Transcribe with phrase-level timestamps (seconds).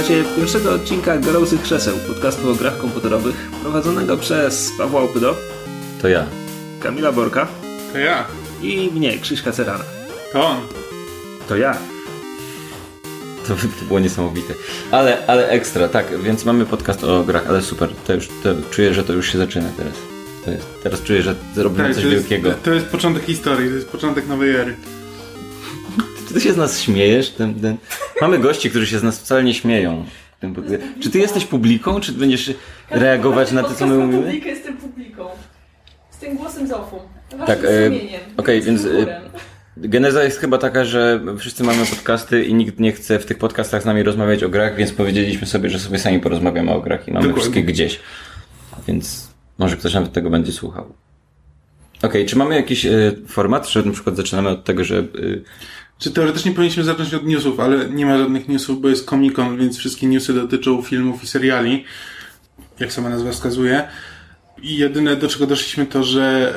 [0.00, 5.36] Słuchajcie pierwszego odcinka Gorących Krzeseł, podcastu o grach komputerowych, prowadzonego przez Pawła Opydo,
[6.02, 6.26] To ja.
[6.82, 7.48] Kamila Borka
[7.92, 8.26] To ja.
[8.62, 9.84] i mnie, Krzyśka Cerana.
[10.32, 10.60] To on.
[11.48, 11.76] To ja.
[13.48, 14.54] To, to było niesamowite.
[14.90, 17.88] Ale, ale ekstra, tak, więc mamy podcast o grach, ale super.
[18.06, 19.94] To już, to, czuję, że to już się zaczyna teraz.
[20.44, 22.48] To jest, teraz czuję, że zrobimy Tak, coś to, wielkiego.
[22.48, 24.76] jest, to jest początek historii, to jest początek nowej ery.
[26.28, 27.30] Czy ty się z nas śmiejesz?
[27.30, 27.76] Ten, ten...
[28.20, 30.04] Mamy gości, którzy się z nas wcale nie śmieją.
[31.00, 32.52] Czy ty jesteś publiką, czy będziesz
[32.90, 34.22] reagować na to, co my mówimy?
[34.22, 35.28] publikę jestem publiką.
[36.10, 37.00] Z tym głosem z ofu.
[37.46, 37.90] Tak, e,
[38.36, 39.20] okej, Z więc, e.
[39.76, 43.82] Geneza jest chyba taka, że wszyscy mamy podcasty i nikt nie chce w tych podcastach
[43.82, 47.12] z nami rozmawiać o grach, więc powiedzieliśmy sobie, że sobie sami porozmawiamy o grach i
[47.12, 47.40] mamy Dokładnie.
[47.40, 48.00] wszystkie gdzieś.
[48.88, 49.28] Więc
[49.58, 50.94] może ktoś nawet tego będzie słuchał.
[52.02, 55.04] Okej, czy mamy jakiś e, format, że na przykład zaczynamy od tego, że...
[56.00, 59.58] Czy teoretycznie powinniśmy zacząć od newsów, ale nie ma żadnych newsów, bo jest Comic Con,
[59.58, 61.84] więc wszystkie newsy dotyczą filmów i seriali,
[62.80, 63.82] jak sama nazwa wskazuje.
[64.62, 66.54] I jedyne do czego doszliśmy to, że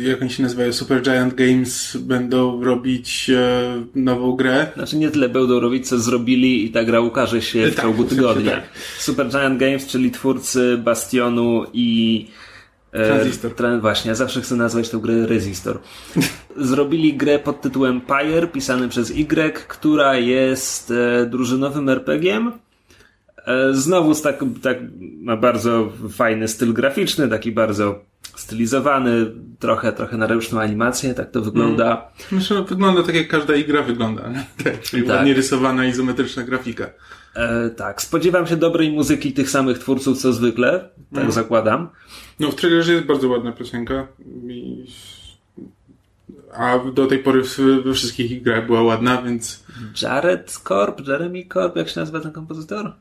[0.00, 3.62] e, jak oni się nazywają, Super Giant Games będą robić e,
[3.94, 4.66] nową grę.
[4.76, 8.04] Znaczy nie tyle będą robić, co zrobili i ta gra ukaże się w Tak, ciągu
[8.04, 8.50] tygodnia.
[8.50, 8.64] tak.
[8.98, 12.26] Super Giant Games, czyli twórcy Bastionu i...
[12.94, 13.52] e, Transistor.
[13.52, 15.78] Tra- właśnie, ja zawsze chcę nazwać tę grę Resistor.
[16.56, 22.52] Zrobili grę pod tytułem Pyre, pisany przez Y, która jest e, drużynowym RPG-iem.
[23.46, 24.78] E, znowu tak, tak
[25.20, 28.04] ma bardzo fajny styl graficzny, taki bardzo
[28.36, 32.08] stylizowany, trochę, trochę na ręczną animację, tak to wygląda.
[32.32, 34.22] Myślę, że wygląda tak jak każda gra wygląda.
[34.64, 35.16] Tak, czyli Tak.
[35.16, 36.86] ładnie rysowana, izometryczna grafika.
[37.34, 41.88] E, tak, spodziewam się dobrej muzyki tych samych twórców co zwykle, tak zakładam.
[42.40, 44.06] No w trailerze jest bardzo ładna piosenka.
[44.48, 44.86] I...
[46.52, 47.42] A do tej pory
[47.84, 49.64] we wszystkich ich grach była ładna, więc...
[50.02, 52.92] Jared Korb, Jeremy Korb, jak się nazywa ten kompozytor?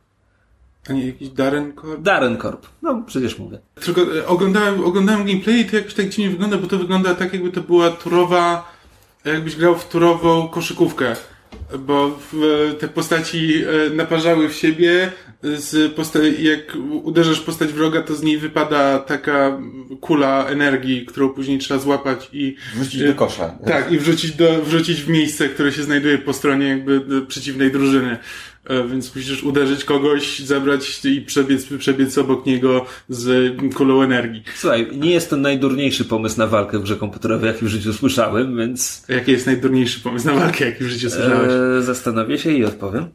[0.89, 2.01] A nie jakiś Darren Corb?
[2.01, 3.59] Darren Korb, no przecież mówię.
[3.75, 7.33] Tylko e, oglądałem, oglądałem gameplay i to jakoś tak dziwnie wygląda, bo to wygląda tak
[7.33, 8.71] jakby to była turowa,
[9.25, 11.15] jakbyś grał w turową koszykówkę.
[11.79, 12.19] Bo
[12.79, 15.11] te postaci e, naparzały w siebie,
[15.43, 19.61] z posta- jak uderzasz postać wroga, to z niej wypada taka
[20.01, 23.55] kula energii, którą później trzeba złapać i Wrzucić do kosza.
[23.65, 27.71] tak, i wrzucić, do, wrzucić w miejsce, które się znajduje po stronie jakby e, przeciwnej
[27.71, 28.17] drużyny.
[28.69, 34.43] E, Więc musisz uderzyć kogoś, zabrać i przebiec, przebiec obok niego z kulą energii.
[34.55, 38.57] Słuchaj, nie jest to najdurniejszy pomysł na walkę w grze komputerowej, jaki w życiu słyszałem,
[38.57, 41.51] więc Jaki jest najdurniejszy pomysł na walkę, jaki w życiu słyszałeś?
[41.79, 43.05] e, zastanowię się i odpowiem.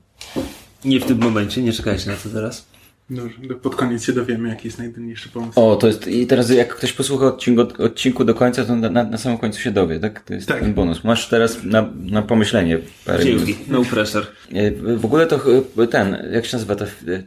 [0.84, 2.66] Nie w tym momencie, nie czekajcie na to teraz.
[3.10, 5.60] Dobrze, do- pod koniec się dowiemy, jaki jest najdurniejszy pomysł.
[5.60, 6.06] O, to jest.
[6.06, 9.60] I teraz, jak ktoś posłucha odcinku, odcinku do końca, to na, na, na samym końcu
[9.60, 10.20] się dowie, tak?
[10.24, 10.60] To jest Tak.
[10.60, 11.04] ten bonus.
[11.04, 13.44] Masz teraz na, na pomyślenie parę minut.
[13.44, 14.26] Dzięki, no pressure.
[14.52, 16.84] E, W ogóle to ch- ten, jak się nazywa to?
[16.84, 17.22] e, e,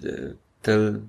[0.62, 1.00] Tel.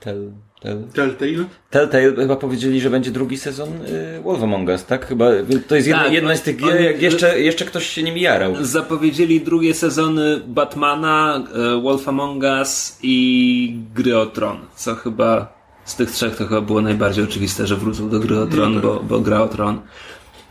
[0.00, 0.32] Tel.
[0.60, 0.84] Tel.
[0.94, 1.44] Telltale?
[1.70, 5.06] Telltale chyba powiedzieli, że będzie drugi sezon y, Wolf Among Us, tak?
[5.06, 5.26] Chyba
[5.68, 8.54] to jest jedna, Tak, jedna z tych gier, jak jeszcze, jeszcze ktoś się nimi jarał.
[8.60, 15.96] Zapowiedzieli drugie sezony Batmana, e, Wolf Among Us i Gry o Tron, co chyba z
[15.96, 19.20] tych trzech to chyba było najbardziej oczywiste, że wrócą do Gry o Tron, bo, bo
[19.20, 19.80] Gra o Tron.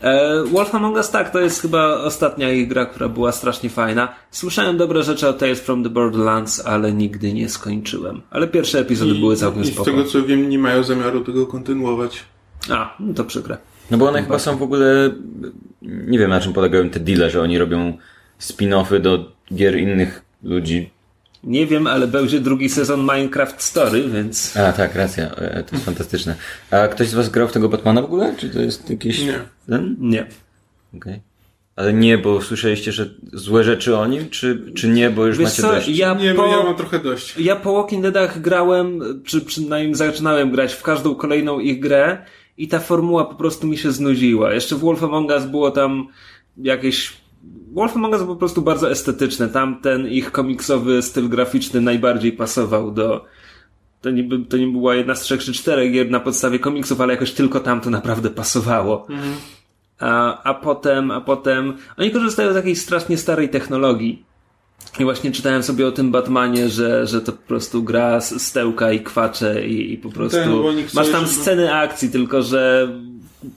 [0.02, 4.14] E, Wolf Among Us tak, to jest chyba ostatnia ich gra, która była strasznie fajna.
[4.30, 8.22] Słyszałem dobre rzeczy o Tales from the Borderlands, ale nigdy nie skończyłem.
[8.30, 9.90] Ale pierwsze epizody były całkiem I z spoko.
[9.90, 12.24] tego co wiem, nie mają zamiaru tego kontynuować.
[12.70, 13.56] A, no to przykre.
[13.90, 15.10] No bo one chyba są w ogóle,
[15.82, 17.98] nie wiem na czym polegają te deale, że oni robią
[18.40, 20.90] spin-offy do gier innych ludzi.
[21.44, 24.56] Nie wiem, ale będzie drugi sezon Minecraft Story, więc...
[24.56, 26.34] A tak, racja, e, to jest fantastyczne.
[26.70, 28.34] A ktoś z was grał w tego Batmana w ogóle?
[28.36, 29.20] Czy to jest jakiś...
[29.20, 29.40] Nie.
[29.68, 29.96] Ten?
[29.98, 30.26] Nie.
[30.96, 31.20] Okej.
[31.76, 35.48] Ale nie, bo słyszeliście, że złe rzeczy o nim, czy, czy nie, bo już Wiesz
[35.48, 35.88] macie co, dość?
[35.88, 36.42] ja Nie, po...
[36.42, 37.38] bo ja mam trochę dość.
[37.38, 42.24] Ja po Walking Deadach grałem, czy przynajmniej zaczynałem grać w każdą kolejną ich grę
[42.58, 44.52] i ta formuła po prostu mi się znudziła.
[44.54, 46.08] Jeszcze w Wolf Among Us było tam
[46.56, 47.12] jakieś...
[47.72, 49.48] Wolf Among Us był po prostu bardzo estetyczne.
[49.48, 53.24] Tam ten ich komiksowy styl graficzny najbardziej pasował do...
[54.00, 57.12] To nie, to nie była jedna z trzech czy czterech gier na podstawie komiksów, ale
[57.12, 59.06] jakoś tylko tam to naprawdę pasowało.
[59.98, 61.76] A, a potem, a potem...
[61.96, 64.24] Oni korzystają z jakiejś strasznie starej technologii.
[64.98, 68.92] I właśnie czytałem sobie o tym Batmanie, że, że to po prostu gra z stełka
[68.92, 70.62] i kwacze i, i po prostu chcą,
[70.94, 72.92] masz tam żeby- sceny akcji, tylko że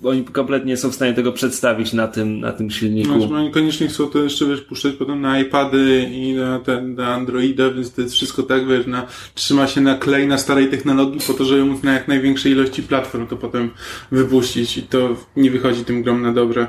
[0.04, 3.18] oni kompletnie nie są w stanie tego przedstawić na tym, na tym silniku.
[3.18, 7.08] No, oni koniecznie chcą to jeszcze wiesz, puszczać potem na iPady i na, ten, na
[7.08, 11.20] Androida, więc to jest wszystko tak, wiesz, na, trzyma się na klej na starej technologii
[11.28, 13.70] po to, żeby móc na jak największej ilości platform to potem
[14.12, 16.68] wypuścić i to nie wychodzi tym grom na dobre.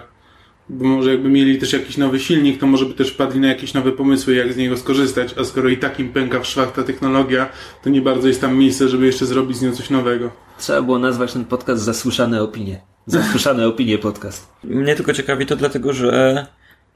[0.68, 3.74] Bo może jakby mieli też jakiś nowy silnik, to może by też wpadli na jakieś
[3.74, 5.34] nowe pomysły, jak z niego skorzystać.
[5.40, 7.48] A skoro i takim pęka w szwach ta technologia,
[7.82, 10.30] to nie bardzo jest tam miejsce, żeby jeszcze zrobić z nią coś nowego.
[10.58, 12.93] Trzeba było nazwać ten podcast Zasłyszane Opinie.
[13.06, 14.52] Zasłyszane Opinie podcast.
[14.64, 16.46] Mnie tylko ciekawi to dlatego, że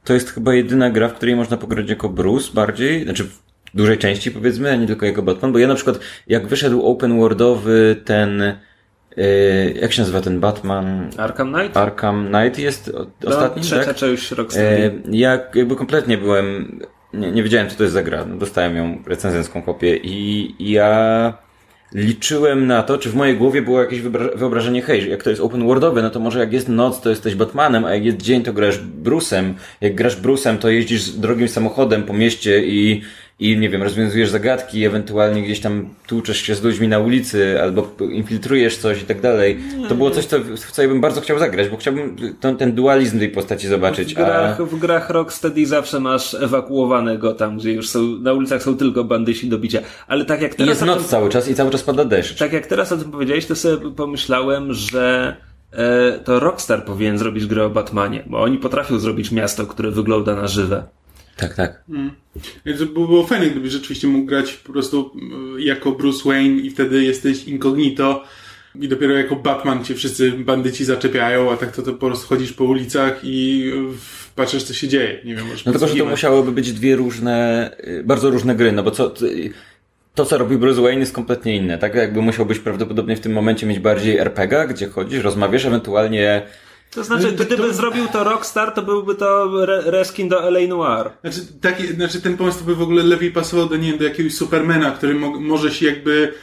[0.05, 3.41] to jest chyba jedyna gra, w której można pograć jako Bruce bardziej, znaczy w
[3.75, 7.19] dużej części powiedzmy, a nie tylko jako Batman, bo ja na przykład jak wyszedł open
[7.19, 8.57] worldowy ten
[9.17, 9.25] yy,
[9.81, 11.77] jak się nazywa ten Batman Arkham Knight?
[11.77, 13.97] Arkham Knight jest No, ostatni, trzecia tak?
[13.97, 14.65] część Rockstar.
[14.65, 16.79] E, ja jakby kompletnie byłem,
[17.15, 21.35] nie, nie wiedziałem co to jest za gra, dostałem ją recenzencką kopię i i ja
[21.93, 25.43] liczyłem na to, czy w mojej głowie było jakieś wyobra- wyobrażenie, hej, jak to jest
[25.43, 28.43] open worldowe, no to może jak jest noc, to jesteś Batmanem, a jak jest dzień,
[28.43, 29.55] to grasz Bruce'em.
[29.81, 33.03] Jak grasz Bruce'em, to jeździsz drogim samochodem po mieście i,
[33.41, 37.91] i nie wiem, rozwiązujesz zagadki, ewentualnie gdzieś tam tłuczesz się z ludźmi na ulicy, albo
[38.11, 39.59] infiltrujesz coś i tak dalej.
[39.89, 42.73] To było coś, co, w co ja bym bardzo chciał zagrać, bo chciałbym ten, ten
[42.73, 44.15] dualizm tej postaci zobaczyć.
[44.15, 48.77] W grach, w grach Rocksteady zawsze masz ewakuowanego tam, gdzie już są, na ulicach są
[48.77, 49.81] tylko bandyci do bicia.
[50.07, 52.05] Ale tak jak I teraz, jest o noc tym, cały czas i cały czas pada
[52.05, 52.39] deszcz.
[52.39, 55.37] tak jak teraz o tym powiedziałeś, to sobie pomyślałem, że
[55.73, 60.37] e, to Rockstar powinien zrobić grę o Batmanie, bo oni potrafią zrobić miasto, które wygląda
[60.37, 60.98] na żywe.
[61.39, 61.83] Tak, tak.
[62.67, 65.11] Więc by było fajne, gdybyś rzeczywiście mógł grać po prostu
[65.59, 68.25] y, jako Bruce Wayne i wtedy jesteś incognito
[68.75, 72.53] i dopiero jako Batman cię wszyscy bandyci zaczepiają, a tak to, to po prostu chodzisz
[72.53, 73.65] po ulicach i
[73.95, 75.21] y, patrzysz co się dzieje.
[75.25, 78.73] Nie wiem, możesz No tylko, że to musiałoby być dwie różne, y, bardzo różne gry,
[78.73, 79.15] no bo co,
[80.15, 81.95] to co robi Bruce Wayne jest kompletnie inne, tak?
[81.95, 86.43] Jakby musiał być prawdopodobnie w tym momencie mieć bardziej RPG, gdzie chodzisz, rozmawiasz, ewentualnie
[86.91, 90.61] To znaczy, to- gdyby to- zrobił to Rockstar, to byłby to re reskin do LA
[90.69, 91.11] Noir.
[91.21, 94.35] Znaczy, taki, znaczy ten pomysł by w ogóle lepiej pasował do, nie wiem, do jakiegoś
[94.35, 96.35] Supermana, który mo może się jakby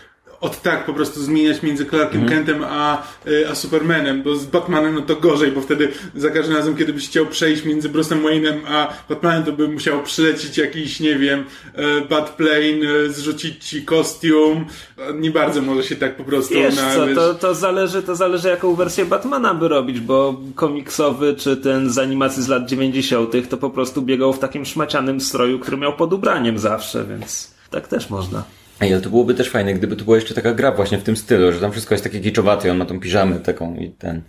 [0.45, 2.45] od tak po prostu zmieniać między Clarkiem Mhm.
[2.45, 6.55] Kentem a, y, a Supermanem, bo z Batmanem no to gorzej, bo wtedy za każdym
[6.55, 10.99] razem, kiedy byś chciał przejść między Bruce'em Wayne'em a Batmanem, to by musiał przylecieć jakiś,
[10.99, 11.43] nie wiem,
[11.73, 14.65] e, Batplane, e, zrzucić ci kostium.
[14.97, 16.95] E, Nie bardzo może się tak po prostu Wiesz na...
[16.95, 21.89] co, to, to zależy, to zależy jaką wersję Batmana by robić, bo komiksowy czy ten
[21.89, 23.49] z animacji z lat 90.
[23.49, 27.87] to po prostu biegał w takim szmacianym stroju, który miał pod ubraniem zawsze, więc tak
[27.87, 28.43] też można.
[28.81, 31.17] Ej, ale to byłoby też fajne, gdyby to była jeszcze taka gra właśnie w tym
[31.17, 34.21] stylu, że tam wszystko jest takie kiczowate, on ma tą piżamę taką i ten...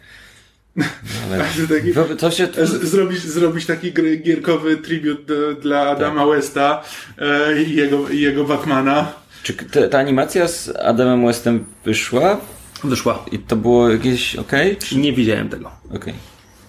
[1.31, 1.39] Ale...
[1.69, 2.49] Taki- Wyob- To się...
[2.83, 5.27] Zrobić, zrobić taki gierkowy tribut
[5.63, 6.31] dla Adama Tak.
[6.37, 6.83] Westa
[7.19, 9.13] e, i, jego, i jego Batmana.
[9.43, 12.41] Czy ta, ta animacja z Adamem Westem wyszła
[12.85, 13.25] Wyszła.
[13.33, 14.77] i to było jakieś okej?
[14.77, 14.97] Czy...
[14.99, 15.71] Nie widziałem tego.
[15.95, 16.15] Okej.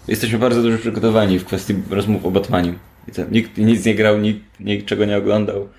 [0.08, 2.74] Jesteśmy bardzo dobrze przygotowani w kwestii rozmów o Batmaniu.
[3.08, 5.70] I to, nikt nic nie grał, nikt niczego nie oglądał.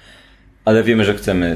[0.69, 1.47] Ale wiemy, że chcemy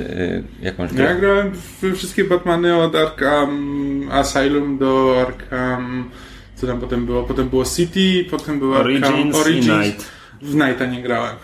[0.61, 1.05] y, jakąś grę.
[1.05, 6.11] Ja grałem w wszystkie Batmany od Arkham Asylum do Arkham...
[6.55, 7.23] Co tam potem było?
[7.23, 9.67] Potem było City, potem było Origins, Arkham Origins.
[9.87, 10.11] Night.
[10.43, 11.37] W Nighta nie grałem.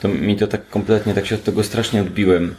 [0.00, 2.54] To mi to tak kompletnie, tak się od tego strasznie odbiłem.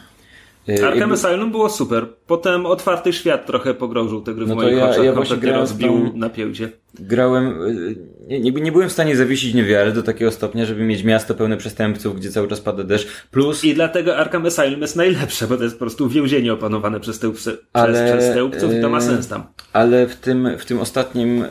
[0.68, 2.06] Y, Arkham jakby- Asylum było super.
[2.26, 5.04] Potem otwarty świat trochę pogrążył te gry w No moich ja- oczach.
[5.04, 6.70] ja właśnie grałem rozbił tą- na pięcie.
[7.00, 7.96] Grałem, y,
[8.26, 12.16] nie, nie, byłem w stanie zawiesić niewiary do takiego stopnia, żeby mieć miasto pełne przestępców,
[12.16, 13.06] gdzie cały czas pada deszcz.
[13.30, 17.18] Plus, I dlatego Arkham Asylum jest najlepsze, bo to jest po prostu więzienie opanowane przez,
[17.18, 19.44] tełpce, przez, Ale, przez tełpców i to ma yy, sens tam.
[19.72, 21.48] ale w tym, w tym ostatnim, y,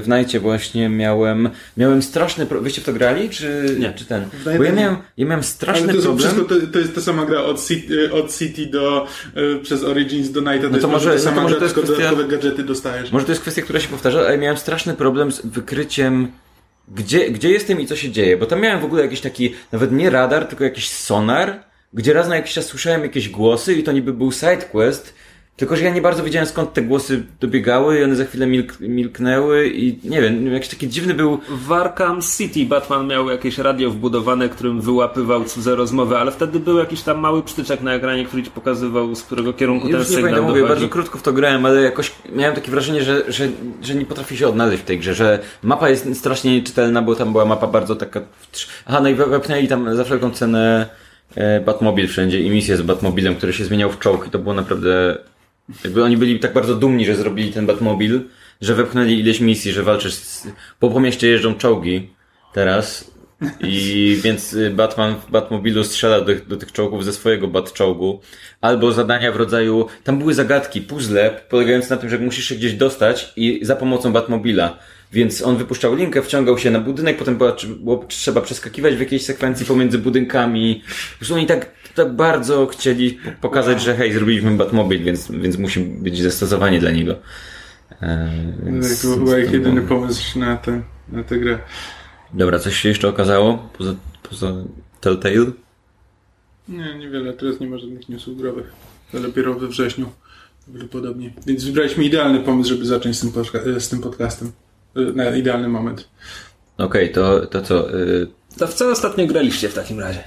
[0.00, 2.64] w Najcie właśnie miałem, miałem straszny problem.
[2.64, 3.92] Wyście w to grali, czy, Nie.
[3.92, 4.24] czy ten?
[4.44, 6.18] Bo ja miałem, ja miałem Ale straszny to, problem.
[6.18, 9.06] wszystko, to, to jest ta sama gra od City, od City do,
[9.62, 10.62] przez Origins do Nighta.
[10.62, 12.28] No to jest może- ta no sama to może gra, to jest tylko kwestia- dodatkowe
[12.36, 13.12] gadżety dostajesz.
[13.12, 16.32] Może to jest kwestia, która się powtarza, ale miałem straszny problem z wykryciem,
[16.88, 18.36] gdzie, gdzie jestem i co się dzieje.
[18.36, 22.28] Bo tam miałem w ogóle jakiś taki, nawet nie radar, tylko jakiś sonar, gdzie raz
[22.28, 25.14] na jakiś czas słyszałem jakieś głosy i to niby był sidequest,
[25.56, 28.80] tylko że ja nie bardzo wiedziałem skąd te głosy dobiegały i one za chwilę milk,
[28.80, 31.38] milknęły i nie wiem, jakiś taki dziwny był...
[31.48, 36.78] W Arkham City Batman miał jakieś radio wbudowane, którym wyłapywał cudze rozmowy, ale wtedy był
[36.78, 40.14] jakiś tam mały przytyczek na ekranie, który ci pokazywał, z którego kierunku ten Już nie
[40.14, 43.48] sygnał pamiętam, mówię, bardzo krótko w to grałem, ale jakoś miałem takie wrażenie, że, że,
[43.82, 47.32] że nie potrafię się odnaleźć w tej grze, że mapa jest strasznie nieczytelna, bo tam
[47.32, 48.20] była mapa bardzo taka...
[48.86, 50.86] Aha, no i we- wepchnęli tam za wszelką cenę
[51.34, 54.54] e, Batmobil wszędzie i misję z Batmobilem, który się zmieniał w czołg i to było
[54.54, 55.18] naprawdę...
[55.84, 58.20] Jakby oni byli tak bardzo dumni, że zrobili ten Batmobil,
[58.60, 60.48] że wepchnęli ileś misji, że walczysz z...
[60.80, 62.10] Po, po mieście jeżdżą czołgi
[62.52, 63.16] teraz
[63.60, 68.20] i więc y, Batman w Batmobilu strzela do, do tych czołgów ze swojego Batczołgu.
[68.60, 72.72] Albo zadania w rodzaju, tam były zagadki, puzzle, polegające na tym, że musisz się gdzieś
[72.72, 74.78] dostać i za pomocą Batmobila.
[75.12, 79.24] Więc on wypuszczał linkę, wciągał się na budynek, potem była, było trzeba przeskakiwać w jakiejś
[79.24, 80.82] sekwencji pomiędzy budynkami.
[81.18, 85.80] Prostu oni tak, tak bardzo chcieli po- pokazać, że hej, zrobiliśmy Batmobil, więc, więc musi
[85.80, 87.14] być zastosowanie dla niego.
[88.02, 88.30] E,
[88.62, 91.58] więc- To był ich jedyny było- pomysł na tę, na tę grę.
[92.34, 93.94] Dobra, coś się jeszcze okazało poza,
[94.30, 94.52] poza
[95.00, 95.46] Telltale?
[96.68, 97.32] Nie, niewiele.
[97.32, 98.72] Teraz nie ma żadnych newsów growych.
[99.12, 100.06] To dopiero we wrześniu.
[100.64, 101.32] Prawdopodobnie.
[101.46, 104.52] Więc wybraliśmy idealny pomysł, żeby zacząć z tym, podca- z tym podcastem.
[104.96, 106.08] Y, Na idealny moment.
[106.78, 107.98] Okej, to, to co?
[108.00, 108.26] y,
[108.58, 110.24] To w co ostatnio graliście w takim razie?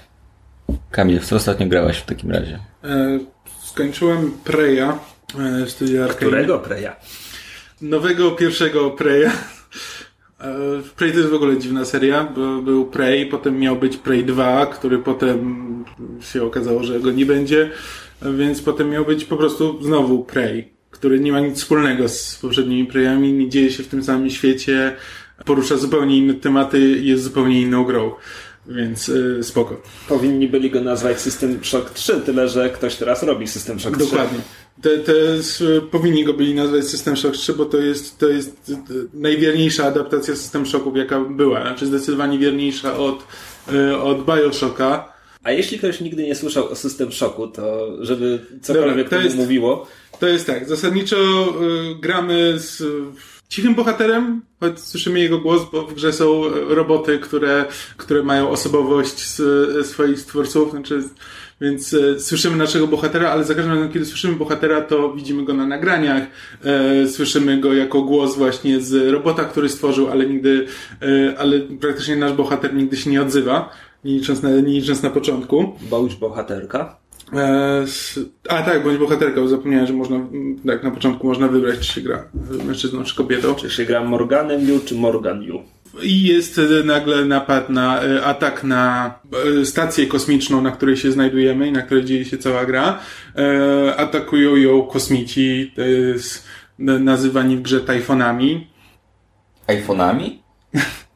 [0.91, 2.59] Kamil, w co ostatnio grałaś w takim razie?
[2.83, 3.19] E,
[3.63, 6.15] skończyłem Preya e, w studiu Arkane.
[6.15, 6.89] Którego Preya?
[7.81, 9.31] Nowego pierwszego Preya.
[10.39, 14.25] E, Prey to jest w ogóle dziwna seria, bo był Prey, potem miał być Prey
[14.25, 15.85] 2, który potem
[16.21, 17.71] się okazało, że go nie będzie,
[18.21, 22.85] więc potem miał być po prostu znowu Prey, który nie ma nic wspólnego z poprzednimi
[22.85, 24.95] Preyami, nie dzieje się w tym samym świecie,
[25.45, 28.11] porusza zupełnie inne tematy, jest zupełnie inną grą,
[28.69, 29.81] więc e, spoko.
[30.09, 34.05] Powinni byli go nazwać System Shock 3, tyle że ktoś teraz robi System Shock 3.
[34.05, 34.39] Dokładnie.
[34.81, 35.13] Te, te,
[35.91, 38.73] powinni go byli nazwać System Shock 3, bo to jest, to jest e,
[39.13, 41.61] najwierniejsza adaptacja System Shocków, jaka była.
[41.61, 43.23] Znaczy zdecydowanie wierniejsza od,
[43.73, 45.13] e, od Bioshocka.
[45.43, 49.37] A jeśli ktoś nigdy nie słyszał o System Shocku, to żeby cokolwiek Dobra, to jest-
[49.37, 49.87] mówiło,
[50.19, 52.85] To jest tak, zasadniczo y, gramy z y,
[53.49, 57.65] cichym bohaterem, choć słyszymy jego głos, bo w grze są y, roboty, które,
[57.97, 59.39] które mają osobowość
[59.79, 61.03] y, swoich stwórców, znaczy,
[61.61, 65.53] więc y, słyszymy naszego bohatera, ale za każdym razem, kiedy słyszymy bohatera, to widzimy go
[65.53, 66.23] na nagraniach,
[67.11, 70.67] słyszymy go jako głos właśnie z robota, który stworzył, ale nigdy,
[71.37, 73.69] ale praktycznie nasz bohater nigdy się nie odzywa,
[74.03, 75.75] nie licząc na, nie licząc na początku.
[75.89, 76.98] bądź bohaterka.
[77.33, 77.85] E,
[78.49, 80.19] A tak, bądź bohaterka, bo zapomniałem, że można,
[80.67, 82.23] tak, na początku można wybrać, czy się gra
[82.65, 83.55] mężczyzną, czy kobietą.
[83.55, 85.63] Czy się gra Morganem Yu, czy Morgan Yu?
[86.01, 89.13] I jest nagle napad na, e, atak na
[89.61, 92.99] e, stację kosmiczną, na której się znajdujemy i na której dzieje się cała gra.
[93.97, 96.47] Atakują ją kosmici, to jest
[96.79, 98.67] n- nazywani w grze tajfonami.
[99.67, 100.29] iPhone'ami?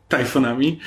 [0.08, 0.80] tajfonami.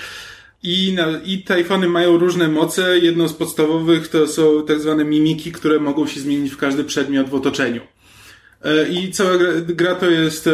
[0.66, 2.98] I, na, I tajfony mają różne moce.
[2.98, 7.28] Jedną z podstawowych to są tak zwane mimiki, które mogą się zmienić w każdy przedmiot
[7.28, 7.80] w otoczeniu.
[8.62, 10.50] E, I cała gra, gra to jest e,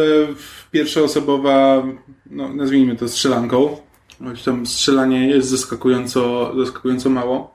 [0.71, 1.87] pierwszoosobowa,
[2.31, 3.77] no, nazwijmy to strzelanką.
[4.25, 7.55] Choć tam strzelanie jest zaskakująco, zaskakująco mało.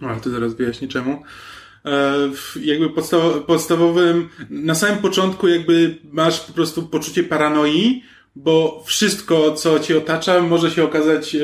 [0.00, 1.22] No, Ale to zaraz wyjaśnię czemu.
[1.84, 2.14] E,
[2.60, 8.02] jakby podstaw, podstawowym, na samym początku jakby masz po prostu poczucie paranoi,
[8.36, 11.38] bo wszystko, co cię otacza, może się okazać e,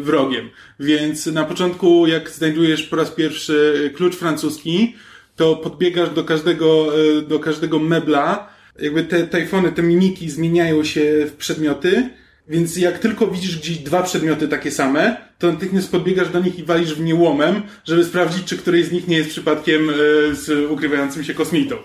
[0.00, 0.50] wrogiem.
[0.80, 4.94] Więc na początku, jak znajdujesz po raz pierwszy klucz francuski,
[5.36, 8.48] to podbiegasz do każdego, e, do każdego mebla.
[8.80, 12.08] Jakby te tajfony, te mimiki zmieniają się w przedmioty,
[12.48, 16.64] więc jak tylko widzisz gdzieś dwa przedmioty takie same, to natychmiast podbiegasz do nich i
[16.64, 19.94] walisz w nie łomem, żeby sprawdzić, czy któryś z nich nie jest przypadkiem e,
[20.34, 21.76] z ukrywającym się kosmitą.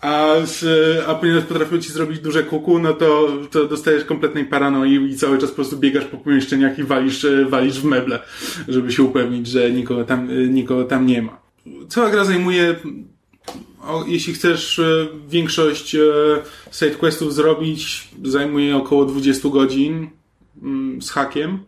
[0.00, 0.34] A,
[1.06, 5.38] a ponieważ potrafią ci zrobić duże kuku, no to, to dostajesz kompletnej paranoi i cały
[5.38, 8.22] czas po prostu biegasz po pomieszczeniach i walisz, walisz w meble,
[8.68, 11.40] żeby się upewnić, że nikogo tam, nikogo tam nie ma.
[11.88, 12.74] Cała gra zajmuje,
[13.82, 16.00] o, jeśli chcesz e, większość e,
[16.72, 20.10] sidequestów zrobić, zajmuje około 20 godzin
[20.62, 21.58] mm, z hakiem.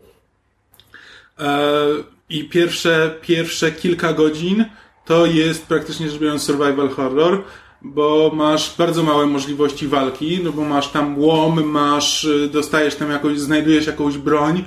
[1.38, 1.86] E,
[2.30, 4.64] I pierwsze, pierwsze kilka godzin
[5.06, 7.44] to jest praktycznie rzecz biorąc survival horror,
[7.82, 13.10] bo masz bardzo małe możliwości walki, no bo masz tam łom, masz, y, dostajesz tam
[13.10, 14.64] jakąś, znajdujesz jakąś broń,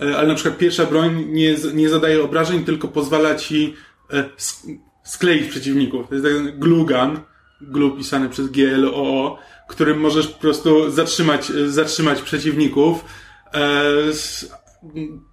[0.00, 3.74] e, ale na przykład pierwsza broń nie, nie zadaje obrażeń, tylko pozwala ci
[4.38, 6.08] sk- skleić przeciwników.
[6.08, 7.20] To jest tak gun,
[7.60, 9.38] glue pisane przez GLOO,
[9.68, 13.04] którym możesz po prostu zatrzymać, zatrzymać przeciwników.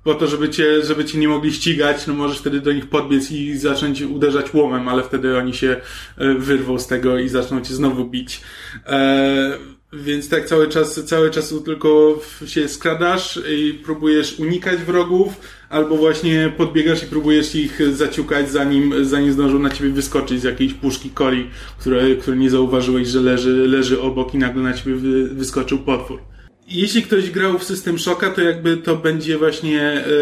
[0.03, 3.31] Po to, żeby cię, żeby cię nie mogli ścigać, no możesz wtedy do nich podbiec
[3.31, 5.81] i zacząć uderzać łomem, ale wtedy oni się
[6.17, 8.41] e, wyrwą z tego i zaczną cię znowu bić.
[8.85, 9.57] E,
[9.93, 15.33] więc tak cały czas, cały czas tylko się skradasz i próbujesz unikać wrogów,
[15.69, 20.73] albo właśnie podbiegasz i próbujesz ich zaciukać, zanim, zanim zdążą na ciebie wyskoczyć z jakiejś
[20.73, 25.27] puszki coli, które, które nie zauważyłeś, że leży, leży obok i nagle na ciebie wy,
[25.27, 26.19] wyskoczył potwór.
[26.69, 29.81] Jeśli ktoś grał w System Shocka, to jakby to będzie właśnie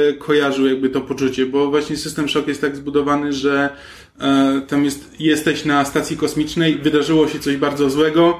[0.10, 3.70] e, kojarzył jakby to poczucie, bo właśnie System Shock jest tak zbudowany, że
[4.20, 8.40] e, tam jest, jesteś na stacji kosmicznej, wydarzyło się coś bardzo złego,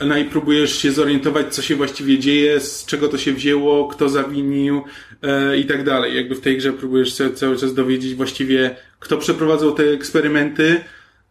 [0.00, 4.08] no i próbujesz się zorientować, co się właściwie dzieje, z czego to się wzięło, kto
[4.08, 4.82] zawinił
[5.22, 6.16] e, i tak dalej.
[6.16, 10.80] Jakby w tej grze próbujesz się cały czas dowiedzieć właściwie, kto przeprowadzał te eksperymenty,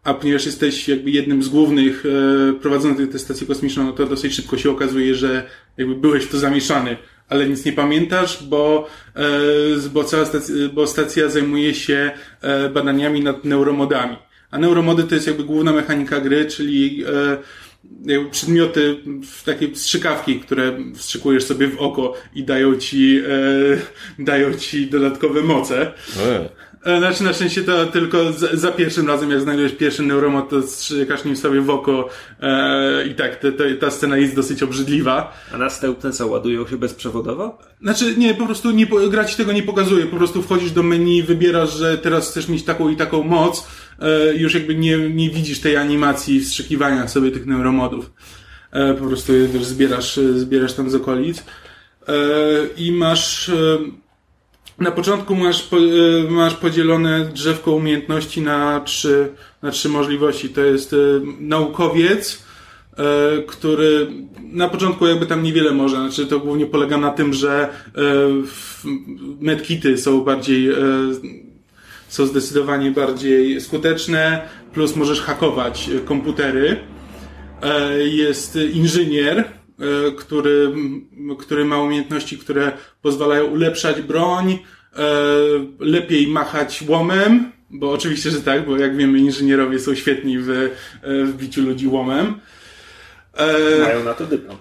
[0.04, 4.34] a ponieważ jesteś jakby jednym z głównych e, prowadzących tę stację kosmiczną, no to dosyć
[4.34, 6.98] szybko się okazuje, że jakby byłeś w to zamieszany,
[7.30, 13.22] ale nic nie pamiętasz, bo, e, bo cała stacja, bo stacja zajmuje się e, badaniami
[13.22, 14.18] nad neuromodami.
[14.52, 17.38] A neuromody to jest jakby główna mechanika gry, czyli e,
[18.32, 23.22] przedmioty, w takie strzykawki, które wstrzykujesz sobie w oko i dają ci,
[24.20, 25.94] e, dają ci dodatkowe moce.
[26.20, 26.50] E,
[26.84, 31.24] Znaczy na szczęście to tylko za, za pierwszym razem, jak znajdujesz pierwszy neuromod, to strzykasz
[31.24, 32.10] nim sobie w oko
[32.42, 35.34] e, i tak, te, te, ta scena jest dosyć obrzydliwa.
[35.54, 37.58] A następne co, ładują się bezprzewodowo?
[37.82, 41.24] Znaczy nie, po prostu nie, gra ci tego nie pokazuje, po prostu wchodzisz do meni,
[41.24, 43.68] wybierasz, że teraz chcesz mieć taką i taką moc,
[44.00, 48.12] e, już jakby nie, nie widzisz tej animacji wstrzykiwania sobie tych neuromodów.
[48.72, 51.44] E, po prostu zbierasz, e, zbierasz tam z okolic.
[52.08, 52.14] E,
[52.78, 53.52] I masz...
[54.80, 59.30] Na początku masz, e, masz podzielone drzewko umiejętności na trzy,
[59.62, 60.50] na trzy możliwości.
[60.50, 60.98] To jest e,
[61.40, 62.44] naukowiec,
[62.98, 63.04] e,
[63.48, 64.08] który
[64.44, 65.96] na początku jakby tam niewiele może.
[65.96, 67.70] Znaczy to głównie polega na tym, że
[69.40, 70.70] medkity są bardziej,
[72.08, 76.80] są zdecydowanie bardziej skuteczne, plus możesz hakować komputery.
[78.06, 79.46] Jest inżynier,
[80.18, 80.72] który,
[81.40, 82.72] który ma umiejętności, które
[83.02, 84.60] pozwalają ulepszać broń, e,
[85.80, 90.70] lepiej machać łomem, bo oczywiście, że tak, bo jak wiemy, inżynierowie są świetni w, e,
[91.26, 92.40] w biciu ludzi łomem.
[93.34, 94.58] E, Mają na to dyplom.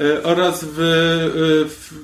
[0.00, 1.94] E, oraz w, e, w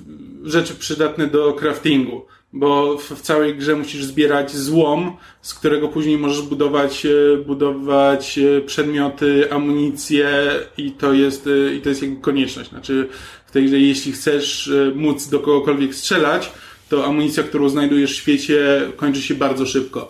[0.45, 6.43] rzeczy przydatne do craftingu, bo w, całej grze musisz zbierać złom, z którego później możesz
[6.43, 12.71] budować, e, budować e, przedmioty, amunicję i to jest, e, i to jest jakby konieczność.
[12.71, 13.09] Znaczy
[13.47, 16.53] w tej grze, jeśli chcesz móc do kogokolwiek strzelać,
[16.89, 20.09] to amunicja, którą znajdujesz w świecie kończy się bardzo szybko.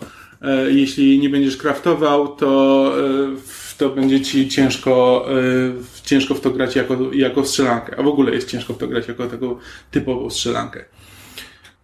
[0.67, 2.93] Jeśli nie będziesz craftował, to,
[3.77, 5.25] to będzie ci ciężko,
[6.05, 7.99] ciężko w to grać jako, jako strzelankę.
[7.99, 9.57] A w ogóle jest ciężko w to grać jako taką
[9.91, 10.85] typową strzelankę.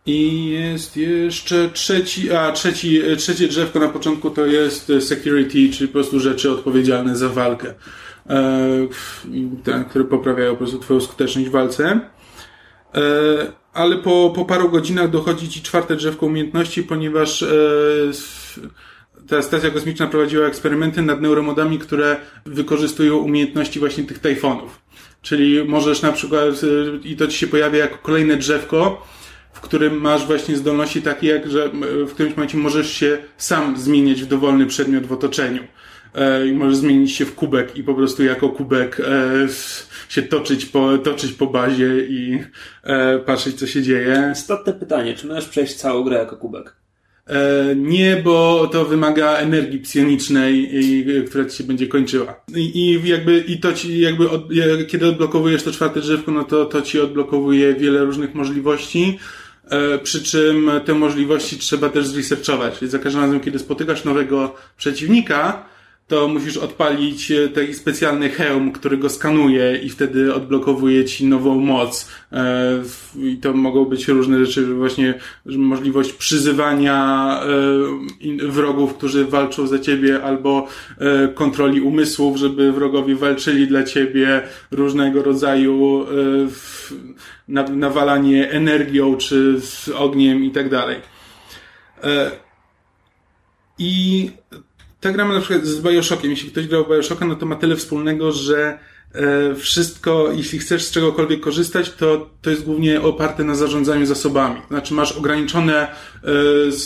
[0.10, 5.94] I jest jeszcze trzeci, a trzeci, trzecie drzewko na początku to jest security, czyli po
[5.94, 7.74] prostu rzeczy odpowiedzialne za walkę.
[8.30, 8.88] E,
[9.90, 12.00] które poprawiają po prostu twoją skuteczność w walce.
[12.96, 13.02] E,
[13.74, 17.48] ale po, po paru godzinach dochodzi ci czwarte drzewko umiejętności, ponieważ e,
[19.28, 24.82] ta stacja kosmiczna prowadziła eksperymenty nad neuromodami, które wykorzystują umiejętności właśnie tych tajfonów.
[25.22, 26.44] Czyli możesz na przykład,
[27.04, 29.08] e, i to ci się pojawia jako kolejne drzewko,
[29.54, 31.70] w którym masz właśnie zdolności takie, jak że
[32.08, 35.64] w którymś momencie możesz się sam zmieniać w dowolny przedmiot w otoczeniu.
[36.16, 39.04] E, I możesz zmienić się w kubek i po prostu jako kubek e,
[40.10, 42.44] się toczyć po, toczyć po bazie i
[42.84, 44.30] e, patrzeć, co się dzieje.
[44.34, 46.79] Istotne pytanie, czy możesz przejść całą grę jako kubek?
[47.30, 50.72] E, nie, bo to wymaga energii psionicznej,
[51.28, 52.42] która ci się będzie kończyła.
[52.56, 54.44] I, i jakby, i to ci jakby, od,
[54.88, 59.20] kiedy odblokowujesz to czwarte drzewko, no to, to ci odblokowuje wiele różnych możliwości.
[59.70, 62.80] E, przy czym te możliwości trzeba też zresearchować.
[62.82, 65.66] Więc za każdym razem, kiedy spotykasz nowego przeciwnika,
[66.10, 71.56] to musisz odpalić e, taki specjalny hełm, który go skanuje i wtedy odblokowuje ci nową
[71.56, 72.12] moc.
[72.32, 72.84] E,
[73.20, 75.14] I to mogą być różne rzeczy, właśnie
[75.46, 77.42] możliwość przyzywania
[78.44, 80.68] e, wrogów, którzy walczą za ciebie, albo
[81.36, 84.42] kontroli umysłów, żeby wrogowie walczyli dla ciebie,
[84.72, 86.06] różnego rodzaju
[87.70, 90.98] nawalanie energią czy z ogniem i tak dalej.
[93.80, 94.32] I
[95.00, 96.32] ta gra ma na przykład z Bioshockiem.
[96.32, 98.80] Jeśli ktoś grał w Bioshocka, no to ma tyle wspólnego, że
[99.14, 104.62] e, wszystko, jeśli chcesz z czegokolwiek korzystać, to to jest głównie oparte na zarządzaniu zasobami.
[104.68, 105.88] Znaczy masz ograniczone,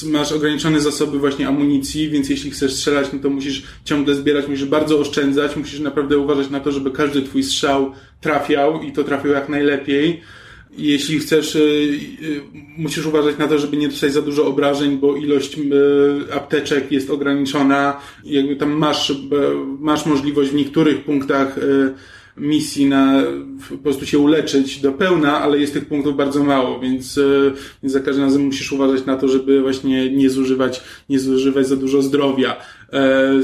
[0.05, 4.47] e, masz ograniczone zasoby właśnie amunicji, więc jeśli chcesz strzelać, no to musisz ciągle zbierać,
[4.47, 9.03] musisz bardzo oszczędzać, musisz naprawdę uważać na to, żeby każdy twój strzał trafiał i to
[9.03, 10.21] trafiał jak najlepiej.
[10.77, 11.59] Jeśli chcesz, y,
[12.23, 12.41] y,
[12.77, 17.09] musisz uważać na to, żeby nie dostać za dużo obrażeń, bo ilość y, apteczek jest
[17.09, 18.01] ograniczona.
[18.23, 19.13] Jakby tam masz,
[19.79, 21.59] masz możliwość w niektórych punktach
[22.37, 23.23] misji na
[23.69, 27.19] po prostu się uleczyć do pełna, ale jest tych punktów bardzo mało, więc,
[27.83, 31.75] więc za każdym razem musisz uważać na to, żeby właśnie nie zużywać, nie zużywać za
[31.75, 32.55] dużo zdrowia.
[32.93, 33.41] E,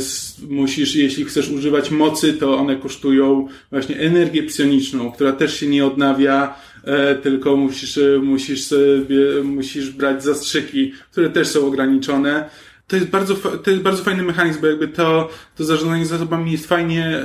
[0.50, 5.86] Musisz, jeśli chcesz używać mocy, to one kosztują właśnie energię psioniczną, która też się nie
[5.86, 12.50] odnawia, e, tylko musisz, e, musisz sobie, musisz brać zastrzyki, które też są ograniczone.
[12.88, 16.68] To jest bardzo, to jest bardzo fajny mechanizm, bo jakby to, to zarządzanie zasobami jest
[16.68, 17.24] fajnie,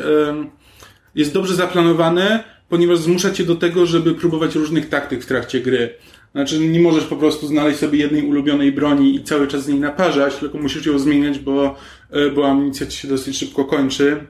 [1.14, 5.94] jest dobrze zaplanowane, ponieważ zmusza cię do tego, żeby próbować różnych taktyk w trakcie gry.
[6.34, 9.80] Znaczy, nie możesz po prostu znaleźć sobie jednej ulubionej broni i cały czas z niej
[9.80, 11.76] naparzać, tylko musisz ją zmieniać, bo,
[12.10, 14.26] e, bo amunicja ci się dosyć szybko kończy.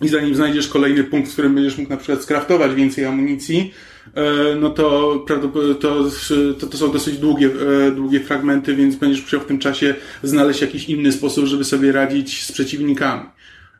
[0.00, 3.74] I zanim znajdziesz kolejny punkt, w którym będziesz mógł na przykład skraftować więcej amunicji,
[4.14, 5.38] e, no to to,
[5.74, 7.50] to, to są dosyć długie,
[7.86, 11.92] e, długie fragmenty, więc będziesz musiał w tym czasie znaleźć jakiś inny sposób, żeby sobie
[11.92, 13.28] radzić z przeciwnikami.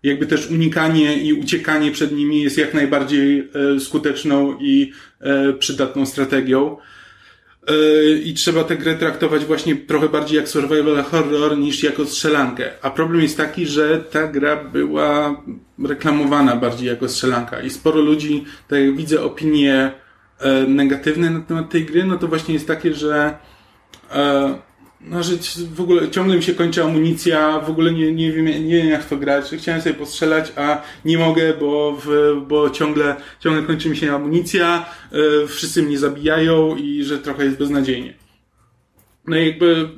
[0.03, 4.92] jakby też unikanie i uciekanie przed nimi jest jak najbardziej skuteczną i
[5.59, 6.77] przydatną strategią.
[7.68, 12.70] E, I trzeba tę grę traktować właśnie trochę bardziej jak survival horror niż jako strzelankę.
[12.83, 15.42] A problem jest taki, że ta gra była
[15.85, 19.92] reklamowana bardziej jako strzelanka i sporo ludzi, tak jak widzę opinie
[20.38, 23.38] e, negatywne na temat tej gry, no to właśnie jest takie, że
[24.14, 24.67] e,
[25.00, 25.32] no, że
[25.74, 29.04] w ogóle ciągle mi się kończy amunicja, w ogóle nie, nie, wiem, nie wiem jak
[29.04, 29.44] to grać.
[29.58, 34.87] Chciałem sobie postrzelać, a nie mogę, bo, w, bo ciągle, ciągle kończy mi się amunicja,
[35.12, 38.14] e, wszyscy mnie zabijają i że trochę jest beznadziejnie.
[39.26, 39.88] No i jakby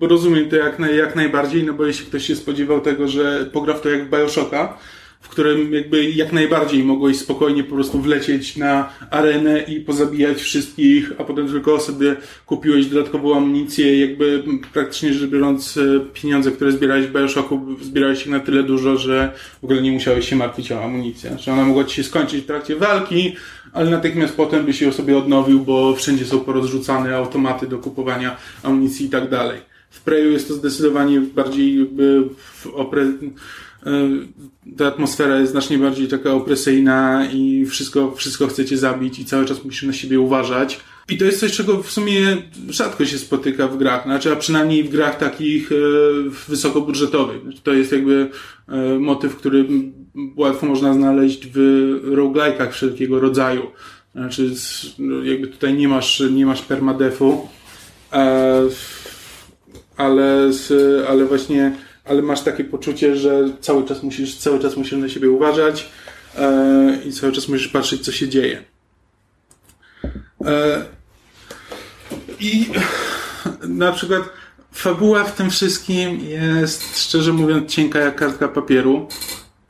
[0.00, 3.74] rozumiem to jak, naj, jak najbardziej, no bo jeśli ktoś się spodziewał tego, że pogra
[3.74, 4.78] w to jak w Bioshocka,
[5.22, 11.12] w którym jakby jak najbardziej mogłeś spokojnie po prostu wlecieć na arenę i pozabijać wszystkich,
[11.18, 17.06] a potem tylko sobie kupiłeś dodatkową amunicję, jakby praktycznie rzecz biorąc e, pieniądze, które zbierałeś
[17.06, 20.84] w Bioshocku, zbierałeś ich na tyle dużo, że w ogóle nie musiałeś się martwić o
[20.84, 21.36] amunicję.
[21.38, 23.36] Że ona mogła ci się skończyć w trakcie walki,
[23.72, 29.06] ale natychmiast potem byś ją sobie odnowił, bo wszędzie są porozrzucane automaty do kupowania amunicji
[29.06, 29.60] i tak dalej.
[29.90, 32.22] W Preju jest to zdecydowanie bardziej jakby
[32.74, 33.06] opre
[34.76, 39.64] ta atmosfera jest znacznie bardziej taka opresyjna i wszystko, wszystko chcecie zabić i cały czas
[39.64, 40.80] musisz na siebie uważać.
[41.08, 42.36] I to jest coś, czego w sumie
[42.68, 45.74] rzadko się spotyka w grach, znaczy, a przynajmniej w grach takich e,
[46.48, 47.42] wysokobudżetowych.
[47.62, 48.30] To jest jakby
[48.68, 49.64] e, motyw, który
[50.36, 51.58] łatwo można znaleźć w
[52.04, 53.62] roguelike'ach wszelkiego rodzaju.
[54.14, 54.50] Znaczy,
[54.98, 57.48] no, jakby tutaj nie masz, nie masz permadefu,
[59.96, 60.50] ale,
[61.08, 61.72] ale właśnie
[62.04, 65.88] ale masz takie poczucie, że cały czas musisz, cały czas musisz na siebie uważać
[66.38, 68.62] e, i cały czas musisz patrzeć, co się dzieje.
[70.44, 70.84] E,
[72.40, 72.66] I
[73.68, 74.22] na przykład
[74.72, 79.08] fabuła w tym wszystkim jest, szczerze mówiąc, cienka jak kartka papieru,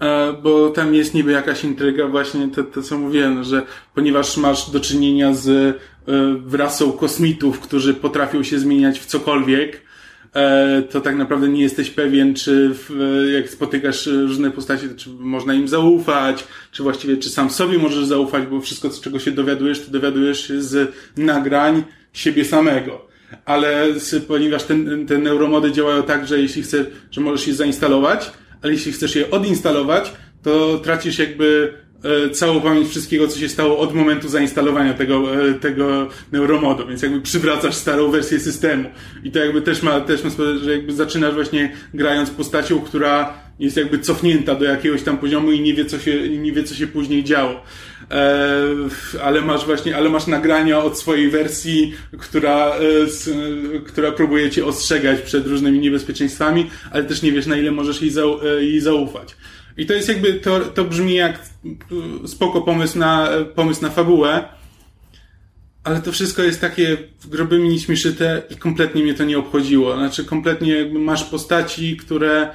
[0.01, 3.62] e, bo tam jest niby jakaś intryga, właśnie to, to co mówiłem, że
[3.95, 9.91] ponieważ masz do czynienia z e, rasą kosmitów, którzy potrafią się zmieniać w cokolwiek,
[10.90, 12.90] to tak naprawdę nie jesteś pewien, czy w,
[13.35, 18.05] jak spotykasz różne postacie, to czy można im zaufać, czy właściwie czy sam sobie możesz
[18.05, 23.09] zaufać, bo wszystko, czego się dowiadujesz, to dowiadujesz się z nagrań siebie samego.
[23.45, 23.87] Ale
[24.29, 28.31] ponieważ ten, te neuromody działają tak, że jeśli chcesz, że możesz je zainstalować,
[28.62, 31.82] ale jeśli chcesz je odinstalować, to tracisz jakby E,
[32.32, 37.20] całą pamięć wszystkiego, co się stało od momentu zainstalowania tego, e, tego neuromodu, więc jakby
[37.20, 38.88] przywracasz starą wersję systemu.
[39.24, 40.30] I to jakby też ma, też ma
[40.64, 45.60] że jakby zaczynasz właśnie grając postacią, która jest jakby cofnięta do jakiegoś tam poziomu i
[45.60, 47.64] nie wie, co się, nie wie, co się później działo.
[48.10, 48.64] E,
[49.22, 55.20] ale masz właśnie, ale masz nagrania od swojej wersji, która, e, która próbuje cię ostrzegać
[55.20, 59.36] przed różnymi niebezpieczeństwami, ale też nie wiesz, na ile możesz jej, e, jej zaufać.
[59.76, 61.40] I to jest jakby, to, to brzmi jak
[62.26, 64.44] spoko pomysł na, pomysł na fabułę,
[65.85, 69.96] ale to wszystko jest takie grobymi nićmi szyte i kompletnie mnie to nie obchodziło.
[69.96, 72.50] Znaczy, kompletnie jakby masz postaci, które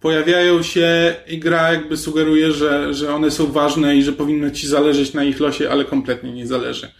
[0.00, 4.68] pojawiają się i gra jakby sugeruje, że, że one są ważne i że powinno ci
[4.68, 6.90] zależeć na ich losie, ale kompletnie nie zależy.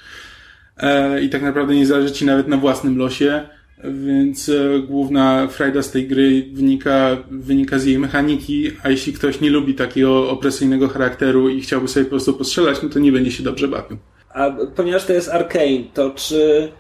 [0.76, 3.48] E, I tak naprawdę nie zależy ci nawet na własnym losie.
[3.92, 9.40] Więc e, główna frajda z tej gry wynika, wynika z jej mechaniki, a jeśli ktoś
[9.40, 13.33] nie lubi takiego opresyjnego charakteru i chciałby sobie po prostu postrzelać, no to nie będzie
[13.33, 13.99] się dobrze bawił.
[14.35, 16.72] A ponieważ to jest Arkane, to czy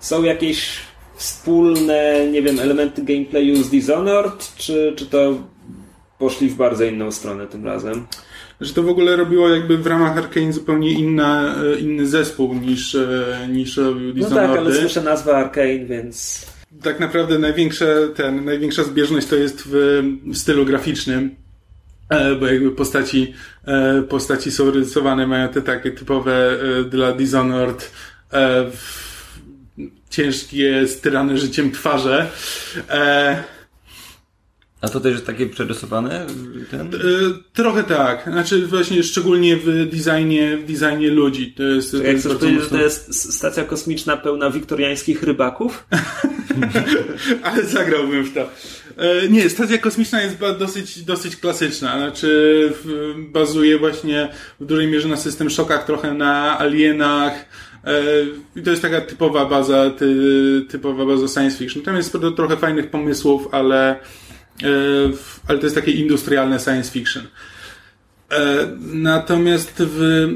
[0.00, 0.78] są jakieś
[1.14, 5.34] wspólne, nie wiem, elementy gameplayu z Dishonored, czy, czy to
[6.18, 8.06] poszli w bardzo inną stronę tym razem?
[8.60, 12.94] Że to w ogóle robiło jakby w ramach Arkane zupełnie inna, e, inny zespół niż,
[12.94, 14.48] e, niż robił Dishonored.
[14.48, 16.46] No tak, ale słyszę nazwę Arkane, więc...
[16.82, 21.36] Tak naprawdę największe, ten, największa zbieżność to jest w, w stylu graficznym,
[22.08, 23.34] e, bo jakby postaci,
[24.08, 26.58] postaci są rysowane, mają te takie typowe
[26.90, 27.90] dla Dishonored
[30.10, 32.30] ciężkie, styrane życiem twarze.
[34.84, 36.26] A to też jest takie przerysowane?
[36.70, 36.80] Ten?
[36.80, 36.98] E,
[37.52, 38.24] trochę tak.
[38.32, 41.52] Znaczy właśnie szczególnie w designie, w designie ludzi.
[41.52, 45.86] To jest, to jak chcesz powiedzieć, że to jest stacja kosmiczna pełna wiktoriańskich rybaków?
[47.42, 48.40] Ale zagrałbym w to.
[48.96, 51.98] E, nie, stacja kosmiczna jest dosyć, dosyć klasyczna.
[51.98, 52.72] Znaczy
[53.16, 54.28] bazuje właśnie
[54.60, 57.32] w dużej mierze na system szokach, trochę na alienach.
[57.84, 58.02] E,
[58.56, 60.16] I to jest taka typowa baza, ty,
[60.68, 61.82] typowa baza science fiction.
[61.82, 63.96] Tam jest trochę fajnych pomysłów, ale
[65.48, 67.26] ale to jest takie industrialne science fiction.
[68.30, 70.28] E, natomiast w,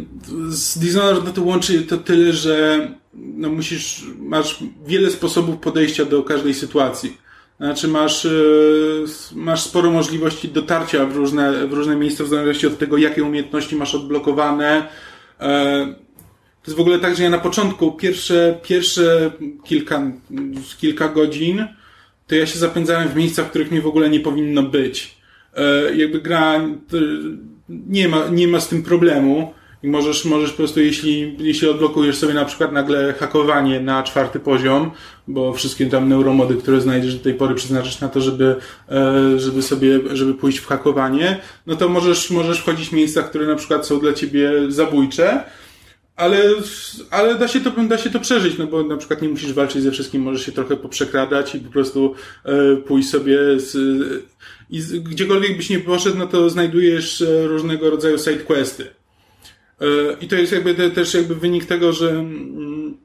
[0.48, 6.22] z Dishonored no to łączy to tyle, że no musisz, masz wiele sposobów podejścia do
[6.22, 7.16] każdej sytuacji.
[7.60, 8.30] Znaczy masz, e,
[9.34, 13.76] masz sporo możliwości dotarcia w różne, w różne miejsca w zależności od tego, jakie umiejętności
[13.76, 14.88] masz odblokowane.
[15.40, 15.86] E,
[16.62, 19.30] to jest w ogóle tak, że ja na początku pierwsze, pierwsze
[19.64, 20.02] kilka,
[20.78, 21.66] kilka godzin
[22.28, 25.16] to ja się zapędzałem w miejscach, w których mnie w ogóle nie powinno być.
[25.56, 26.60] E, jakby gra
[27.68, 29.52] nie ma, nie ma z tym problemu.
[29.82, 34.40] I możesz, możesz po prostu, jeśli, jeśli odblokujesz sobie na przykład nagle hakowanie na czwarty
[34.40, 34.90] poziom,
[35.28, 38.56] bo wszystkie tam neuromody, które znajdziesz do tej pory przeznaczysz na to, żeby,
[38.90, 43.46] e, żeby sobie, żeby pójść w hakowanie, no to możesz, możesz wchodzić w miejsca, które
[43.46, 45.44] na przykład są dla ciebie zabójcze,
[46.18, 46.54] ale,
[47.10, 49.82] ale da się to, da się to przeżyć, no bo na przykład nie musisz walczyć
[49.82, 53.76] ze wszystkim, możesz się trochę poprzekradać i po prostu e, pójść sobie z,
[54.70, 58.86] i z, gdziekolwiek byś nie poszedł, no to znajdujesz e, różnego rodzaju side questy.
[59.80, 59.86] E,
[60.20, 62.96] I to jest jakby te, też jakby wynik tego, że mm,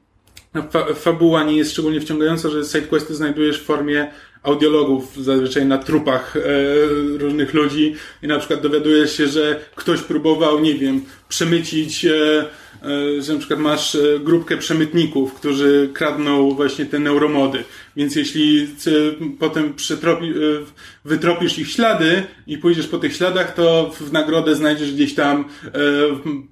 [0.72, 4.12] fa, fabuła nie jest szczególnie wciągająca, że side questy znajdujesz w formie
[4.44, 6.40] audiologów zazwyczaj na trupach e,
[7.18, 12.46] różnych ludzi i na przykład dowiadujesz się, że ktoś próbował, nie wiem, przemycić E,
[13.20, 17.64] że na przykład masz e, grupkę przemytników, którzy kradną właśnie te neuromody.
[17.96, 18.68] Więc jeśli
[19.40, 20.00] potem e,
[21.06, 25.46] wytropisz ich ślady i pójdziesz po tych śladach, to w nagrodę znajdziesz gdzieś tam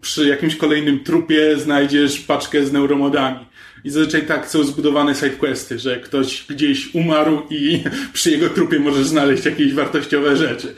[0.02, 3.46] przy jakimś kolejnym trupie znajdziesz paczkę z neuromodami.
[3.84, 9.08] I zazwyczaj tak są zbudowane sidequesty, że ktoś gdzieś umarł i przy jego trupie możesz
[9.08, 10.76] znaleźć jakieś wartościowe rzeczy.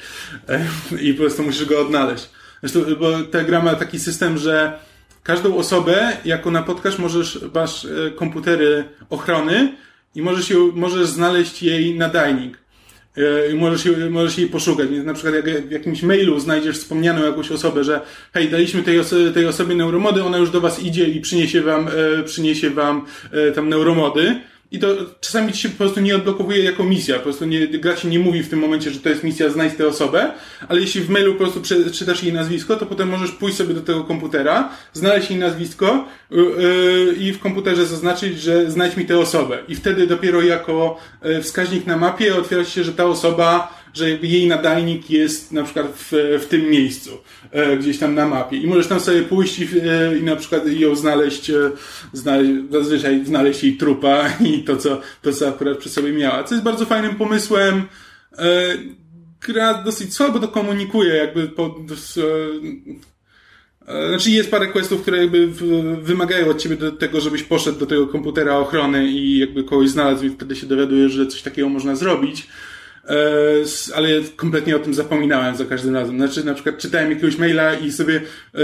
[1.02, 2.30] I po prostu musisz go odnaleźć.
[2.64, 4.80] Zresztą, bo ta gra ma taki system, że
[5.24, 9.74] każdą osobę, jaką napotkasz, możesz, masz e, komputery ochrony
[10.16, 12.58] i możesz, ją, możesz znaleźć jej nadajnik.
[13.18, 14.90] E, I możesz, możesz jej poszukać.
[14.90, 18.02] Więc na przykład jak w jakimś mailu znajdziesz wspomnianą jakąś osobę, że
[18.34, 21.88] hej, daliśmy tej, oso tej osobie neuromody, ona już do was idzie i przyniesie wam,
[22.20, 23.06] e, przyniesie wam
[23.56, 24.42] tam neuromody
[24.74, 24.88] i to
[25.20, 27.16] czasami ci się po prostu nie odblokowuje jako misja.
[27.16, 29.76] Po prostu nie, gra ci nie mówi w tym momencie, że to jest misja znajdź
[29.76, 30.32] tę osobę,
[30.68, 31.62] ale jeśli w mailu po prostu
[31.94, 36.44] czytasz jej nazwisko, to potem możesz pójść sobie do tego komputera, znaleźć jej nazwisko yy,
[36.44, 39.60] yy, i w komputerze zaznaczyć, że znajdź mi tę osobę.
[39.68, 44.48] I wtedy dopiero jako yy, wskaźnik na mapie otwiera się, że ta osoba że jej
[44.48, 47.12] nadajnik jest na przykład w, w tym miejscu,
[47.52, 48.58] e, gdzieś tam na mapie.
[48.58, 51.72] I możesz tam sobie pójść i, e, i na przykład ją znaleźć, e,
[52.14, 56.44] znaleźć, zazwyczaj znaleźć jej trupa i to, co, to, co akurat przy sobie miała.
[56.44, 57.84] Co jest bardzo fajnym pomysłem.
[59.48, 61.76] Gra dosyć słabo to komunikuje, jakby po,
[64.10, 65.48] znaczy jest parę questów, które jakby
[66.02, 70.26] wymagają od ciebie do tego, żebyś poszedł do tego komputera ochrony i jakby kogoś znalazł
[70.26, 72.48] i wtedy się dowiadujesz, że coś takiego można zrobić.
[73.10, 73.16] E,
[73.96, 76.18] ale kompletnie o tym zapominałem za każdym razem.
[76.18, 78.60] Znaczy, na przykład czytałem jakiegoś maila i sobie, e,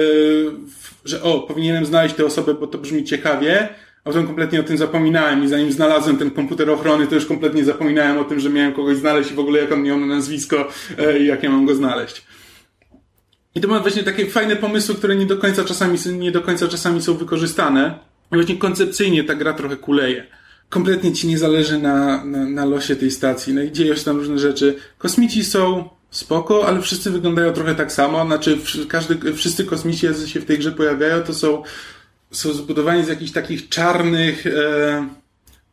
[1.05, 3.69] że o, powinienem znaleźć tę osobę, bo to brzmi ciekawie,
[4.03, 7.65] a potem kompletnie o tym zapominałem i zanim znalazłem ten komputer ochrony, to już kompletnie
[7.65, 10.67] zapominałem o tym, że miałem kogoś znaleźć i w ogóle jak on miał na nazwisko
[10.97, 12.23] e, i jak ja mam go znaleźć.
[13.55, 16.67] I to ma właśnie takie fajne pomysły, które nie do końca czasami, nie do końca
[16.67, 17.99] czasami są wykorzystane.
[18.31, 20.38] I właśnie koncepcyjnie ta gra trochę kuleje
[20.69, 23.53] kompletnie ci nie zależy na, na, na losie tej stacji.
[23.53, 24.75] No i dzieją się tam różne rzeczy.
[24.97, 28.25] Kosmici są spoko, ale wszyscy wyglądają trochę tak samo.
[28.25, 31.63] Znaczy, każdy, wszyscy kosmici, jacy się w tej grze pojawiają, to są,
[32.31, 35.07] są zbudowani z jakichś takich czarnych, e,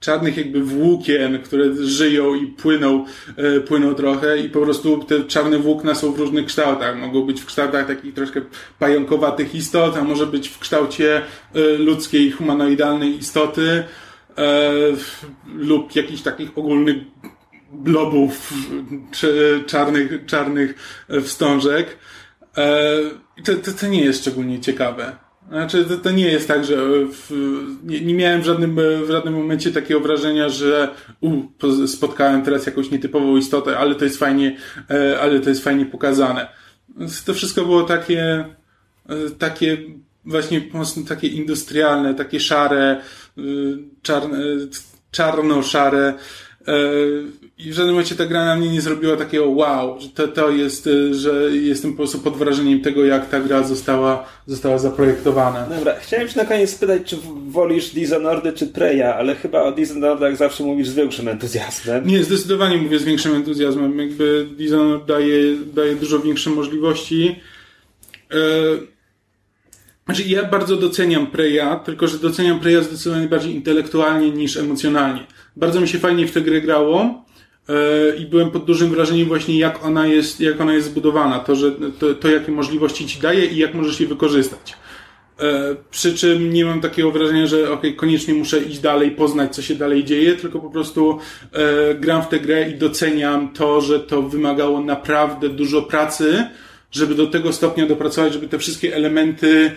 [0.00, 3.04] czarnych jakby włókien, które żyją i płyną,
[3.36, 6.98] e, płyną trochę i po prostu te czarne włókna są w różnych kształtach.
[6.98, 8.40] Mogą być w kształtach takich troszkę
[8.78, 11.22] pająkowatych istot, a może być w kształcie
[11.54, 13.84] e, ludzkiej, humanoidalnej istoty
[15.54, 16.96] lub jakichś takich ogólnych
[17.72, 18.52] blobów
[19.66, 20.74] czarnych, czarnych
[21.22, 21.96] wstążek.
[22.56, 22.96] E,
[23.44, 25.16] to, to, to nie jest szczególnie ciekawe.
[25.48, 26.76] Znaczy, to, to nie jest tak, że
[27.12, 27.30] w,
[27.84, 31.42] nie, nie, miałem w żadnym, w żadnym momencie takiego wrażenia, że u,
[31.86, 34.56] spotkałem teraz jakąś nietypową istotę, ale to jest fajnie,
[34.90, 36.48] e, ale to jest fajnie pokazane.
[37.26, 38.44] To wszystko było takie,
[39.08, 39.78] e, takie
[40.24, 43.00] właśnie mocno takie industrialne, takie szare,
[44.02, 44.38] czarne,
[45.10, 46.14] czarno-szare.
[46.68, 47.24] Y,
[47.58, 50.50] I w żadnym momencie ta gra na mnie nie zrobiła takiego wow, że to, to
[50.50, 55.66] jest, y, że jestem po prostu pod wrażeniem tego, jak ta gra została, została zaprojektowana.
[55.66, 57.16] Dobra, chciałem się na koniec spytać, czy
[57.48, 62.06] wolisz Dishonored czy Preya, ale chyba o Dishonored jak zawsze mówisz z większym entuzjazmem.
[62.06, 63.98] Nie, zdecydowanie mówię z większym entuzjazmem.
[63.98, 67.40] Jakby Dishonored daje, daje dużo większe możliwości.
[70.06, 75.26] Znaczy, ja bardzo doceniam Preya, tylko że doceniam Preya zdecydowanie bardziej intelektualnie niż emocjonalnie.
[75.56, 77.24] Bardzo mi się fajnie w tę grę grało
[77.68, 77.74] yy,
[78.18, 81.72] i byłem pod dużym wrażeniem właśnie jak ona jest, jak ona jest zbudowana, to, że,
[81.98, 84.76] to, to jakie możliwości ci daje i jak możesz je wykorzystać.
[85.40, 89.62] E, przy czym nie mam takiego wrażenia, że ok, koniecznie muszę iść dalej, poznać, co
[89.62, 91.18] się dalej dzieje, tylko po prostu
[91.52, 96.44] e, gram w tę grę i doceniam to, że to wymagało naprawdę dużo pracy,
[96.90, 99.70] żeby do tego stopnia dopracować, żeby te wszystkie elementy,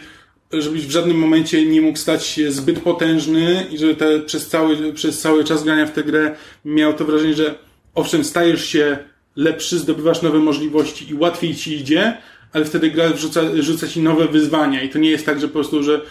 [0.53, 4.93] żebyś w żadnym momencie nie mógł stać się zbyt potężny i żeby te, przez, cały,
[4.93, 6.35] przez cały czas grania w tę grę
[6.65, 7.55] miał to wrażenie, że
[7.95, 8.97] owszem, stajesz się
[9.35, 12.17] lepszy, zdobywasz nowe możliwości i łatwiej ci idzie,
[12.53, 14.81] ale wtedy gra rzuca, rzuca ci nowe wyzwania.
[14.81, 16.01] I to nie jest tak, że po prostu, że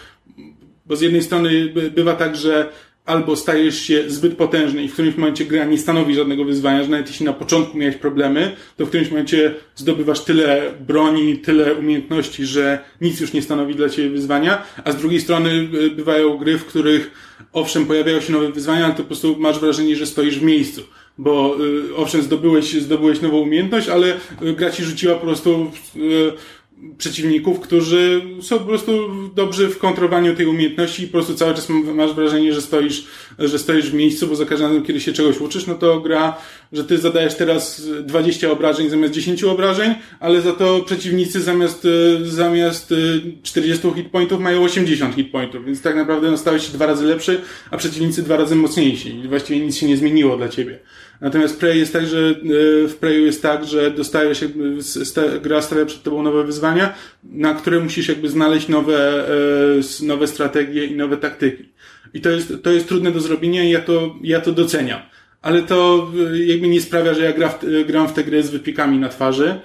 [0.85, 2.69] bo z jednej strony by- bywa tak, że
[3.09, 6.89] albo stajesz się zbyt potężny i w którymś momencie gra nie stanowi żadnego wyzwania, że
[6.89, 12.45] nawet jeśli na początku miałeś problemy, to w którymś momencie zdobywasz tyle broni, tyle umiejętności,
[12.45, 16.57] że nic już nie stanowi dla ciebie wyzwania, a z drugiej strony y, bywają gry,
[16.57, 17.11] w których
[17.53, 20.81] owszem pojawiają się nowe wyzwania, ale to po prostu masz wrażenie, że stoisz w miejscu.
[21.17, 21.57] Bo
[21.89, 24.07] y, owszem, zdobyłeś, zdobyłeś nową umiejętność, ale
[24.41, 26.31] y, gra ci rzuciła po prostu y,
[26.97, 28.91] przeciwników, którzy są po prostu
[29.35, 33.05] dobrzy w kontrowaniu tej umiejętności i po prostu cały czas masz wrażenie, że stoisz,
[33.39, 36.37] że stoisz w miejscu, bo za każdym razem, kiedy się czegoś uczysz, no to gra,
[36.73, 42.25] że ty zadajesz teraz 20 obrażeń zamiast 10 obrażeń, ale za to przeciwnicy zamiast, e,
[42.25, 42.95] zamiast e,
[43.43, 47.77] 40 hitpointów mają 80 hitpointów, więc tak naprawdę no, stałeś się dwa razy lepszy, a
[47.77, 50.79] przeciwnicy dwa razy mocniejsi i właściwie nic się nie zmieniło dla ciebie.
[51.21, 52.17] Natomiast Prey jest tak, że
[52.83, 54.77] e, w Preyu jest tak, że dostajesz jakby,
[55.41, 59.25] gra stawia przed tobą nowe wyzwania, na które musisz jakby znaleźć nowe,
[59.79, 61.69] s- nowe strategie i nowe taktyki.
[62.13, 64.99] I to jest, to jest trudne do zrobienia i ja to, ja to doceniam.
[65.41, 68.49] Ale to e, jakby nie sprawia, że ja gra w, gram w tę grę z
[68.49, 69.59] wypiekami na twarzy.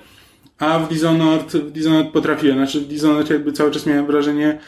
[0.59, 2.57] A w Dishonored, w Dishonored potrafiłem.
[2.57, 4.59] Znaczy w Dishonored jakby cały czas miałem wrażenie,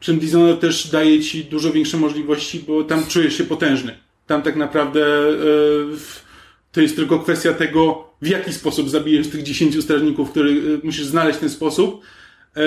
[0.00, 3.94] przy czym Dishonored też daje ci dużo większe możliwości, bo tam czujesz się potężny.
[4.26, 5.00] Tam tak naprawdę
[5.96, 6.25] w-
[6.76, 11.06] to jest tylko kwestia tego, w jaki sposób zabijesz tych 10 strażników, których e, musisz
[11.06, 12.00] znaleźć ten sposób,
[12.56, 12.60] e,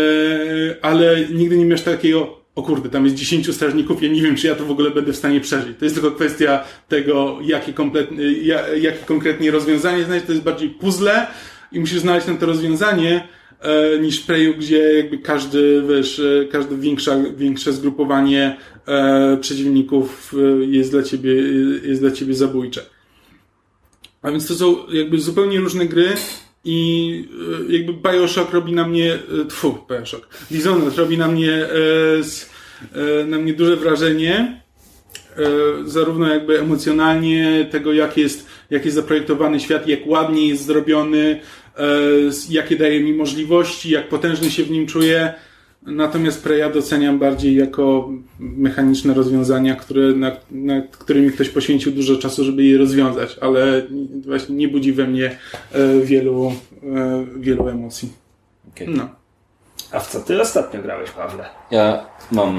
[0.81, 4.47] ale nigdy nie miałeś takiego, o kurde, tam jest 10 strażników, ja nie wiem, czy
[4.47, 5.77] ja to w ogóle będę w stanie przeżyć.
[5.79, 10.69] To jest tylko kwestia tego, jakie, kompletnie, ja- jakie konkretnie rozwiązanie znaleźć, to jest bardziej
[10.69, 11.27] puzzle
[11.71, 13.27] i musisz znaleźć na to rozwiązanie,
[13.61, 20.65] e, niż Preju, gdzie jakby każdy, wiesz, e, każde większa, większe zgrupowanie e, przeciwników e,
[20.65, 21.31] jest dla ciebie,
[21.83, 22.81] jest dla ciebie zabójcze.
[24.21, 26.07] A więc to są jakby zupełnie różne gry
[26.65, 27.25] i
[27.69, 31.67] e, jakby Bioshock robi na mnie, e, tfu, Bioshock, Dishonored robi na mnie,
[32.93, 34.61] e, na mnie duże wrażenie,
[35.85, 41.41] zarówno jakby emocjonalnie tego, jak jest, jak jest zaprojektowany świat, jak ładnie jest zrobiony,
[42.49, 45.33] jakie daje mi możliwości, jak potężny się w nim czuję.
[45.81, 52.43] Natomiast Preya doceniam bardziej jako mechaniczne rozwiązania, które, nad, nad którymi ktoś poświęcił dużo czasu,
[52.43, 53.81] żeby je rozwiązać, ale
[54.25, 55.37] właśnie nie budzi we mnie
[55.71, 58.11] e, wielu, e, wielu emocji.
[58.73, 58.87] Okej.
[58.89, 59.09] No.
[59.91, 61.45] A w co ty ostatnio grałeś, Pawle?
[61.71, 62.57] Ja mam,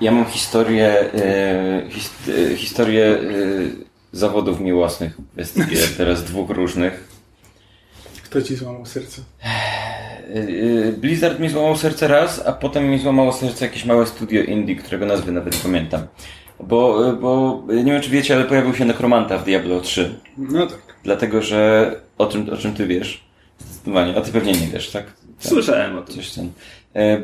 [0.00, 3.20] ja mam historię, e, his, e, historię e,
[4.12, 5.16] zawodów miłosnych.
[5.36, 7.08] Jest je teraz dwóch różnych.
[8.24, 9.22] Kto ci złamał serce?
[10.28, 14.42] E, e, Blizzard mi złamał serce raz, a potem mi złamało serce jakieś małe studio
[14.42, 16.00] indie, którego nazwy nawet pamiętam.
[16.60, 20.14] Bo, e, bo nie wiem czy wiecie, ale pojawił się Nekromanta w Diablo 3.
[20.38, 20.78] No tak.
[21.04, 23.24] Dlatego, że o czym, o czym ty wiesz?
[23.58, 24.16] Zdecydowanie.
[24.16, 25.04] A ty pewnie nie wiesz, tak?
[25.04, 25.14] tak.
[25.38, 26.16] Słyszałem o tym.
[26.16, 26.50] Coś ten.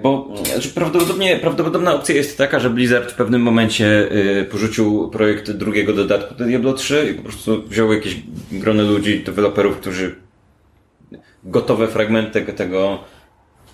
[0.03, 4.09] Bo znaczy prawdopodobnie, prawdopodobna opcja jest taka, że Blizzard w pewnym momencie
[4.51, 8.17] porzucił projekt drugiego dodatku do Diablo 3 i po prostu wziął jakieś
[8.53, 10.15] grono ludzi, deweloperów, którzy
[11.45, 12.99] gotowe fragmenty tego,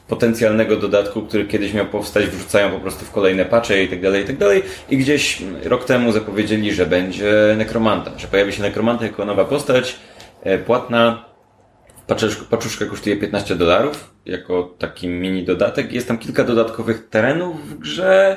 [0.08, 4.22] potencjalnego dodatku, który kiedyś miał powstać, wrzucają po prostu w kolejne patche i tak dalej,
[4.22, 4.62] i tak dalej.
[4.90, 9.96] I gdzieś rok temu zapowiedzieli, że będzie Nekromanta, że pojawi się Nekromanta jako nowa postać,
[10.42, 11.30] e, płatna,
[12.06, 15.92] Paczuszka, paczuszka kosztuje 15 dolarów jako taki mini dodatek.
[15.92, 18.36] Jest tam kilka dodatkowych terenów w grze,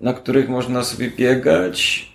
[0.00, 2.08] na których można sobie biegać.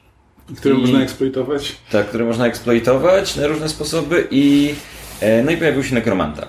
[0.57, 1.75] Które I- można eksploitować.
[1.91, 4.75] Tak, które można eksploitować na różne sposoby i
[5.45, 6.47] no i pojawił się Nekromanta.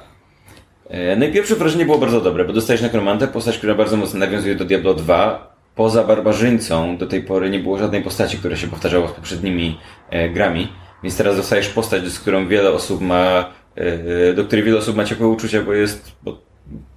[0.91, 4.19] E, no i pierwsze wrażenie było bardzo dobre, bo dostajesz Nekromantę, postać, która bardzo mocno
[4.19, 5.55] nawiązuje do Diablo 2.
[5.75, 9.79] Poza barbarzyńcą do tej pory nie było żadnej postaci, która się powtarzała z poprzednimi
[10.11, 10.69] e, grami,
[11.03, 15.05] więc teraz dostajesz postać, z którą wiele osób ma, e, do której wiele osób ma
[15.05, 16.41] ciepłe uczucia, bo jest, bo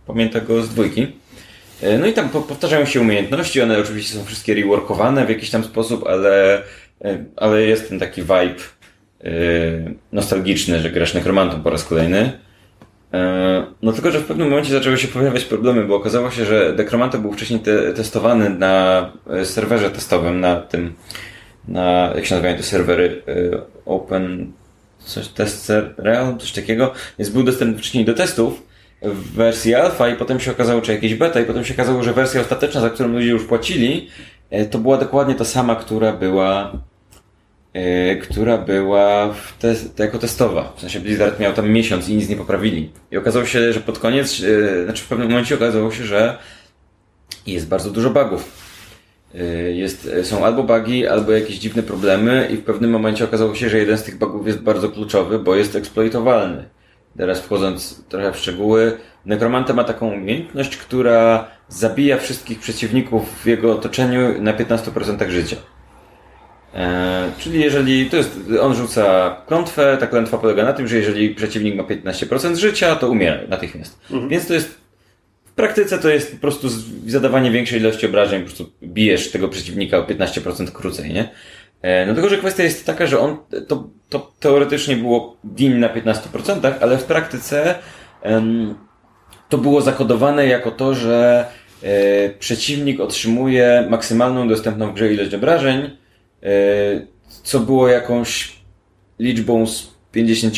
[0.08, 1.08] pamięta go z dwójki.
[1.82, 5.50] E, No i tam po- powtarzają się umiejętności, one oczywiście są wszystkie reworkowane w jakiś
[5.50, 6.64] tam sposób, ale,
[7.06, 8.56] e, ale jest ten taki vibe e,
[10.12, 12.32] nostalgiczny, że grasz nekromantą po raz kolejny.
[13.14, 16.74] E, No tylko, że w pewnym momencie zaczęły się pojawiać problemy, bo okazało się, że
[16.78, 20.94] Necromanta był wcześniej te, testowany na e, serwerze testowym, na tym,
[21.68, 23.22] na, jak się nazywają te serwery,
[23.86, 24.52] Open,
[25.00, 28.64] coś, Test Realm, coś takiego, więc był dostępny wcześniej do testów,
[29.02, 32.14] w wersji alfa i potem się okazało, czy jakieś beta i potem się okazało, że
[32.14, 34.08] wersja ostateczna, za którą ludzie już płacili,
[34.72, 36.72] to była dokładnie ta sama, która była
[37.74, 40.74] e, która była te, jako testowa.
[40.76, 42.92] W sensie Blizzard miał tam miesiąc i nic nie poprawili.
[43.12, 46.38] I okazało się, że pod koniec, e, znaczy w pewnym momencie okazało się, że
[47.48, 48.72] jest bardzo dużo bugów.
[49.36, 53.70] Y, Jest, są albo bugi, albo jakieś dziwne problemy i w pewnym momencie okazało się,
[53.70, 56.70] że jeden z tych bugów jest bardzo kluczowy, bo jest eksploitowalny.
[57.18, 63.72] Teraz wchodząc trochę w szczegóły, Necromante ma taką umiejętność, która zabija wszystkich przeciwników w jego
[63.72, 65.56] otoczeniu na 15% życia.
[66.76, 71.36] E, czyli jeżeli to jest, on rzuca klątwę, ta klątwa polega na tym, że jeżeli
[71.36, 74.00] przeciwnik ma 15% życia, to umiera natychmiast.
[74.30, 74.82] Więc to jest
[75.46, 76.68] w praktyce to jest po prostu
[77.08, 81.30] zadawanie większej ilości obrażeń, po prostu bijesz tego przeciwnika o 15% krócej, nie?
[81.82, 85.90] E, No tylko, że kwestia jest taka, że on, to, to teoretycznie było din na
[85.90, 87.76] 15%, ale w praktyce
[88.22, 88.76] em,
[89.50, 91.46] to było zakodowane jako to, że
[91.84, 95.98] e, przeciwnik otrzymuje maksymalną dostępną w grze ilość obrażeń,
[97.44, 98.56] co było jakąś
[99.20, 100.56] liczbą z 50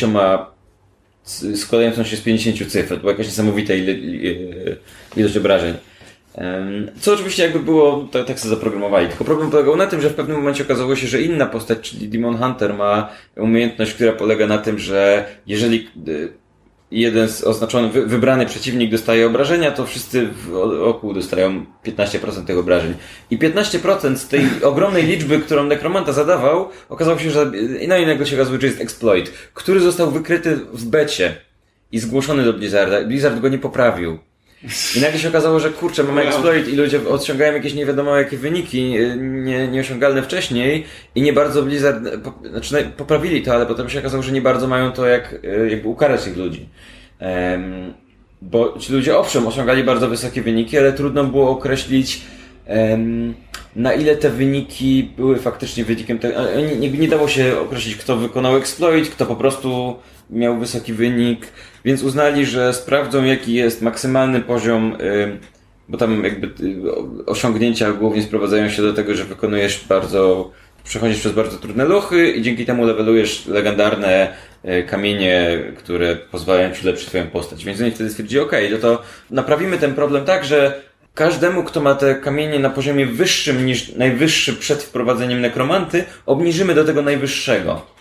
[1.24, 2.88] z- składającą się z 50 cyfr.
[2.94, 3.94] To była jakaś niesamowita ile-
[5.16, 5.74] ilość obrażeń.
[7.00, 9.08] Co oczywiście jakby było, tak, tak sobie zaprogramowali.
[9.08, 12.08] Tylko problem polegał na tym, że w pewnym momencie okazało się, że inna postać, czyli
[12.08, 16.32] Demon Hunter ma umiejętność, która polega na tym, że jeżeli y,
[17.00, 22.44] jeden z oznaczony, wy, wybrany przeciwnik dostaje obrażenia, to wszyscy w o- oku dostają 15%
[22.46, 22.94] tych obrażeń.
[23.30, 28.06] I 15% z tej ogromnej liczby, którą Necromanta zadawał, okazało się, że i no i
[28.06, 31.36] nagle się okazuje, że jest exploit, który został wykryty w becie
[31.92, 33.04] i zgłoszony do Blizzarda.
[33.04, 34.18] Blizzard go nie poprawił.
[34.96, 36.30] I nagle się okazało, że kurczę, mamy Wow.
[36.30, 40.84] exploit i ludzie odciągają jakieś nie wiadomo jakie wyniki, y, nie, nieosiągalne wcześniej
[41.14, 44.68] i nie bardzo Blizzard, po, znaczy poprawili to, ale potem się okazało, że nie bardzo
[44.68, 46.68] mają to jak y, jakby ukarać tych ludzi.
[47.18, 47.94] Em,
[48.42, 52.20] bo ci ludzie owszem osiągali bardzo wysokie wyniki, ale trudno było określić
[52.66, 53.34] em,
[53.76, 56.38] na ile te wyniki były faktycznie wynikiem tego.
[56.78, 59.96] nie, nie dało się określić, kto wykonał exploit, kto po prostu
[60.30, 61.46] miał wysoki wynik,
[61.84, 65.38] więc uznali, że sprawdzą jaki jest maksymalny poziom, ym,
[65.88, 70.50] bo tam jakby y, osiągnięcia głównie sprowadzają się do tego, że wykonujesz bardzo,
[70.84, 74.32] przechodzisz przez bardzo trudne lochy i dzięki temu levelujesz legendarne
[74.64, 77.64] y, kamienie, które pozwalają ci ulepszyć twoją postać.
[77.64, 80.80] Więc oni wtedy stwierdzili, okej, no to naprawimy ten problem tak, że
[81.14, 86.84] każdemu, kto ma te kamienie na poziomie wyższym niż najwyższy przed wprowadzeniem nekromanty, obniżymy do
[86.84, 87.94] tego najwyższego.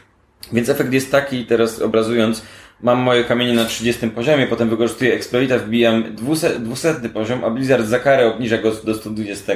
[0.53, 2.43] Więc efekt jest taki, teraz obrazując,
[2.84, 7.86] mam moje kamienie na 30 poziomie, potem wykorzystuję exploita, wbijam 200, 200 poziom, a Blizzard
[7.88, 9.53] za karę obniża go do 120.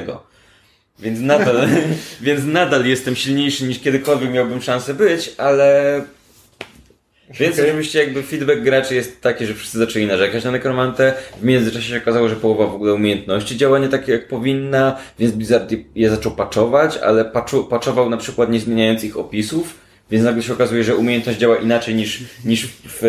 [0.98, 1.68] Więc nadal,
[2.20, 6.00] więc nadal jestem silniejszy niż kiedykolwiek miałbym szansę być, ale
[7.40, 11.14] więc oczywiście jakby feedback graczy jest taki, że wszyscy zaczęli narzekać na nekromantę.
[11.40, 15.32] W międzyczasie się okazało, że połowa w ogóle umiejętności działa nie tak jak powinna, więc
[15.34, 17.24] Blizzard je- zaczął patchować, ale
[17.70, 21.94] patchował na przykład nie zmieniając ich opisów, więc nagle się okazuje, że umiejętność działa inaczej
[21.94, 23.02] niż, niż, w,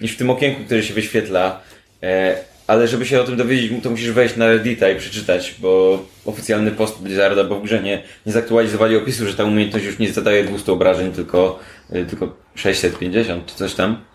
[0.00, 1.60] niż w tym okienku, które się wyświetla.
[2.02, 6.04] E, ale żeby się o tym dowiedzieć, to musisz wejść na Reddita i przeczytać, bo
[6.24, 10.12] oficjalny post Blizzarda, bo w grze nie, nie zaktualizowali opisu, że ta umiejętność już nie
[10.12, 11.58] zadaje 200 obrażeń, tylko,
[11.94, 14.08] y, tylko 650 czy coś tam.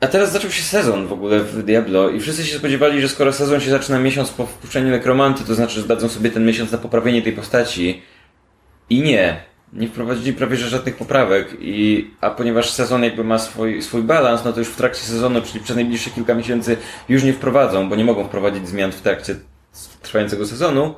[0.00, 3.32] A teraz zaczął się sezon w ogóle w Diablo i wszyscy się spodziewali, że skoro
[3.32, 6.78] sezon się zaczyna miesiąc po wpuszczeniu nekromanty, to znaczy, że dadzą sobie ten miesiąc na
[6.78, 8.02] poprawienie tej postaci.
[8.90, 9.51] I nie.
[9.72, 11.48] Nie wprowadzili prawie że żadnych poprawek.
[11.60, 15.42] I, a ponieważ sezon jakby ma swój, swój balans, no to już w trakcie sezonu,
[15.42, 16.76] czyli przez najbliższe kilka miesięcy
[17.08, 19.36] już nie wprowadzą, bo nie mogą wprowadzić zmian w trakcie
[20.02, 20.94] trwającego sezonu.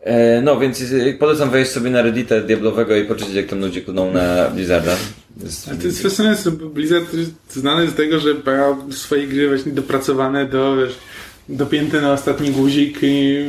[0.00, 3.82] E, No, więc e, polecam wejść sobie na Reddita Diablowego i poczytać, jak tam ludzie
[3.82, 4.96] klną na Blizzarda.
[5.72, 9.72] A to jest fascynujące, bo Blizzard jest znany z tego, że ma swoje gry właśnie
[9.72, 10.98] dopracowane do, wiesz,
[11.48, 13.44] dopięte na ostatni guzik i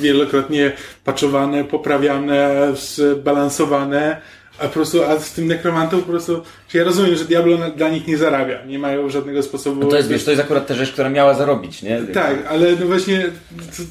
[0.00, 0.72] wielokrotnie
[1.04, 4.20] patchowane, poprawiane, zbalansowane,
[4.58, 7.88] a po prostu, a z tym nekromantą po prostu, czy ja rozumiem, że Diablo dla
[7.88, 9.80] nich nie zarabia, nie mają żadnego sposobu...
[9.80, 12.02] No to jest, wiesz, to jest akurat ta rzecz, która miała zarobić, nie?
[12.02, 13.30] Tak, ale no właśnie,
[13.76, 13.82] to,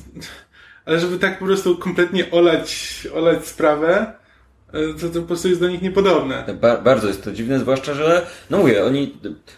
[0.85, 4.13] ale żeby tak po prostu kompletnie olać, olać sprawę,
[4.73, 6.45] e, to, to po prostu jest do nich niepodobne.
[6.61, 9.17] Ba bardzo jest to dziwne, zwłaszcza, że, no mówię, oni,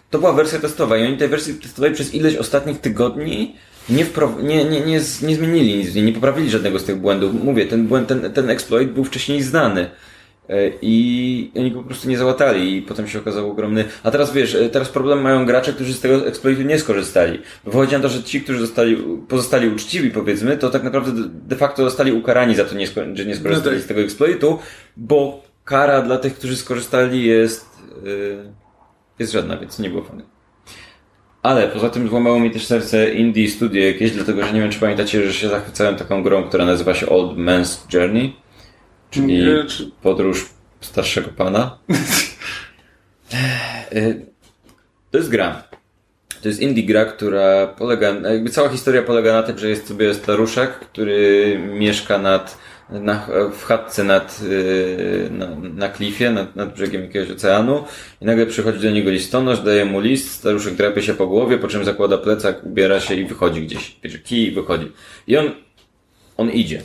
[0.10, 3.56] to była wersja testowa i oni tej wersji testowej przez ileś ostatnich tygodni
[3.90, 4.06] nie,
[4.44, 7.44] nie, nie, nie, nie zmienili nic, nie poprawili żadnego z tych błędów.
[7.44, 9.90] Mówię, ten błęd, ten, ten exploit był wcześniej znany.
[10.50, 13.86] E, I oni go po prostu nie załatali i potem się okazał ogromny.
[14.04, 17.40] A teraz wiesz, e, teraz problem mają gracze, którzy z tego exploitu nie skorzystali.
[17.64, 21.12] Wychodzi na to, że ci, którzy zostali, pozostali uczciwi, powiedzmy, to tak naprawdę
[21.48, 23.82] de- facto zostali ukarani za to, nie że nie skorzystali No tak.
[23.82, 24.60] z tego exploitu,
[24.98, 27.66] bo kara dla tych, którzy skorzystali jest,
[28.04, 28.54] yy,
[29.20, 30.24] jest żadna, więc nie było fajne.
[31.44, 34.80] Ale poza tym złamało mi też serce indie studio jakieś, dlatego że nie wiem, czy
[34.80, 38.36] pamiętacie, że się zachwycałem taką grą, która nazywa się Old Man's Journey,
[39.12, 40.50] czyli czy- podróż
[40.82, 41.78] starszego pana.
[43.96, 44.26] Y,
[45.12, 45.64] to jest gra.
[46.42, 50.14] To jest indie gra, która polega, jakby cała historia polega na tym, że jest sobie
[50.14, 52.58] staruszek, który mieszka nad,
[52.92, 57.84] na, w chatce nad, y, na, na klifie, nad, nad brzegiem jakiegoś oceanu
[58.22, 61.68] i nagle przychodzi do niego listonosz, daje mu list, staruszek drapie się po głowie, po
[61.68, 63.96] czym zakłada plecak, ubiera się i wychodzi gdzieś.
[64.04, 64.92] Bierze kij i wychodzi.
[65.28, 65.52] I on,
[66.38, 66.82] on idzie.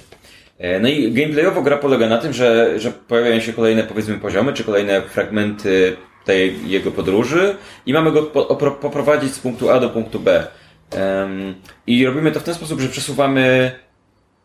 [0.58, 4.52] E, No i gameplayowo gra polega na tym, że, że pojawiają się kolejne powiedzmy poziomy,
[4.52, 9.80] czy kolejne fragmenty tej jego podróży i mamy go po, opro- poprowadzić z punktu A
[9.80, 10.46] do punktu B.
[10.90, 11.54] Em,
[11.86, 13.70] I robimy to w ten sposób, że przesuwamy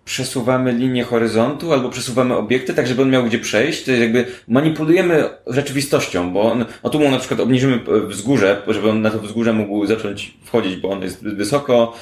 [0.05, 3.83] przesuwamy linię horyzontu albo przesuwamy obiekty, tak żeby on miał gdzie przejść.
[3.83, 8.89] To jakby manipulujemy rzeczywistością, bo on, o tu mu na przykład obniżymy e, wzgórze, żeby
[8.89, 11.93] on na to wzgórze mógł zacząć wchodzić, bo on jest wysoko.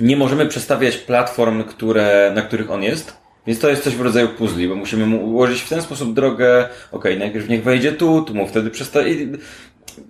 [0.00, 3.16] Nie możemy przestawiać platform, które, na których on jest.
[3.46, 6.68] Więc to jest coś w rodzaju puzli, bo musimy mu ułożyć w ten sposób drogę.
[6.92, 9.28] Okej, najpierw niech wejdzie tu, tu mu wtedy przestawi.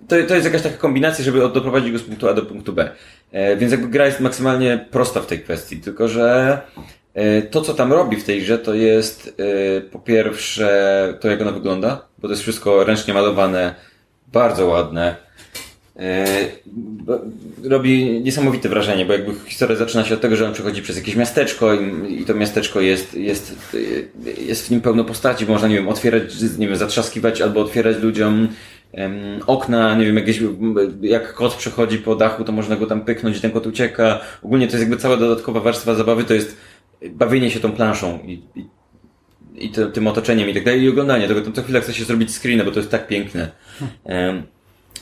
[0.07, 2.91] To, to jest jakaś taka kombinacja, żeby doprowadzić go z punktu A do punktu B.
[3.31, 6.59] E, więc jakby gra jest maksymalnie prosta w tej kwestii, tylko że
[7.13, 9.35] e, to, co tam robi w tej grze, to jest
[9.77, 13.75] e, po pierwsze to, jak ona wygląda, bo to jest wszystko ręcznie malowane,
[14.33, 15.27] bardzo ładne.
[15.99, 16.25] E,
[17.63, 21.15] robi niesamowite wrażenie, bo jakby historia zaczyna się od tego, że on przechodzi przez jakieś
[21.15, 23.75] miasteczko i, i to miasteczko jest, jest,
[24.37, 26.23] jest w nim pełno postaci, można, nie wiem, otwierać,
[26.57, 28.47] nie wiem, zatrzaskiwać albo otwierać ludziom
[29.47, 30.39] okna, nie wiem, jakieś,
[31.01, 34.19] jak kot przechodzi po dachu, to można go tam pyknąć i ten kot ucieka.
[34.43, 36.57] Ogólnie to jest jakby cała dodatkowa warstwa zabawy, to jest
[37.09, 38.65] bawienie się tą planszą i, i,
[39.65, 41.41] i tym otoczeniem i tak dalej i oglądanie tego.
[41.41, 43.51] To co chwilę chce się zrobić screena, bo to jest tak piękne.
[44.05, 44.43] Em,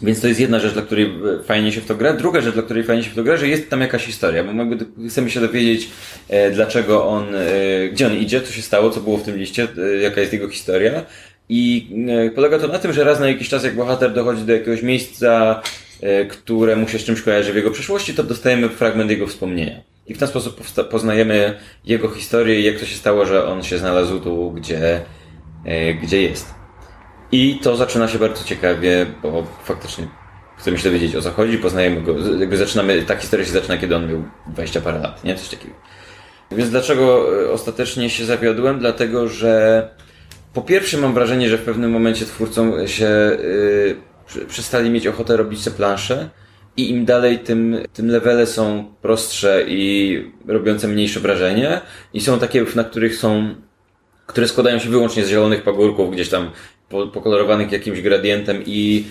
[0.02, 2.14] więc to jest jedna rzecz, dla której e, fajnie się w to gra.
[2.14, 4.52] Druga rzecz, dla której fajnie się w to gra, że jest tam jakaś historia, bo
[4.52, 5.90] jakby chcemy się dowiedzieć,
[6.30, 9.68] e, dlaczego on, e, gdzie on idzie, co się stało, co było w tym liście,
[10.02, 11.06] jaka jest jego historia.
[11.50, 11.90] I
[12.28, 14.82] e, polega to na tym, że raz na jakiś czas, jak bohater dochodzi do jakiegoś
[14.82, 15.62] miejsca,
[16.02, 19.82] e, które mu się z czymś kojarzy w jego przeszłości, to dostajemy fragment jego wspomnienia.
[20.08, 23.78] I w ten sposób poznajemy jego historię i jak to się stało, że on się
[23.78, 25.02] znalazł tu, gdzie,
[25.66, 26.54] e, gdzie jest.
[27.32, 30.08] I to zaczyna się bardzo ciekawie, bo faktycznie
[30.58, 33.96] chcemy się dowiedzieć o co chodzi, poznajemy go, jakby zaczynamy, ta historia się zaczyna, kiedy
[33.96, 35.36] on miał 20 parę lat, nie?
[35.36, 35.74] Coś takiego.
[36.52, 38.80] Więc dlaczego ostatecznie się zawiodłem?
[38.80, 39.90] Dlatego, że
[40.56, 43.38] po pierwsze mam wrażenie, że w pewnym momencie twórcom się
[44.36, 46.30] yy, przestali mieć ochotę robić te plansze
[46.78, 51.82] i im dalej, tym, tym levele są prostsze i robiące mniejsze wrażenie
[52.14, 53.56] i są takie, na których są
[54.28, 56.52] które składają się wyłącznie z zielonych pagórków, gdzieś tam
[56.90, 59.06] po- pokolorowanych jakimś gradientem i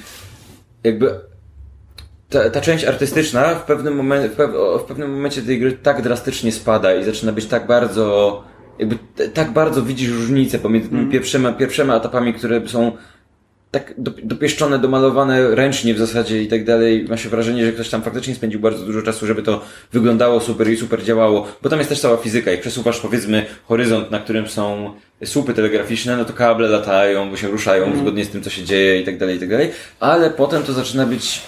[0.84, 1.20] jakby
[2.28, 4.38] ta, ta część artystyczna w pewnym, momencie, w,
[4.80, 8.44] w pewnym momencie tej gry tak drastycznie spada i zaczyna być tak bardzo
[8.78, 8.98] jakby
[9.34, 12.92] tak bardzo widzisz różnicę pomiędzy tymi pierwszymi, pierwszymi etapami, które są
[13.70, 17.06] tak do- dopieszczone, domalowane ręcznie w zasadzie i tak dalej.
[17.08, 19.60] Ma się wrażenie, że ktoś tam faktycznie spędził bardzo dużo czasu, żeby to
[19.92, 21.46] wyglądało super i super działało.
[21.62, 22.50] Bo tam jest też cała fizyka.
[22.50, 24.92] Jak przesuwasz powiedzmy horyzont, na którym są
[25.24, 29.00] słupy telegraficzne, no to kable latają, bo się ruszają zgodnie z tym, co się dzieje
[29.00, 29.70] i tak dalej, i tak dalej.
[30.00, 31.42] Ale potem to zaczyna być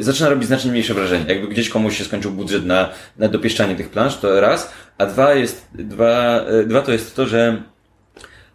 [0.00, 1.24] zaczyna robić znacznie mniejsze wrażenie.
[1.28, 4.72] Jakby gdzieś komuś się skończył budżet na, na dopieszczanie tych plansz, to raz.
[4.98, 7.62] A dwa jest, dwa, e, dwa to jest to, że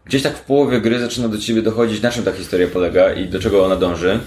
[0.05, 3.27] gdzieś tak w połowie gry zaczyna do ciebie dochodzić, na czym ta historia polega i
[3.27, 4.19] do czego ona dąży.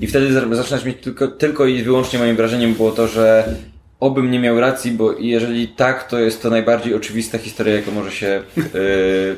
[0.00, 3.54] I wtedy za- zaczynasz mieć tylko, tylko i wyłącznie moim wrażeniem było to, że
[4.00, 8.10] obym nie miał racji, bo jeżeli tak, to jest to najbardziej oczywista historia, jaka może
[8.10, 8.42] się.
[8.56, 9.36] Yy,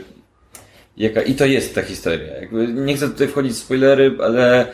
[0.96, 2.34] jaka, I to jest ta historia.
[2.40, 4.66] Jakby nie chcę tutaj wchodzić w spoilery, ale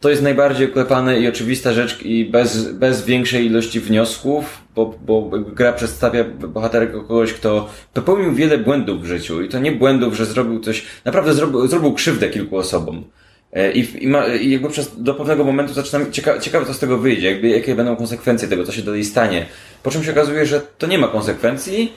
[0.00, 5.30] to jest najbardziej oklepane i oczywista rzecz i bez, bez większej ilości wniosków, bo, bo
[5.30, 10.14] gra przedstawia bohaterkę jako kogoś, kto popełnił wiele błędów w życiu i to nie błędów,
[10.14, 13.04] że zrobił coś, naprawdę zrobił, zrobił krzywdę kilku osobom.
[13.52, 16.78] E, I, i, ma, I jakby przez, do pewnego momentu zaczynam, cieka, ciekawe co z
[16.78, 19.46] tego wyjdzie, jakby jakie będą konsekwencje tego, co się dalej stanie.
[19.82, 21.92] Po czym się okazuje, że to nie ma konsekwencji,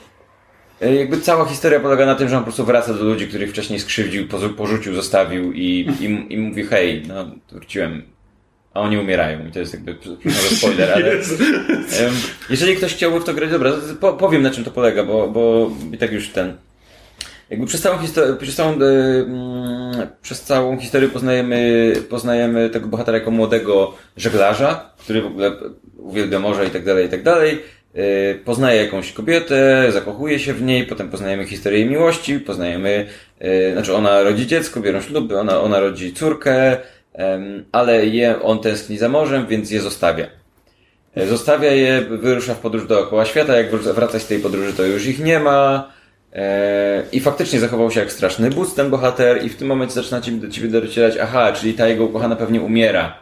[0.90, 3.80] jakby cała historia polega na tym, że on po prostu wraca do ludzi, których wcześniej
[3.80, 8.02] skrzywdził, porzucił, zostawił i, i, i mówi hej, no wróciłem.
[8.74, 12.14] A oni umierają i to jest jakby może spoiler, ale em,
[12.50, 15.70] jeżeli ktoś chciałby w to grać, dobra, po, powiem na czym to polega, bo, bo
[15.92, 16.56] i tak już ten
[17.52, 23.18] jakby przez całą historię, przez całą, e, mm, przez całą historię poznajemy, poznajemy tego bohatera
[23.18, 25.52] jako młodego żeglarza, który w ogóle
[25.96, 27.62] uwielbia morze i tak dalej, i tak dalej.
[27.94, 33.06] E, Poznaje jakąś kobietę, zakochuje się w niej, potem poznajemy historię miłości, poznajemy,
[33.40, 36.76] e, znaczy ona rodzi dziecko, biorą śluby, ona, ona rodzi córkę,
[37.72, 40.26] ale je, on tęskni za morzem, więc je zostawia.
[41.16, 43.56] E, Zostawia je, wyrusza w podróż dookoła świata.
[43.56, 45.92] Jak wr- wraca z tej podróży, to już ich nie ma.
[46.32, 50.20] E, I faktycznie zachował się jak straszny bus ten bohater i w tym momencie zaczyna
[50.20, 53.21] ci- do ciebie docierać, aha, czyli ta jego ukochana pewnie umiera.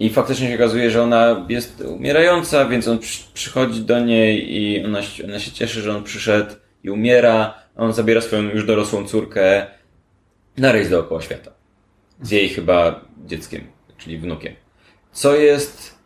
[0.00, 4.84] I faktycznie się okazuje, że ona jest umierająca, więc on przy, przychodzi do niej i
[4.84, 7.54] ona, ona się cieszy, że on przyszedł i umiera.
[7.76, 9.66] A on zabiera swoją już dorosłą córkę
[10.56, 11.50] na rejs dookoła świata.
[12.22, 13.64] Z jej chyba dzieckiem,
[13.96, 14.54] czyli wnukiem.
[15.12, 15.98] Co jest...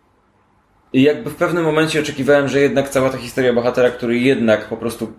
[0.93, 4.77] I jakby w pewnym momencie oczekiwałem, że jednak cała ta historia bohatera, który jednak po
[4.77, 5.13] prostu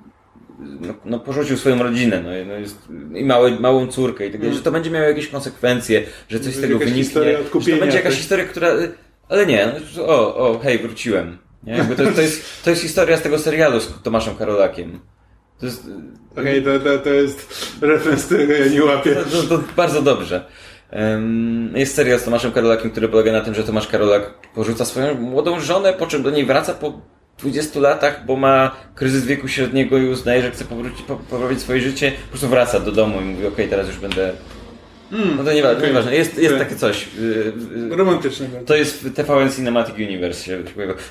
[0.59, 4.55] no, no porzucił swoją rodzinę, no, no jest, i małe, małą córkę i tak dalej,
[4.55, 8.03] że to będzie miało jakieś konsekwencje, że coś z tego wyniknie, że to będzie jakaś
[8.03, 8.13] tak?
[8.13, 8.69] historia, która...
[9.29, 11.37] Ale nie, no, o, o, hej, wróciłem.
[11.63, 11.73] Nie?
[11.73, 14.99] Jakby to, to, jest, to jest historia z tego serialu z Tomaszem Karolakiem.
[15.59, 15.87] To jest...
[16.31, 19.15] Okej, to, to, to jest referenc, którego ja nie łapię.
[19.15, 20.45] To, to, to bardzo dobrze.
[21.75, 25.59] Jest serial z Tomaszem Karolakiem, który polega na tym, że Tomasz Karolak porzuca swoją młodą
[25.59, 27.01] żonę, po czym do niej wraca po
[27.39, 31.81] 20 latach, bo ma kryzys wieku średniego i uznaje, że chce powrócić, po- poprawić swoje
[31.81, 32.11] życie.
[32.11, 34.33] Po prostu wraca do domu i mówi, okej, teraz już będę...
[35.37, 35.89] No to nieważne, okej.
[35.89, 36.15] nieważne.
[36.15, 36.65] Jest, jest Okej.
[36.65, 37.07] takie coś.
[37.19, 37.53] Y,
[37.91, 38.47] y, Romantyczne.
[38.47, 38.63] tak.
[38.63, 40.63] to jest TVN Cinematic Universe się.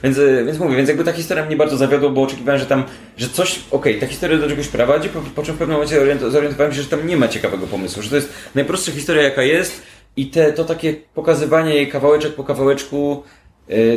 [0.05, 2.85] Więc, więc mówię, więc jakby ta historia mnie bardzo zawiodła, bo oczekiwałem, że tam,
[3.17, 6.31] że coś, okej, ta historia do czegoś prowadzi, po, po czym w pewnym momencie oriento-
[6.31, 9.83] zorientowałem się, że tam nie ma ciekawego pomysłu, że to jest najprostsza historia jaka jest
[10.17, 13.23] i te, to takie pokazywanie jej kawałeczek po kawałeczku,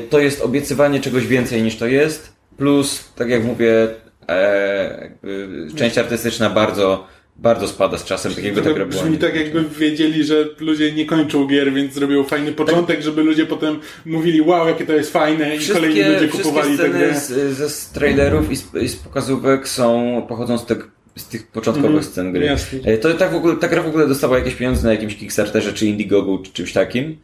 [0.09, 3.87] to jest obiecywanie czegoś więcej niż to jest, plus, tak jak mówię,
[4.29, 5.11] e,
[5.75, 9.03] część artystyczna bardzo, bardzo spada z czasem, tak jakby ta To gra była.
[9.03, 13.45] brzmi tak, jakby wiedzieli, że ludzie nie kończą gier, więc zrobią fajny początek, żeby ludzie
[13.45, 17.15] potem mówili, wow, jakie to jest fajne i kolejni ludzie kupowali wszystkie grę.
[17.19, 21.27] sceny z, ze z trailerów i z, i z pokazówek są, pochodzą z, tych z
[21.27, 22.45] tych początkowych Mhm, scen gry.
[22.45, 22.79] jasne.
[22.83, 25.73] E, To tak w ogóle, ta gra w ogóle dostała jakieś pieniądze na jakimś Kickstarterze,
[25.73, 27.17] czy Indiegogo, czy czymś takim.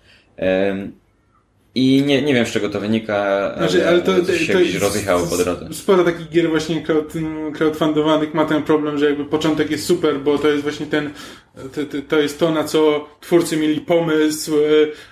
[1.76, 4.76] I nie, nie wiem, z czego to wynika, Znaczy, ale to, coś się to gdzieś
[4.76, 5.69] rozjechało po drodze.
[5.74, 7.13] Sporo takich gier właśnie crowd,
[7.57, 11.09] crowdfundowanych ma ten problem, że jakby początek jest super, bo to jest właśnie ten,
[11.76, 14.61] to, to- to jest to, na co twórcy mieli pomysł, e,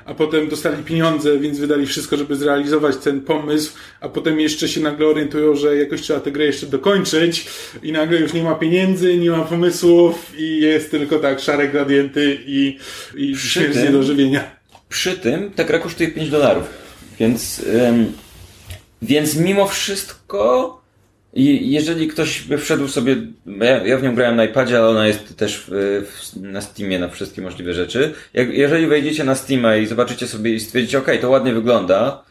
[0.05, 4.82] a potem dostali pieniądze, więc wydali wszystko, żeby zrealizować ten pomysł, a potem jeszcze się
[4.82, 7.47] nagle orientują, że jakoś trzeba tę grę jeszcze dokończyć
[7.84, 12.38] i nagle już nie ma pieniędzy, nie ma pomysłów i jest tylko tak szare gradienty
[12.45, 12.78] i,
[13.16, 14.59] i śmierć nie do żywienia.
[14.90, 16.70] Przy tym ta gra kosztuje 5 dolarów.
[17.20, 18.14] Więc, ym,
[19.02, 20.82] więc mimo wszystko,
[21.34, 23.16] jeżeli ktoś by wszedł sobie,
[23.46, 27.00] ja, ja w nią grałem na iPadzie, ale ona jest też w, w, na Steamie
[27.00, 28.14] na wszystkie możliwe rzeczy.
[28.34, 32.24] Jak, jeżeli wejdziecie na Steama i zobaczycie sobie i stwierdzicie, ok, to ładnie wygląda,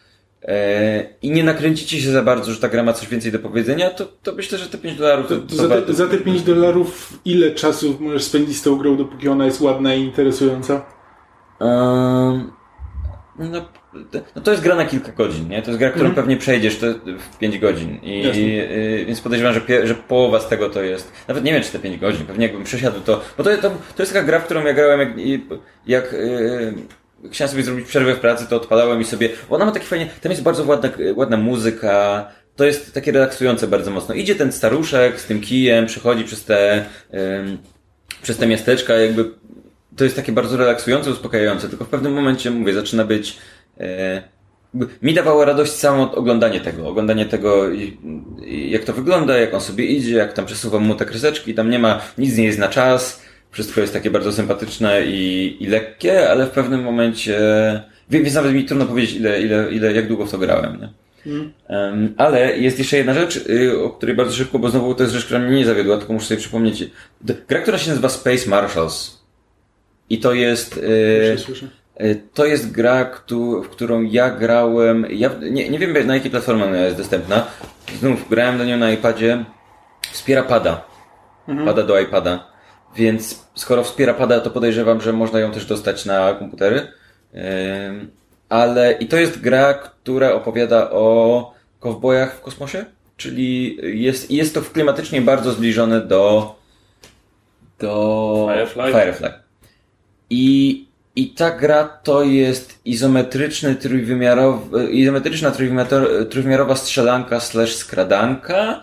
[0.43, 3.91] e, i nie nakręcicie się za bardzo, że ta gra ma coś więcej do powiedzenia,
[3.91, 6.43] to, to myślę, że te 5 dolarów To, to, to za, te, za te 5
[6.43, 10.98] dolarów ile czasu możesz spędzić z tą grą, dopóki ona jest ładna i interesująca?
[11.61, 12.51] Ehm,
[13.39, 13.61] no,
[14.11, 15.63] to- no to jest gra na kilka godzin, nie?
[15.63, 16.77] To jest gra, którą pewnie przejdziesz
[17.33, 17.99] w 5 godzin.
[18.03, 18.43] I, Jasne.
[18.43, 21.13] y, więc podejrzewam, że, pie, że połowa z tego to jest.
[21.29, 23.21] Nawet nie wiem, czy te 5 godzin, pewnie jakbym przesiadł to.
[23.39, 25.47] Bo to, to, to jest taka gra, w którą ja grałem, jak, i-
[25.87, 26.75] jak y,
[27.33, 29.29] chciałem sobie zrobić przerwę w pracy, to odpalałem i sobie.
[29.51, 30.07] Bo ona ma takie fajnie.
[30.23, 32.27] Tam jest bardzo ładna, ładna muzyka.
[32.57, 34.15] To jest takie relaksujące bardzo mocno.
[34.15, 36.85] Idzie ten staruszek z tym kijem, przechodzi przez te.
[38.23, 39.25] przez te miasteczka, jakby
[39.99, 43.39] to jest takie bardzo relaksujące, uspokajające, tylko w pewnym momencie, mówię, zaczyna być...
[43.81, 44.23] E,
[45.03, 47.67] mi dawało radość samo oglądanie tego, oglądanie tego,
[48.47, 51.79] jak to wygląda, jak on sobie idzie, jak tam przesuwam mu te kreseczki, tam nie
[51.79, 56.47] ma, nic nie jest na czas, wszystko jest takie bardzo sympatyczne i, i lekkie, ale
[56.47, 57.41] w pewnym momencie,
[58.11, 60.89] więc nawet mi trudno powiedzieć, ile, ile, ile, jak długo w to grałem, nie?
[61.69, 65.15] Em, ale jest jeszcze jedna rzecz, y, o której bardzo szybko, bo znowu to jest
[65.15, 66.85] rzecz, która mnie nie zawiodła, tylko muszę sobie przypomnieć.
[67.49, 69.18] Gra, która się nazywa Space Marshals.
[70.11, 70.77] I to jest.
[70.77, 70.81] y,
[71.37, 71.67] Słyszę, słyszę.
[72.01, 75.07] y, to jest gra, któ- w którą ja grałem.
[75.11, 77.47] Ja nie, nie wiem na jakiej platformie ona jest dostępna.
[78.01, 79.45] Znów grałem do nią na iPadzie.
[80.13, 80.85] Wspiera pada.
[81.65, 82.47] Pada do iPada.
[82.97, 86.89] Więc skoro wspiera pada, to podejrzewam, że można ją też dostać na komputery.
[88.49, 92.85] Ale i to jest gra, która opowiada o kowbojach w kosmosie.
[93.17, 96.55] Czyli jest, jest to klimatycznie bardzo zbliżone do
[97.79, 98.93] do Firefly?
[98.93, 99.33] Firefly.
[100.31, 105.53] I, I ta gra to jest izometryczny, trójwymiarowy, izometryczna
[106.31, 108.83] trójwymiarowa strzelanka slash skradanka.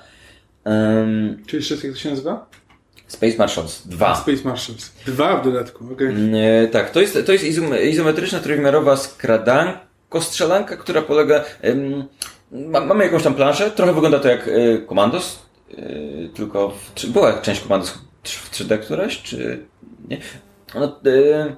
[0.65, 2.49] Um, Czy jeszcze jak to się nazywa?
[3.07, 4.15] Space Marshals 2.
[4.15, 4.91] Space Marshals.
[5.05, 6.15] Dwa w dodatku, okej.
[6.15, 11.43] Nie, tak, to jest, to jest izom, izometryczna trójwymiarowa skradanko strzelanka, która polega...
[11.61, 12.03] em,
[12.51, 14.51] ma, mamy jakąś tam planszę, trochę wygląda to jak e,
[14.87, 15.39] Commandos,
[15.77, 15.83] e,
[16.33, 17.93] tylko w, była część Commandos
[18.23, 19.65] w 3D któraś, czy
[20.09, 20.17] nie?
[20.75, 21.55] No, e,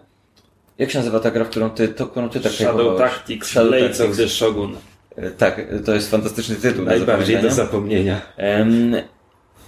[0.77, 2.97] jak się nazywa ta gra, w którą ty, to, którą ty tak Shadow?
[2.99, 4.17] Tactics, Shadow Blades of Tactics.
[4.17, 4.75] the Shogun.
[5.15, 6.85] E, Tak, to jest fantastyczny tytuł.
[6.85, 8.21] Najbardziej do zapomnienia.
[8.37, 8.95] Em,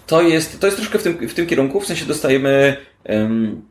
[0.08, 3.62] to jest, to jest troszkę w tym, w tym kierunku, w sensie dostajemy em,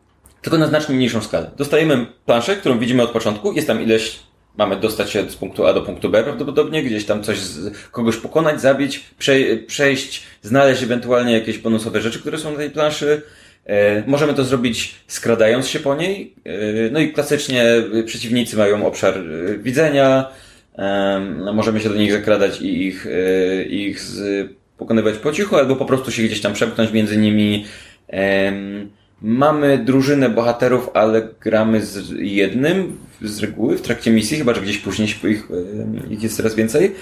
[0.43, 1.51] tylko na znacznie mniejszą skalę.
[1.57, 4.19] Dostajemy planszę, którą widzimy od początku, jest tam ileś,
[4.59, 8.17] mamy dostać się z punktu A do punktu B prawdopodobnie, gdzieś tam coś, z, kogoś
[8.17, 9.33] pokonać, zabić, prze,
[9.67, 13.23] przejść, znaleźć ewentualnie jakieś bonusowe rzeczy, które są na tej planszy.
[13.69, 16.51] E, możemy to zrobić skradając się po niej, e,
[16.91, 19.15] no i klasycznie e, przeciwnicy mają obszar
[19.59, 20.29] widzenia,
[21.39, 23.07] no, możemy się do nich zakradać i ich,
[23.71, 24.03] ich
[24.77, 27.65] pokonywać po cichu, albo po prostu się gdzieś tam przepchnąć między nimi.
[29.23, 34.79] Mamy drużynę bohaterów, ale gramy z jednym z reguły w trakcie misji, chyba że gdzieś
[34.79, 35.49] później ich,
[36.11, 36.95] ich jest coraz więcej.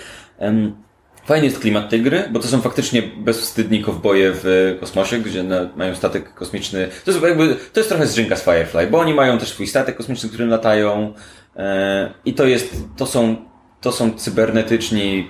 [1.26, 5.68] Fajny jest klimat tej gry, bo to są faktycznie bezwstydni kowboje w kosmosie, gdzie na,
[5.76, 6.88] mają statek kosmiczny.
[7.04, 10.28] To jest jakby, to jest trochę z Firefly, bo oni mają też swój statek kosmiczny,
[10.28, 11.14] którym latają.
[11.56, 13.36] E, I to jest, to są,
[13.80, 15.28] to są cybernetyczni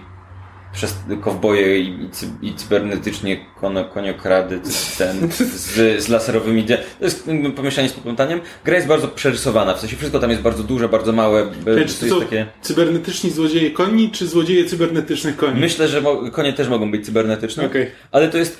[0.76, 4.60] przez kowboje i, i, cy, i cybernetyczni kono, koniokrady
[4.98, 5.30] ten,
[5.66, 6.64] z, z laserowymi.
[6.64, 8.40] To jest pomieszanie z poplątaniem.
[8.64, 11.46] Gra jest bardzo przerysowana, w sensie wszystko tam jest bardzo duże, bardzo małe.
[11.64, 12.46] Czy To jest takie...
[12.62, 15.60] cybernetyczni złodzieje koni, czy złodzieje cybernetycznych koni?
[15.60, 16.02] Myślę, że
[16.32, 17.66] konie też mogą być cybernetyczne.
[17.66, 17.90] Okej.
[18.12, 18.58] Ale to jest,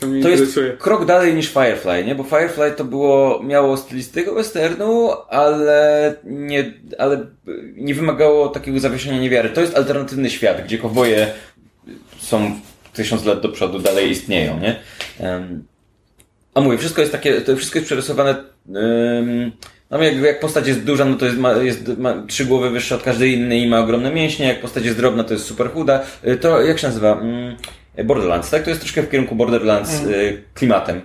[0.00, 2.14] To mnie to jest krok dalej niż Firefly, nie?
[2.14, 7.26] Bo Firefly to było, miało stylistykę westernu, ale nie, ale
[7.74, 9.50] nie wymagało takiego zawieszenia niewiary.
[9.50, 11.26] To jest alternatywny świat, gdzie kowboje
[12.18, 12.60] są
[12.92, 14.76] tysiąc lat do przodu, dalej istnieją, nie?
[16.54, 18.34] A mówię, wszystko jest takie, to wszystko jest przerysowane,
[18.68, 19.52] ym,
[19.90, 22.94] no jak, jak postać jest duża, no to jest, ma, jest ma trzy głowy wyższe
[22.94, 26.00] od każdej innej i ma ogromne mięśnie, jak postać jest drobna, to jest super chuda.
[26.26, 27.22] Y, To, jak się nazywa?
[27.98, 28.62] Ym, Borderlands, tak?
[28.62, 31.00] To jest troszkę w kierunku Borderlands y, klimatem.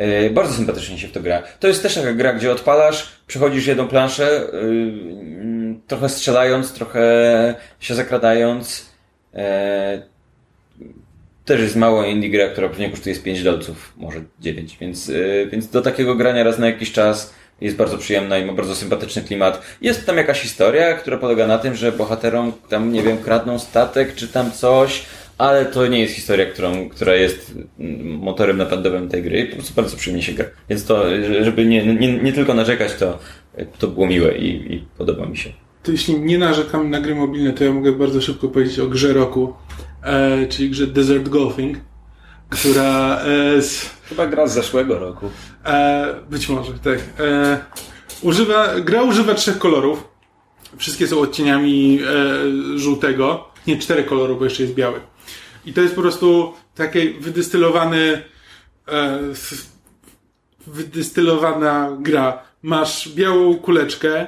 [0.00, 1.42] Y, Bardzo sympatycznie się w to gra.
[1.60, 7.04] To jest też taka gra, gdzie odpalasz, przechodzisz jedną planszę, mm, trochę strzelając, trochę
[7.80, 8.86] się zakradając.
[9.34, 10.02] E,
[11.44, 15.12] też jest mało indie gra, która pewnie kosztuje z 5 dolców, może 9, więc,
[15.52, 19.22] więc do takiego grania raz na jakiś czas jest bardzo przyjemna i ma bardzo sympatyczny
[19.22, 19.62] klimat.
[19.80, 24.14] Jest tam jakaś historia, która polega na tym, że bohaterom tam, nie wiem, kradną statek
[24.14, 25.04] czy tam coś,
[25.38, 29.46] ale to nie jest historia, którą, która jest mm, motorem napędowym tej gry.
[29.46, 30.46] Po prostu bardzo przyjemnie się gra.
[30.68, 31.04] Więc to,
[31.40, 33.18] żeby nie, nie, nie tylko narzekać, to,
[33.78, 35.50] to było miłe i, i podoba mi się.
[35.82, 39.12] To jeśli nie narzekam na gry mobilne, to ja mogę bardzo szybko powiedzieć o grze
[39.12, 39.54] roku,
[40.02, 41.78] e, czyli grze Desert Golfing,
[42.48, 45.30] która e, z, Chyba gra z zeszłego roku.
[45.64, 46.98] e, być może, tak.
[47.20, 47.58] E,
[48.22, 50.08] używa, gra używa trzech kolorów.
[50.76, 52.00] Wszystkie są odcieniami
[52.74, 53.48] e, żółtego.
[53.66, 55.00] Nie, cztery kolory, bo jeszcze jest biały.
[55.66, 58.22] I to jest po prostu taki wydystylowany
[58.88, 59.18] e,
[60.66, 62.42] wydystylowana gra.
[62.62, 64.26] Masz białą kuleczkę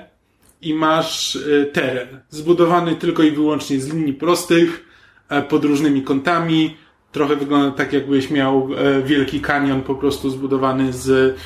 [0.62, 4.86] i masz e, teren zbudowany tylko i wyłącznie z linii prostych,
[5.28, 6.76] e, pod różnymi kątami.
[7.12, 11.36] Trochę wygląda tak, jakbyś miał e, wielki kanion po prostu zbudowany z,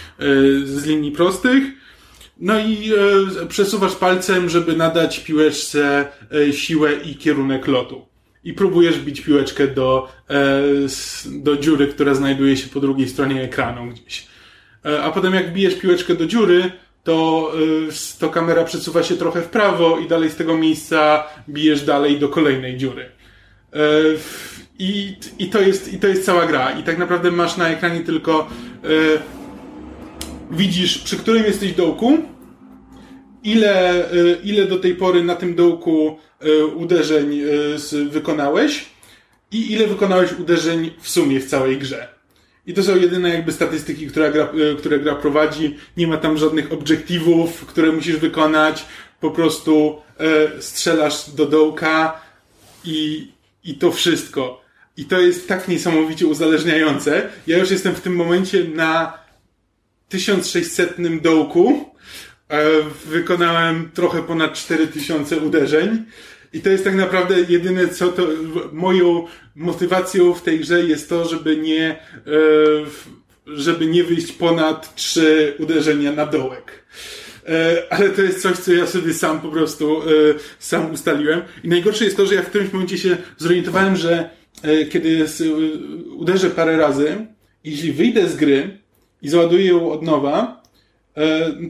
[0.65, 1.65] z linii prostych.
[2.41, 2.93] No i
[3.49, 6.09] przesuwasz palcem, żeby nadać piłeczce
[6.53, 8.10] siłę i kierunek lotu.
[8.45, 10.63] I próbujesz bić piłeczkę do, e,
[11.27, 14.27] do dziury, która znajduje się po drugiej stronie ekranu gdzieś.
[14.85, 16.73] E, a potem jak bijesz piłeczkę do dziury,
[17.05, 17.53] to,
[17.89, 22.19] e, to kamera przesuwa się trochę w prawo i dalej z tego miejsca bijesz dalej
[22.19, 23.11] do kolejnej dziury.
[24.79, 26.71] I, i, to jest, I to jest cała gra.
[26.71, 28.49] I tak naprawdę masz na ekranie tylko
[30.51, 32.19] widzisz, przy którym jesteś dołku,
[33.45, 34.05] ile,
[34.45, 36.19] ile do tej pory na tym dołku
[36.75, 38.85] uderzeń y, z- wykonałeś
[39.53, 42.09] i ile wykonałeś uderzeń w sumie w całej grze.
[42.67, 45.77] I to są jedyne jakby statystyki, które gra, y, które gra prowadzi.
[45.97, 48.85] Nie ma tam żadnych obiektywów, które musisz wykonać.
[49.21, 49.97] Po prostu
[50.61, 52.21] strzelasz do dołka
[52.85, 53.29] i,
[53.65, 54.61] i to wszystko.
[54.97, 57.29] I to jest tak niesamowicie uzależniające.
[57.47, 59.19] Ja już jestem w tym momencie na
[60.09, 61.95] 1600 dołku.
[62.51, 66.05] E, Wykonałem trochę ponad 4000 uderzeń.
[66.53, 68.27] I to jest tak naprawdę jedyne, co to
[68.73, 71.97] moją motywacją w tej grze jest to, żeby nie, e,
[73.47, 76.85] żeby nie wyjść ponad 3 uderzenia na dołek.
[77.49, 80.01] E, Ale to jest coś, co ja sobie sam po prostu
[80.59, 81.43] sam ustaliłem.
[81.65, 84.31] I najgorsze jest to, że ja w którymś momencie się zorientowałem, że
[84.91, 85.27] kiedy
[86.17, 87.27] uderzę parę razy,
[87.65, 88.79] jeśli wyjdę z gry
[89.23, 90.60] i załaduję ją od nowa,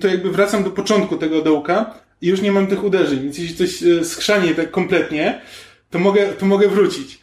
[0.00, 3.20] to jakby wracam do początku tego dołka i już nie mam tych uderzeń.
[3.22, 5.40] Więc jeśli coś e, skrzanie tak kompletnie,
[5.90, 7.20] to mogę, to mogę wrócić.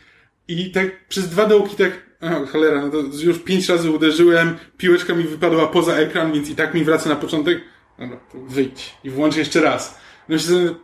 [0.47, 1.91] I tak przez dwa dołki tak,
[2.21, 6.55] o, cholera, no to już pięć razy uderzyłem, piłeczka mi wypadła poza ekran, więc i
[6.55, 7.61] tak mi wraca na początek.
[7.99, 9.97] Dobra, to wyjdź i włącz jeszcze raz.
[10.29, 10.75] No się,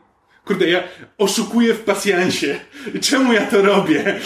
[0.45, 0.84] Kurde, ja
[1.17, 2.59] oszukuję w pasjansie.
[3.01, 4.19] Czemu ja to robię?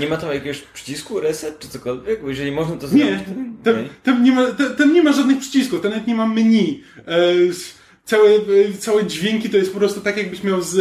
[0.00, 2.22] Nie ma tam jakiegoś przycisku reset czy cokolwiek?
[2.22, 3.06] Bo jeżeli można to zrobić...
[3.06, 3.24] Nie,
[3.64, 6.82] tam, tam, nie, ma, tam, tam nie ma żadnych przycisków, tam nawet nie ma menu.
[7.06, 7.22] E,
[8.04, 8.38] całe, e,
[8.78, 10.78] całe dźwięki to jest po prostu tak, jakbyś miał z,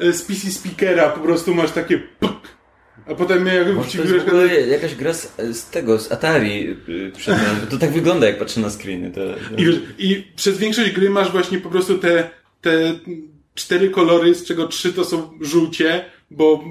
[0.00, 2.40] e, z PC speakera, po prostu masz takie puk,
[3.06, 6.76] a potem jak Może to jest w ogóle jakaś gra z, z tego, z Atari.
[7.16, 9.10] przed- To tak wygląda, jak patrzę na screeny.
[9.10, 9.56] To, to...
[9.62, 12.30] I, wiesz, I przez większość gry masz właśnie po prostu te,
[12.60, 12.98] te
[13.54, 16.64] cztery kolory, z czego trzy to są żółcie, bo,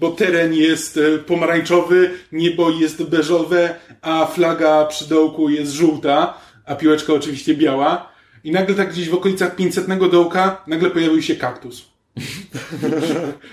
[0.00, 6.74] bo teren jest e, pomarańczowy, niebo jest beżowe, a flaga przy dołku jest żółta, a
[6.74, 8.08] piłeczka oczywiście biała.
[8.44, 11.88] I nagle tak gdzieś w okolicach 500 dołka nagle pojawił się kaktus.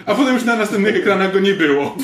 [0.06, 1.98] A potem już na następnych ekranach go nie było.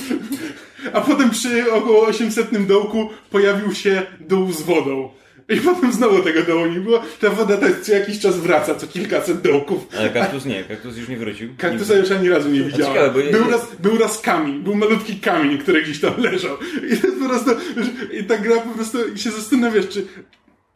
[0.94, 5.10] A potem przy około 800 dołku pojawił się dół z wodą.
[5.50, 7.02] I potem znowu tego dołu nie było.
[7.22, 9.88] Ta woda tak co jakiś czas wraca, co kilkaset dołków.
[9.98, 11.50] Ale kaktus nie, kaktus już nie wrócił.
[11.58, 12.94] Kaktusa już ani razu nie widziałem.
[12.94, 16.58] ciekawe, bo był, raz, był raz kamień, był malutki kamień, który gdzieś tam leżał.
[16.92, 17.52] I po prostu,
[18.12, 20.08] i ta gra po prostu, i się zastanawiasz, czy,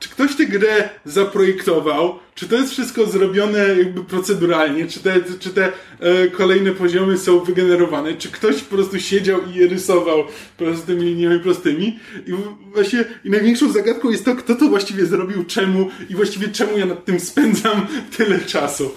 [0.03, 5.49] czy ktoś tę grę zaprojektował, czy to jest wszystko zrobione jakby proceduralnie, czy te, czy
[5.49, 10.23] te e, kolejne poziomy są wygenerowane, czy ktoś po prostu siedział i je rysował
[10.57, 11.99] po prostu tymi liniami prostymi.
[12.27, 12.31] I
[12.73, 16.85] właśnie, i największą zagadką jest to, kto to właściwie zrobił, czemu i właściwie czemu ja
[16.85, 17.87] nad tym spędzam
[18.17, 18.91] tyle czasu.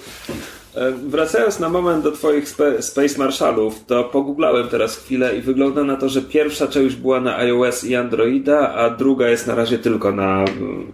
[0.77, 2.49] E, Wracając na moment do Twoich
[2.81, 7.37] Space Marshallów, to pogooglałem teraz chwilę i wygląda na to, że pierwsza część była na
[7.37, 10.93] iOS i Androida, a druga jest na razie tylko na mm,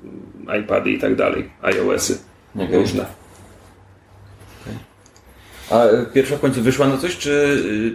[0.60, 1.50] iPady i tak dalej.
[1.62, 2.18] iOSy.
[2.56, 2.78] Okej.
[2.78, 3.06] Różne.
[5.70, 7.30] A pierwsza w końcu wyszła na coś, czy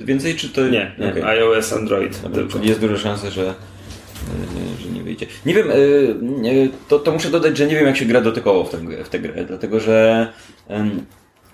[0.02, 0.62] y, więcej, czy to...
[0.62, 1.10] Nie, nie.
[1.12, 1.24] Okej.
[1.24, 2.22] iOS, Android.
[2.24, 2.60] Dobra, tylko.
[2.66, 5.26] jest duża szansa, że, y, że nie wyjdzie.
[5.46, 8.70] Nie wiem, y, to, to muszę dodać, że nie wiem jak się gra dotykowo w
[8.70, 10.28] tę, w tę grę, dlatego że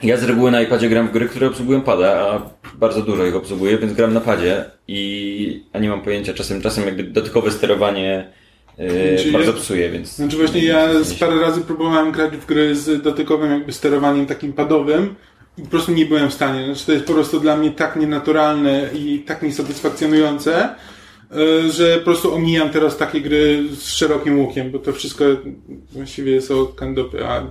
[0.04, 2.42] ja z reguły na iPadzie gram w gry, które obsługują pada, a
[2.78, 6.86] bardzo dużo ich obsługuję, więc gram na padzie i a nie mam pojęcia, czasem, czasem
[6.86, 8.28] jakby dotykowe sterowanie
[8.80, 10.16] y, Czyli- bardzo psuje, więc...
[10.16, 14.54] Znaczy właśnie ja z parę razy próbowałem grać w gry z dotykowym jakby sterowaniem takim
[14.54, 15.16] padowym
[15.58, 16.66] i po prostu nie byłem w stanie.
[16.66, 20.70] Znaczy to jest po prostu dla mnie tak nienaturalne i tak niesatysfakcjonujące,
[21.70, 25.26] że po prostu omijam teraz takie gry z szerokim łukiem, bo to wszystko
[25.92, 27.26] właściwie są kandopy.
[27.26, 27.44] A,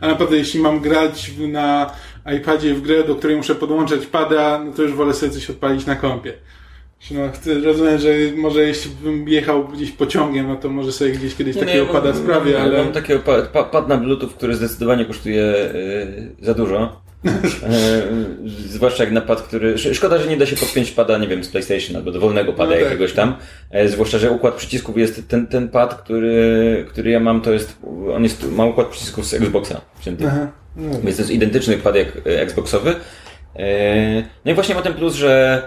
[0.00, 1.90] a naprawdę jeśli mam grać na
[2.36, 5.86] iPadzie w grę, do której muszę podłączać pada, no to już wolę sobie coś odpalić
[5.86, 6.32] na kompie.
[7.10, 7.20] No,
[7.64, 11.84] rozumiem, że może jeśli bym jechał gdzieś pociągiem, no to może sobie gdzieś kiedyś takiego
[11.84, 12.84] ja pada mam- sprawię, ja ale...
[12.84, 17.03] Mam takiego pa, pa, pad na Bluetooth, który zdecydowanie kosztuje y, za dużo.
[17.26, 19.74] Y, zwłaszcza jak na pad, który.
[19.74, 22.70] sz- Szkoda, że nie da się podpiąć pada, nie wiem, z PlayStation albo dowolnego pada
[22.70, 22.84] No tak.
[22.84, 23.36] jakiegoś tam.
[23.70, 25.28] E, zwłaszcza, że układ przycisków jest.
[25.28, 27.76] Ten, ten pad, który, który ja mam, to jest.
[28.14, 28.50] On jest.
[28.52, 29.80] Ma układ przycisków z Xboxa.
[30.00, 30.24] wzięty.
[30.26, 30.48] Aha.
[30.76, 30.90] No.
[31.04, 32.94] Więc to jest identyczny pad jak e, Xboxowy.
[33.56, 35.62] E, No i właśnie ma ten plus, że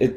[0.00, 0.08] e, e,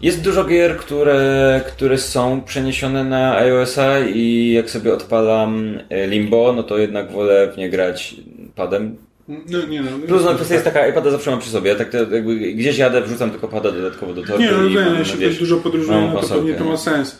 [0.00, 6.52] jest dużo gier, które, które są przeniesione na iOS-a i jak sobie odpalam e, Limbo,
[6.56, 8.14] no to jednak wolę w nie grać
[8.54, 8.96] padem.
[9.28, 9.90] No nie no.
[10.06, 13.02] Plus no, kwestia jest taka, iPada zawsze mam przy sobie, tak to jakby gdzieś jadę,
[13.02, 16.20] wrzucam tylko pada dodatkowo do torby Nie, no jeśli wiesz, ktoś dużo podróżuje, mam no
[16.20, 16.78] to pewnie to ma nie?
[16.78, 17.18] sens.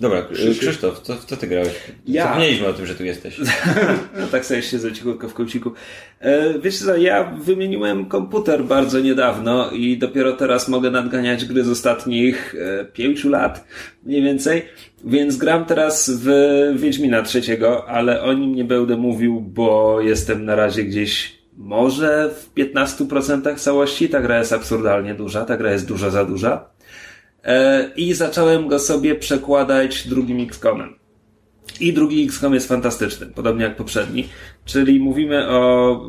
[0.00, 0.58] Dobra, Krzysiek.
[0.58, 1.68] Krzysztof, co, co ty grałeś?
[2.06, 2.24] Ja.
[2.24, 3.40] Zapomnieliśmy o tym, że tu jesteś.
[4.20, 5.72] No tak sobie siedzę cichutko w kąciku.
[6.20, 11.68] E, wiecie co, ja wymieniłem komputer bardzo niedawno i dopiero teraz mogę nadganiać gry z
[11.68, 13.64] ostatnich e, pięciu lat,
[14.04, 14.62] mniej więcej.
[15.04, 16.28] Więc gram teraz w
[16.76, 22.54] Wiedźmina trzeciego, ale o nim nie będę mówił, bo jestem na razie gdzieś może w
[22.54, 24.08] 15% całości.
[24.08, 26.77] Ta gra jest absurdalnie duża, ta gra jest duża za duża.
[27.44, 30.98] E, I zacząłem go sobie przekładać drugim XCOMem.
[31.80, 34.28] I drugi XCOM jest fantastyczny, podobnie jak poprzedni.
[34.64, 36.00] Czyli mówimy o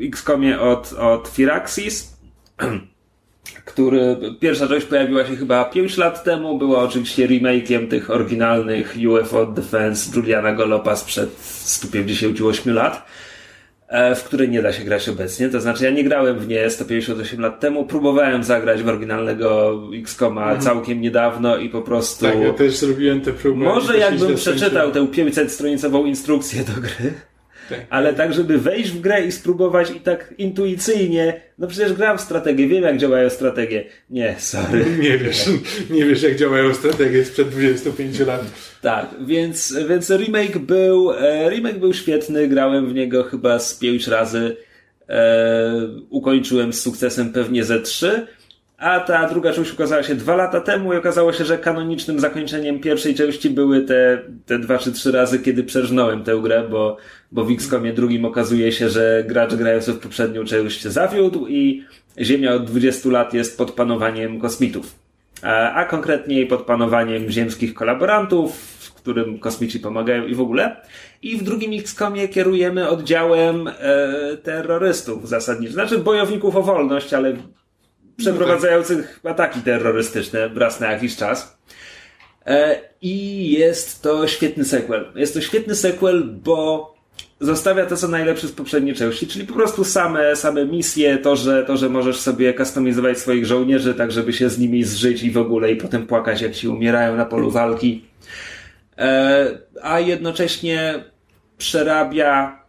[0.00, 2.16] XCOMie od, od Firaxis,
[3.64, 9.46] który pierwsza część pojawiła się chyba 5 lat temu, była oczywiście remake'iem tych oryginalnych UFO
[9.46, 13.06] Defense Juliana Golopa sprzed 158 lat,
[14.16, 15.48] w której nie da się grać obecnie.
[15.48, 20.56] To znaczy ja nie grałem w nie 158 lat temu, próbowałem zagrać w oryginalnego XCOMa
[20.56, 22.26] całkiem niedawno i po prostu...
[22.26, 23.64] Tak, ja też zrobiłem te próby.
[23.64, 27.12] Może jakbym przeczytał tę 500-stronicową instrukcję do gry.
[27.90, 32.20] Ale tak, żeby wejść w grę i spróbować i tak intuicyjnie, no przecież gram w
[32.20, 33.84] strategię, wiem jak działają strategie.
[34.10, 34.84] Nie, sorry.
[35.02, 35.44] Nie wiesz,
[35.90, 38.44] nie wiesz jak działają strategie sprzed 25 lat.
[38.82, 44.06] Tak, więc, więc remake był, e, remake był świetny, grałem w niego chyba z pięć
[44.06, 44.56] razy,
[45.08, 48.26] e, ukończyłem z sukcesem pewnie ze trzy.
[48.78, 52.80] A ta druga część ukazała się dwa lata temu i okazało się, że kanonicznym zakończeniem
[52.80, 56.96] pierwszej części były te, te dwa czy trzy razy, kiedy przerżnąłem tę grę, bo,
[57.32, 61.84] bo w XCOMie drugim okazuje się, że gracz grający w poprzednią część się zawiódł i
[62.20, 64.94] Ziemia od 20 lat jest pod panowaniem kosmitów.
[65.42, 70.76] A, a konkretniej pod panowaniem ziemskich kolaborantów, którym kosmici pomagają i w ogóle.
[71.22, 73.72] I w drugim XCOMie kierujemy oddziałem e,
[74.42, 75.72] terrorystów zasadniczo.
[75.72, 77.36] Znaczy bojowników o wolność, ale
[78.16, 81.58] przeprowadzających ataki terrorystyczne raz na jakiś czas.
[82.46, 85.12] E, I jest to świetny sequel.
[85.14, 86.96] Jest to świetny sequel, bo
[87.40, 91.64] zostawia to, co najlepsze z poprzedniej części, czyli po prostu same, same misje, to że,
[91.64, 95.38] to, że możesz sobie kustomizować swoich żołnierzy, tak żeby się z nimi zżyć i w
[95.38, 98.04] ogóle i potem płakać, jak ci umierają na polu walki.
[98.98, 101.04] E, a jednocześnie
[101.58, 102.62] przerabia,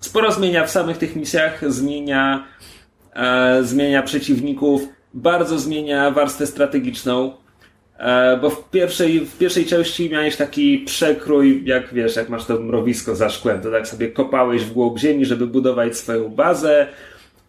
[0.00, 2.46] sporo zmienia w samych tych misjach, zmienia
[3.62, 7.32] zmienia przeciwników, bardzo zmienia warstwę strategiczną,
[7.98, 12.60] e, bo w pierwszej, w pierwszej części miałeś taki przekrój, jak wiesz, jak masz to
[12.60, 16.86] mrowisko za szkłem, to tak sobie kopałeś w głąb ziemi, żeby budować swoją bazę,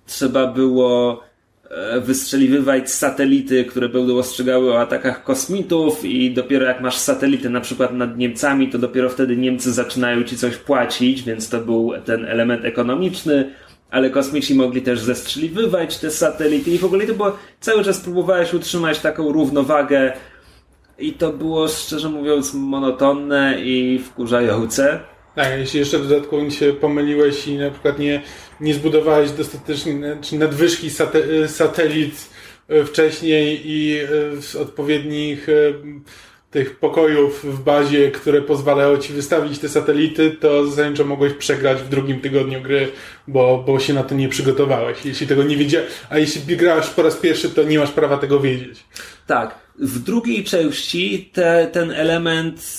[0.06, 1.24] trzeba było
[1.70, 7.62] e, wystrzeliwywać satelity, które będą ostrzegały o atakach kosmitów i dopiero jak masz satelity na
[7.62, 12.26] przykład nad Niemcami, to dopiero wtedy Niemcy zaczynają ci coś płacić, więc to był ten
[12.26, 13.52] element ekonomiczny
[13.92, 18.54] ale kosmici mogli też zestrzeliwywać te satelity i w ogóle to było, cały czas próbowałeś
[18.54, 20.14] utrzymać taką równowagę
[21.00, 25.00] i to było, szczerze mówiąc, monotonne i wkurzające.
[25.36, 28.22] Tak, jeśli jeszcze dodatkowo się pomyliłeś i na przykład nie,
[28.62, 32.30] nie zbudowałeś dostatecznie, czy nadwyżki sate, satelit
[32.68, 35.54] e, wcześniej i e, z odpowiednich e,
[36.56, 41.90] tych pokojów w bazie, które pozwalają ci wystawić te satelity, to zasadniczo mogłeś przegrać w
[41.90, 42.92] drugim tygodniu gry,
[43.28, 45.06] bo, bo się na to nie przygotowałeś.
[45.06, 48.40] Jeśli tego nie wiedziałeś, a jeśli grałeś po raz pierwszy, to nie masz prawa tego
[48.40, 48.84] wiedzieć.
[49.28, 49.66] Tak.
[49.80, 52.78] W drugiej części te, ten element,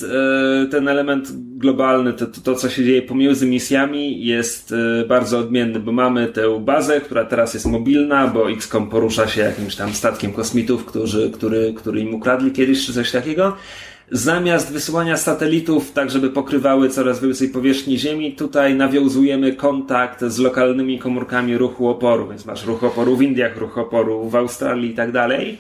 [0.64, 5.80] e, ten element globalny, to, to, co się dzieje pomiędzy misjami jest e, bardzo odmienny,
[5.80, 10.32] bo mamy tę bazę, która teraz jest mobilna, bo XCOM porusza się jakimś tam statkiem
[10.32, 13.57] kosmitów, którzy, który, który im ukradli kiedyś, czy coś takiego.
[14.11, 20.99] Zamiast wysyłania satelitów, tak żeby pokrywały coraz więcej powierzchni Ziemi, tutaj nawiązujemy kontakt z lokalnymi
[20.99, 25.12] komórkami ruchu oporu, więc masz ruch oporu w Indiach, ruch oporu w Australii i tak
[25.12, 25.59] dalej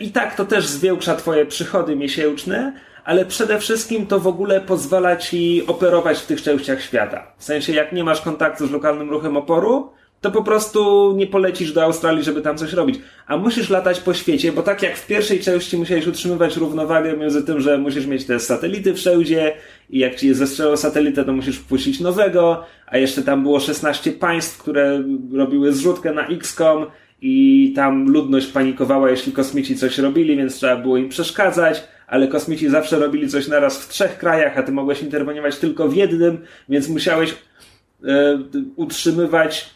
[0.00, 2.72] I tak to też zwiększa Twoje przychody miesięczne,
[3.04, 7.32] ale przede wszystkim to w ogóle pozwala Ci operować w tych częściach świata.
[7.38, 9.90] W sensie, jak nie masz kontaktu z lokalnym ruchem oporu,
[10.20, 13.00] to po prostu nie polecisz do Australii, żeby tam coś robić.
[13.26, 17.42] A musisz latać po świecie, bo tak jak w pierwszej części musiałeś utrzymywać równowagę między
[17.42, 19.56] tym, że musisz mieć te satelity wszędzie
[19.90, 24.58] i jak ci zestrzelą satelitę, to musisz wpuścić nowego, a jeszcze tam było 16 państw,
[24.58, 25.02] które
[25.32, 26.86] robiły zrzutkę na XCOM
[27.22, 32.68] i tam ludność panikowała, jeśli kosmici coś robili, więc trzeba było im przeszkadzać, ale kosmici
[32.68, 36.38] zawsze robili coś naraz w trzech krajach, a ty mogłeś interweniować tylko w jednym,
[36.68, 37.34] więc musiałeś
[38.04, 38.38] e,
[38.76, 39.74] utrzymywać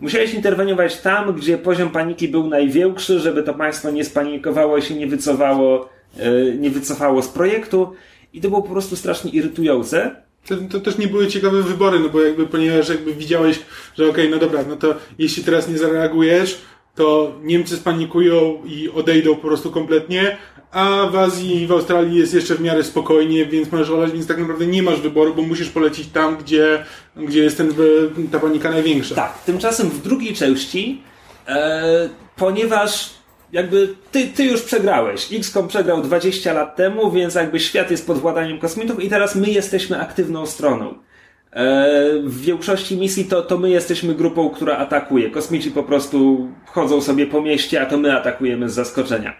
[0.00, 4.94] Musiałeś interweniować tam, gdzie poziom paniki był największy, żeby to państwo nie spanikowało i się
[4.94, 5.88] nie wycofało,
[6.18, 7.92] e, nie wycofało z projektu.
[8.32, 10.22] I to było po prostu strasznie irytujące.
[10.48, 13.60] To, to, też nie były ciekawe wybory, no bo jakby, ponieważ jakby widziałeś,
[13.98, 16.58] że okej, okay, no dobra, no to jeśli teraz nie zareagujesz,
[16.94, 20.36] to Niemcy spanikują i odejdą po prostu kompletnie,
[20.70, 24.26] a w Azji i w Australii jest jeszcze w miarę spokojnie, więc możesz olać, więc
[24.26, 26.84] tak naprawdę nie masz wyboru, bo musisz polecić tam, gdzie,
[27.16, 27.74] gdzie jest ten,
[28.32, 29.14] ta panika największa.
[29.14, 31.02] Tak, tymczasem w drugiej części,
[31.48, 33.17] e, ponieważ
[33.52, 35.32] jakby ty, ty już przegrałeś.
[35.32, 39.50] XCOM przegrał 20 lat temu, więc jakby świat jest pod władaniem kosmitów i teraz my
[39.50, 40.94] jesteśmy aktywną stroną.
[41.52, 41.86] E,
[42.24, 45.30] w większości misji to, to my jesteśmy grupą, która atakuje.
[45.30, 49.36] Kosmici po prostu chodzą sobie po mieście, a to my atakujemy z zaskoczenia.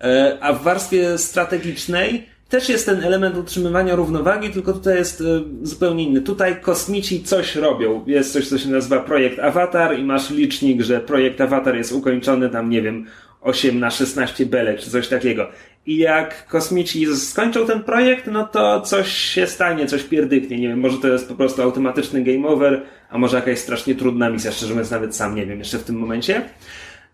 [0.00, 5.24] E, a w warstwie strategicznej też jest ten element utrzymywania równowagi, tylko tutaj jest e,
[5.62, 6.20] zupełnie inny.
[6.20, 8.04] Tutaj kosmici coś robią.
[8.06, 12.50] Jest coś, co się nazywa projekt Avatar i masz licznik, że projekt Avatar jest ukończony
[12.50, 13.06] tam, nie wiem,
[13.44, 15.48] 8 na 16 belek, czy coś takiego.
[15.86, 20.58] I jak kosmici skończą ten projekt, no to coś się stanie, coś pierdyknie.
[20.58, 24.30] Nie wiem, może to jest po prostu automatyczny game over, a może jakaś strasznie trudna
[24.30, 26.42] misja, szczerze mówiąc nawet sam nie wiem jeszcze w tym momencie.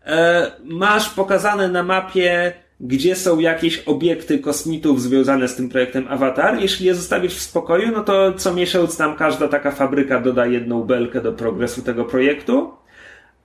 [0.06, 6.60] E, masz pokazane na mapie, gdzie są jakieś obiekty kosmitów związane z tym projektem Avatar.
[6.60, 10.84] Jeśli je zostawisz w spokoju, no to co miesiąc tam każda taka fabryka doda jedną
[10.84, 12.79] belkę do progresu tego projektu.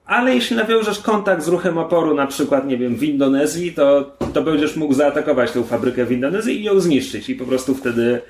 [0.06, 4.42] Ale jeśli nawiążesz kontakt z ruchem oporu, na przykład, nie wiem, w Indonezji, to, to
[4.42, 7.30] będziesz mógł zaatakować tę fabrykę w Indonezji i ją zniszczyć.
[7.30, 8.22] I po prostu wtedy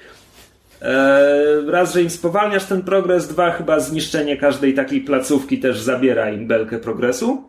[0.82, 6.30] e, raz, że im spowalniasz ten progres, dwa, chyba zniszczenie każdej takiej placówki też zabiera
[6.30, 7.44] im belkę progresu.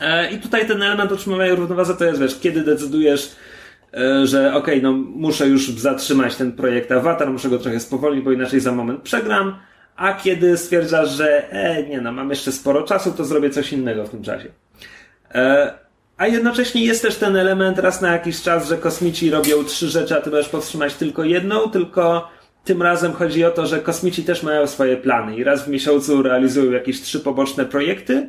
[0.00, 3.36] E, I tutaj ten element utrzymywania równowadze to jest, wiesz, kiedy decydujesz,
[3.94, 8.32] e, że okej, no muszę już zatrzymać ten projekt Avatar, muszę go trochę spowolnić, bo
[8.32, 9.54] inaczej za moment przegram,
[9.98, 14.04] a kiedy stwierdzasz, że e, nie no, mam jeszcze sporo czasu, to zrobię coś innego
[14.04, 14.48] w tym czasie.
[15.34, 15.72] E,
[16.16, 20.16] a jednocześnie jest też ten element raz na jakiś czas, że kosmici robią trzy rzeczy,
[20.16, 22.28] a ty możesz powstrzymać tylko jedną, tylko
[22.64, 26.22] tym razem chodzi o to, że kosmici też mają swoje plany i raz w miesiącu
[26.22, 28.28] realizują jakieś trzy poboczne projekty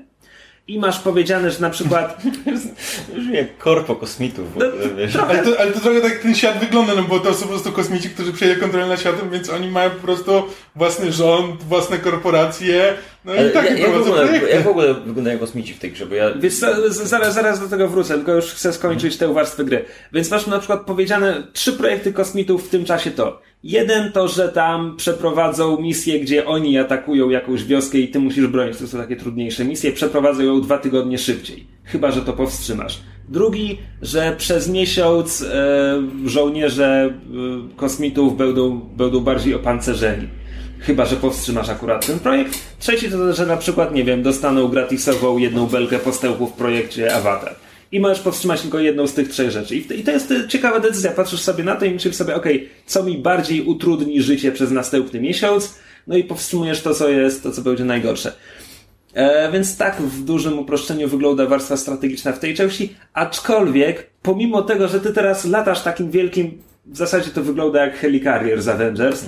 [0.68, 2.22] i masz powiedziane, że na przykład
[3.16, 4.48] Brzmi jak korpo kosmitów.
[4.98, 5.16] wiesz.
[5.16, 7.72] Ale to, ale to trochę tak ten świat wygląda, no bo to są po prostu
[7.72, 10.44] kosmici, którzy przejęli kontrolę nad światem, więc oni mają po prostu
[10.76, 12.94] własny rząd, własne korporacje,
[13.26, 16.06] no i tak jak, jak, w ogóle, jak w ogóle wyglądają kosmici w tej grze?
[16.06, 16.34] Bo ja...
[16.34, 16.54] Wiesz
[16.90, 19.86] zaraz, zaraz do tego wrócę, tylko już chcę skończyć tę warstwę gry.
[20.14, 23.42] Więc masz na przykład powiedziane trzy projekty kosmitów w tym czasie to.
[23.64, 28.78] Jeden to, że tam przeprowadzą misję, gdzie oni atakują jakąś wioskę i ty musisz bronić.
[28.78, 29.92] To są takie trudniejsze misje.
[29.92, 31.68] Przeprowadzą ją dwa tygodnie szybciej.
[31.84, 33.00] Chyba, że to powstrzymasz.
[33.30, 40.28] Drugi, że przez miesiąc e, żołnierze e, kosmitów będą, będą bardziej opancerzeni.
[40.80, 42.60] Chyba, że powstrzymasz akurat ten projekt.
[42.80, 47.56] Trzeci to, że na przykład, nie wiem, dostaną gratisową jedną belkę postępu w projekcie Avatar.
[47.92, 49.76] I możesz powstrzymać tylko jedną z tych trzech rzeczy.
[49.76, 51.12] I, to jest e, ciekawa decyzja.
[51.12, 55.22] Patrzysz sobie na to i myślisz sobie, okej, co mi bardziej utrudni życie przez następny
[55.22, 55.76] miesiąc,
[56.08, 58.32] no i powstrzymujesz to, co jest, to, co będzie najgorsze.
[59.14, 64.88] E, więc tak w dużym uproszczeniu wygląda warstwa strategiczna w tej części, aczkolwiek pomimo tego,
[64.88, 69.26] że ty teraz latasz takim wielkim, w zasadzie to wygląda jak Helicarrier z Avengers,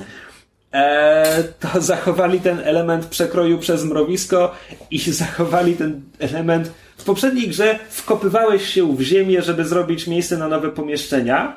[0.74, 4.52] e, to zachowali ten element przekroju przez mrowisko
[4.92, 10.48] i zachowali ten element w poprzedniej grze wkopywałeś się w ziemię, żeby zrobić miejsce na
[10.48, 11.56] nowe pomieszczenia.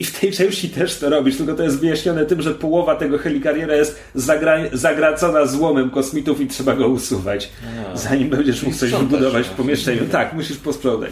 [0.00, 3.18] I w tej części też to robisz, tylko to jest wyjaśnione tym, że połowa tego
[3.18, 7.52] helikariera jest zagra zagracona złomem kosmitów i trzeba go usuwać,
[7.94, 9.56] zanim będziesz mógł coś wybudować w no.
[9.56, 10.06] pomieszczeniu.
[10.12, 11.10] Tak, musisz posprzątać.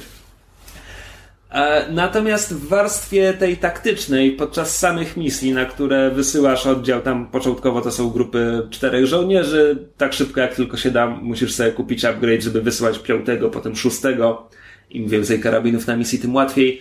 [1.57, 7.81] E, Natomiast w warstwie tej taktycznej, podczas samych misji, na które wysyłasz oddział, tam początkowo
[7.81, 12.43] to są grupy czterech żołnierzy, tak szybko jak tylko się da, musisz sobie kupić upgrade,
[12.43, 14.49] żeby wysyłać piątego, potem szóstego.
[14.91, 16.81] Im więcej karabinów na misji, tym łatwiej.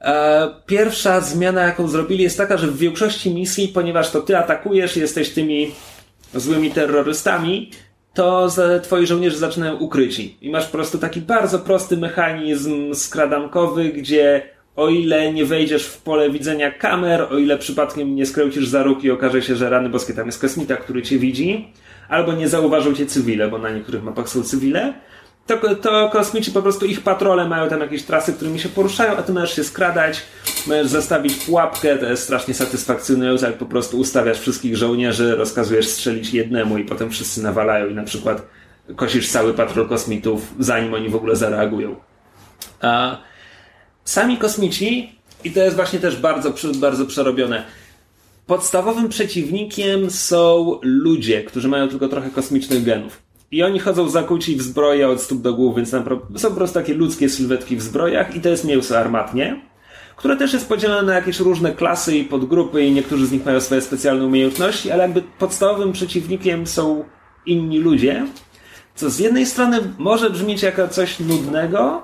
[0.00, 4.96] E, Pierwsza zmiana, jaką zrobili, jest taka, że w większości misji, ponieważ to ty atakujesz,
[4.96, 5.70] jesteś tymi
[6.34, 7.70] złymi terrorystami,
[8.14, 8.48] to
[8.82, 10.36] twoi żołnierze zaczynają ukryci.
[10.40, 14.42] I masz po prostu taki bardzo prosty mechanizm skradankowy, gdzie
[14.76, 19.04] o ile nie wejdziesz w pole widzenia kamer, o ile przypadkiem nie skręcisz za róg
[19.04, 21.68] i okaże się, że rany boskie tam jest kosmita, który cię widzi,
[22.08, 24.94] albo nie zauważą cię cywile, bo na niektórych mapach są cywile,
[25.56, 29.22] to, to kosmici po prostu ich patrole mają tam jakieś trasy, którymi się poruszają, a
[29.22, 30.22] ty możesz się skradać,
[30.66, 36.34] możesz zastawić pułapkę, to jest strasznie satysfakcjonujące, jak po prostu ustawiasz wszystkich żołnierzy, rozkazujesz strzelić
[36.34, 38.42] jednemu i potem wszyscy nawalają i na przykład
[38.96, 41.96] kosisz cały patrol kosmitów, zanim oni w ogóle zareagują.
[42.80, 43.18] A
[44.04, 45.12] sami kosmici,
[45.44, 47.64] i to jest właśnie też bardzo, bardzo przerobione,
[48.46, 53.22] podstawowym przeciwnikiem są ludzie, którzy mają tylko trochę kosmicznych genów.
[53.52, 55.90] I oni chodzą zakuci w zbroję od stóp do głów, więc
[56.36, 59.60] są po prostu takie ludzkie sylwetki w zbrojach i to jest mięso armatnie,
[60.16, 63.60] które też jest podzielone na jakieś różne klasy i podgrupy i niektórzy z nich mają
[63.60, 67.04] swoje specjalne umiejętności, ale jakby podstawowym przeciwnikiem są
[67.46, 68.26] inni ludzie,
[68.94, 72.02] co z jednej strony może brzmieć jako coś nudnego,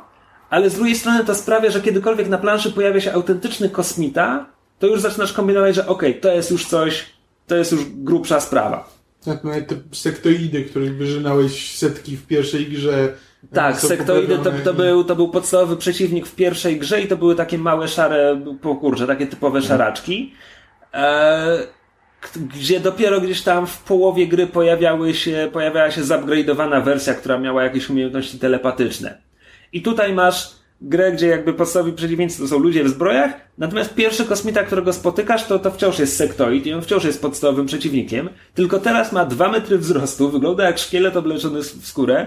[0.50, 4.46] ale z drugiej strony to sprawia, że kiedykolwiek na planszy pojawia się autentyczny kosmita,
[4.78, 7.06] to już zaczynasz kombinować, że okej, to jest już coś,
[7.46, 8.97] to jest już grubsza sprawa.
[9.28, 13.14] Tak, no, te sektoidy, których wyżynałeś setki w pierwszej grze.
[13.52, 17.16] Tak, są sektoidy to, to, był, to był podstawowy przeciwnik w pierwszej grze i to
[17.16, 20.34] były takie małe, szare, po kurczę, takie typowe szaraczki.
[20.94, 21.58] E,
[22.54, 27.64] gdzie dopiero gdzieś tam w połowie gry pojawiały się, pojawiała się zupgrade'owana wersja, która miała
[27.64, 29.18] jakieś umiejętności telepatyczne.
[29.72, 34.24] I tutaj masz grę, gdzie jakby podstawowi przeciwnicy to są ludzie w zbrojach, natomiast pierwszy
[34.24, 38.78] kosmita, którego spotykasz, to, to wciąż jest sektoid i on wciąż jest podstawowym przeciwnikiem, tylko
[38.78, 42.26] teraz ma dwa metry wzrostu, wygląda jak szkielet obleczony w skórę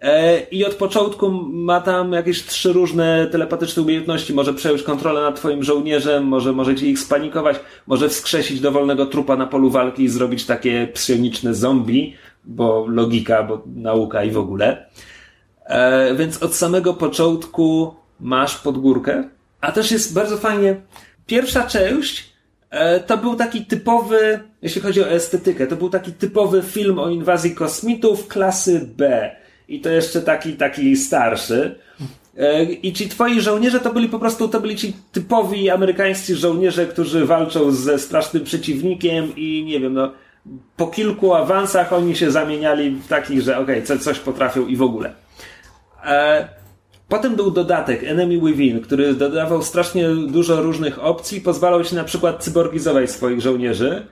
[0.00, 4.34] e, i od początku ma tam jakieś trzy różne telepatyczne umiejętności.
[4.34, 7.56] Może przejąć kontrolę nad twoim żołnierzem, może, może ci ich spanikować,
[7.86, 13.62] może wskrzesić dowolnego trupa na polu walki i zrobić takie psioniczne zombie, bo logika, bo
[13.76, 14.86] nauka i w ogóle.
[15.66, 19.24] E, więc od samego początku masz podgórkę.
[19.60, 20.76] A też jest bardzo fajnie.
[21.26, 22.32] Pierwsza część
[22.70, 27.10] e, to był taki typowy, jeśli chodzi o estetykę, to był taki typowy film o
[27.10, 29.30] inwazji kosmitów klasy B.
[29.68, 31.78] I to jeszcze taki, taki starszy.
[32.36, 36.86] E, I ci twoi żołnierze to byli po prostu, to byli ci typowi amerykańscy żołnierze,
[36.86, 40.12] którzy walczą ze strasznym przeciwnikiem i nie wiem, no,
[40.76, 44.82] po kilku awansach oni się zamieniali w takich, że okej, co coś potrafią i w
[44.82, 45.21] ogóle.
[46.04, 46.62] E,
[47.12, 52.44] Potem był dodatek Enemy Within, który dodawał strasznie dużo różnych opcji, pozwalał ci na przykład
[52.44, 54.06] cyborgizować swoich żołnierzy.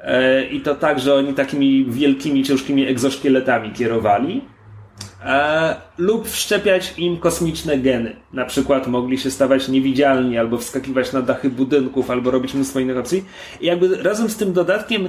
[0.00, 4.44] E, I to tak, że oni takimi wielkimi, ciężkimi egzoszkieletami kierowali.
[5.24, 8.16] E, lub wszczepiać im kosmiczne geny.
[8.32, 12.98] Na przykład mogli się stawać niewidzialni, albo wskakiwać na dachy budynków, albo robić mnóstwo innych
[12.98, 13.24] opcji.
[13.60, 15.08] I jakby razem z tym dodatkiem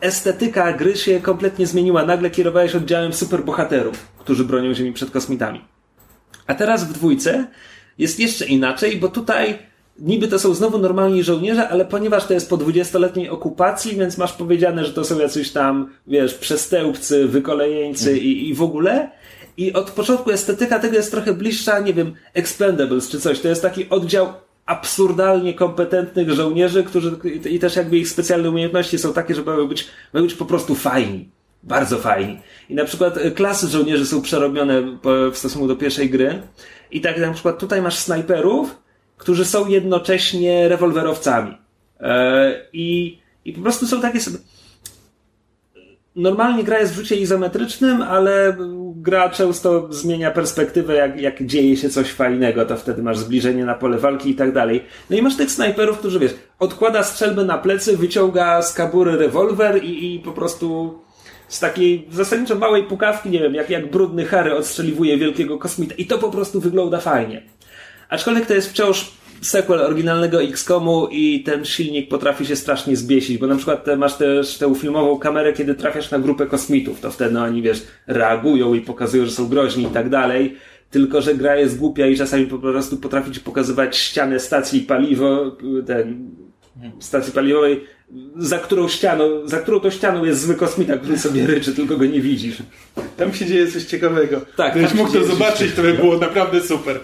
[0.00, 2.04] estetyka gry się kompletnie zmieniła.
[2.04, 5.60] Nagle kierowałeś oddziałem superbohaterów, którzy bronią Ziemi przed kosmitami.
[6.46, 7.46] A teraz w dwójce
[7.98, 9.58] jest jeszcze inaczej, bo tutaj
[9.98, 14.32] niby to są znowu normalni żołnierze, ale ponieważ to jest po 20-letniej okupacji, więc masz
[14.32, 19.10] powiedziane, że to są jacyś tam, wiesz, przestępcy, wykolejeńcy i, i w ogóle.
[19.56, 23.40] I od początku estetyka tego jest trochę bliższa, nie wiem, Expendables czy coś.
[23.40, 24.32] To jest taki oddział
[24.66, 27.16] absurdalnie kompetentnych żołnierzy, którzy
[27.50, 30.74] i też jakby ich specjalne umiejętności są takie, że mają być, mają być po prostu
[30.74, 31.35] fajni.
[31.66, 32.40] Bardzo fajni.
[32.68, 34.82] I na przykład e, klasy żołnierzy są przerobione
[35.32, 36.42] w stosunku do pierwszej gry.
[36.90, 38.76] I tak na przykład tutaj masz snajperów,
[39.16, 41.58] którzy są jednocześnie rewolwerowcami.
[42.00, 44.38] E, I, i po prostu są takie sobie.
[46.16, 48.56] Normalnie gra jest w rzucie izometrycznym, ale
[48.96, 53.74] gra często zmienia perspektywę, jak, jak dzieje się coś fajnego, to wtedy masz zbliżenie na
[53.74, 54.84] pole walki i tak dalej.
[55.10, 59.84] No i masz tych snajperów, którzy wiesz, odkłada strzelbę na plecy, wyciąga z kabury rewolwer
[59.84, 60.98] i, i po prostu
[61.48, 66.06] z takiej zasadniczo małej pukawki, nie wiem, jak, jak brudny Harry odstrzeliwuje wielkiego kosmita i
[66.06, 67.42] to po prostu wygląda fajnie.
[68.08, 73.46] Aczkolwiek to jest wciąż sequel oryginalnego XCOMu i ten silnik potrafi się strasznie zbiesić, bo
[73.46, 77.38] na przykład te, masz też tę filmową kamerę, kiedy trafiasz na grupę kosmitów, to wtedy
[77.38, 80.56] oni, wiesz, reagują i pokazują, że są groźni i tak dalej,
[80.90, 85.56] tylko że gra jest głupia i czasami po prostu potrafi ci pokazywać ścianę stacji paliwo,
[85.86, 86.30] ten,
[86.98, 87.84] stacji paliwowej,
[88.36, 92.04] za którą ścianą, za którą to ścianą jest zły kosmita, który sobie ryczy, tylko go
[92.06, 92.56] nie widzisz.
[93.16, 94.40] Tam się dzieje coś ciekawego.
[94.56, 97.00] Tak, Gdybyś mógł to zobaczyć, to by było naprawdę super.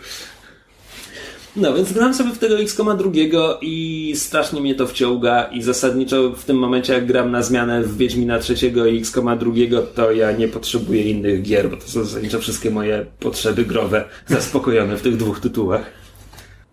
[1.57, 6.31] No, więc gram sobie w tego X-Koma drugiego i strasznie mnie to wciąga i zasadniczo
[6.31, 10.33] w tym momencie jak gram na zmianę w Wiedźmina trzeciego i X-Koma drugiego, to ja
[10.33, 15.17] nie potrzebuję innych gier, bo to są zasadniczo wszystkie moje potrzeby growe zaspokojone w tych
[15.17, 15.85] dwóch tytułach.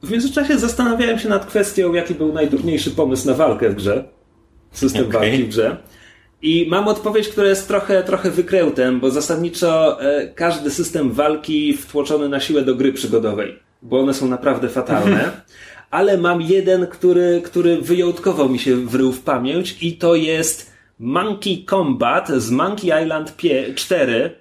[0.03, 4.18] W międzyczasie zastanawiałem się nad kwestią, jaki był najdurniejszy pomysł na walkę w grze.
[4.71, 5.19] System Okej.
[5.19, 5.77] walki w grze.
[6.41, 12.29] I mam odpowiedź, która jest trochę, trochę wykrętem, bo zasadniczo e, każdy system walki wtłoczony
[12.29, 15.31] na siłę do gry przygodowej, bo one są naprawdę fatalne.
[15.91, 21.65] Ale mam jeden, który, który wyjątkowo mi się wrył w pamięć i to jest Monkey
[21.69, 24.31] Combat z Monkey Island pie- 4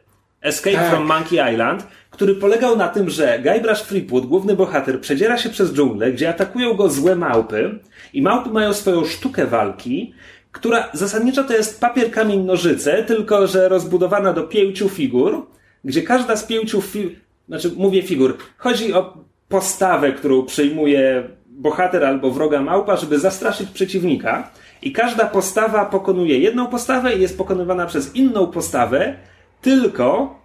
[0.40, 0.90] Escape Tak.
[0.90, 5.72] from Monkey Island, który polegał na tym, że Guybrush Threepwood, główny bohater, przedziera się przez
[5.72, 7.78] dżunglę, gdzie atakują go złe małpy
[8.12, 10.14] i małpy mają swoją sztukę walki,
[10.52, 15.47] która zasadniczo to jest papier, kamień, nożyce, tylko że rozbudowana do pięciu figur,
[15.85, 17.12] gdzie każda z pięciu figur,
[17.48, 19.16] znaczy mówię figur, chodzi o
[19.48, 24.51] postawę, którą przyjmuje bohater albo wroga małpa, żeby zastraszyć przeciwnika.
[24.82, 29.14] I każda postawa pokonuje jedną postawę i jest pokonywana przez inną postawę,
[29.62, 30.39] tylko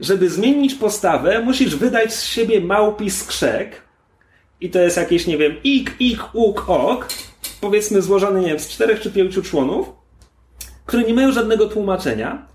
[0.00, 3.87] żeby zmienić postawę, musisz wydać z siebie małpi skrzek.
[4.60, 7.08] I to jest jakieś, nie wiem, ik, ik, uk, ok.
[7.60, 9.92] Powiedzmy złożony, nie wiem, z czterech czy pięciu członów,
[10.86, 12.46] które nie mają żadnego tłumaczenia.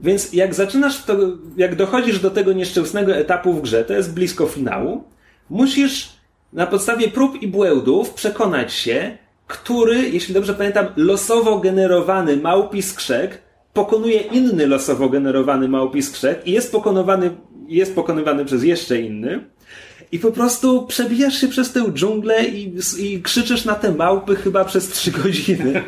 [0.00, 1.16] Więc jak zaczynasz to,
[1.56, 5.04] jak dochodzisz do tego nieszczęsnego etapu w grze, to jest blisko finału,
[5.50, 6.12] musisz
[6.52, 13.42] na podstawie prób i błędów przekonać się, który, jeśli dobrze pamiętam, losowo generowany małpi skrzek
[13.72, 17.30] pokonuje inny losowo generowany małpi skrzek i jest pokonywany,
[17.68, 19.44] jest pokonywany przez jeszcze inny.
[20.12, 24.64] I po prostu przebijasz się przez tę dżunglę i, i krzyczysz na te małpy chyba
[24.64, 25.82] przez trzy godziny.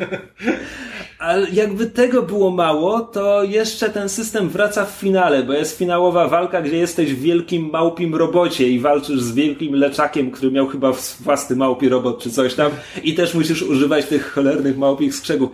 [1.19, 6.27] Ale jakby tego było mało, to jeszcze ten system wraca w finale, bo jest finałowa
[6.27, 10.93] walka, gdzie jesteś w wielkim małpim robocie i walczysz z wielkim leczakiem, który miał chyba
[11.19, 12.71] własny małpi robot czy coś tam
[13.03, 15.51] i też musisz używać tych cholernych małpich skrzegów.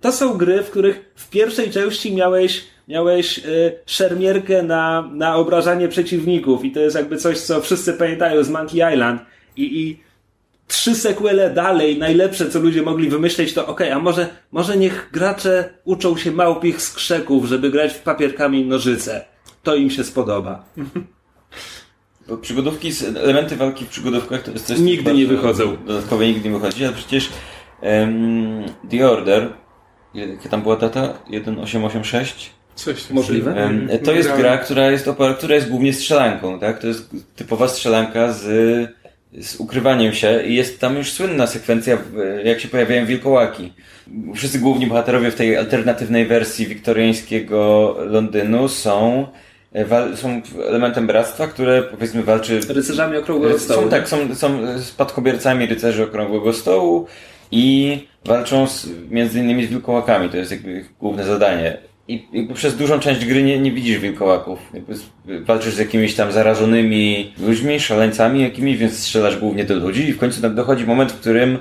[0.00, 5.88] To są gry, w których w pierwszej części miałeś, miałeś y, szermierkę na, na obrażanie
[5.88, 9.20] przeciwników i to jest jakby coś, co wszyscy pamiętają z Monkey Island
[9.56, 10.00] i, i
[10.66, 15.70] trzy sequele dalej, najlepsze, co ludzie mogli wymyśleć, to okej, a może, może niech gracze
[15.84, 19.24] uczą się małpich skrzeków, żeby grać w papier, kamień, nożyce.
[19.62, 20.64] To im się spodoba.
[22.28, 25.76] Bo przygodówki, elementy walki w przygodówkach to jest coś, co Nigdy nie wychodzą.
[25.86, 27.30] Dodatkowo nigdy nie wychodzi, ale przecież
[27.80, 29.52] em, The Order,
[30.14, 31.08] jaka tam była data?
[31.08, 32.55] 1886?
[32.76, 33.54] Coś Możliwe.
[33.56, 35.08] Em, To jest gra, która jest,
[35.38, 36.78] która jest głównie strzelanką, tak?
[36.78, 38.42] To jest typowa strzelanka z,
[39.40, 41.98] z ukrywaniem się i jest tam już słynna sekwencja,
[42.44, 43.72] jak się pojawiają wilkołaki.
[44.34, 49.26] Wszyscy główni bohaterowie w tej alternatywnej wersji wiktoriańskiego Londynu są
[49.74, 53.82] e, są elementem bractwa, które powiedzmy walczy Rycerzami Okrągłego Stołu.
[53.82, 57.06] są, tak, są, są spadkobiercami rycerzy Okrągłego Stołu
[57.50, 60.28] i walczą z, między innymi z wilkołakami.
[60.28, 61.78] To jest jakby ich główne zadanie.
[62.08, 64.58] I jakby przez dużą część gry nie, nie widzisz wilkołaków.
[64.74, 64.94] Jakby
[65.44, 70.18] walczysz z jakimiś tam zarażonymi ludźmi, szaleńcami jakimiś, więc strzelasz głównie do ludzi i w
[70.18, 71.58] końcu dochodzi moment, w którym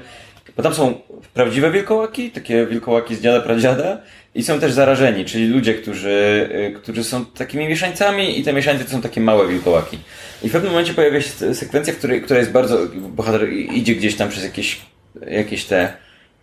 [0.57, 0.93] bo tam są
[1.33, 3.97] prawdziwe wilkołaki, takie wilkołaki z dziada pradziada
[4.35, 8.85] i są też zarażeni, czyli ludzie, którzy, y, którzy są takimi mieszańcami i te mieszańce
[8.85, 9.97] to są takie małe wilkołaki.
[10.43, 13.95] I w pewnym momencie pojawia się se- sekwencja, w której, która jest bardzo, bohater idzie
[13.95, 14.81] gdzieś tam przez jakieś,
[15.27, 15.93] jakieś te,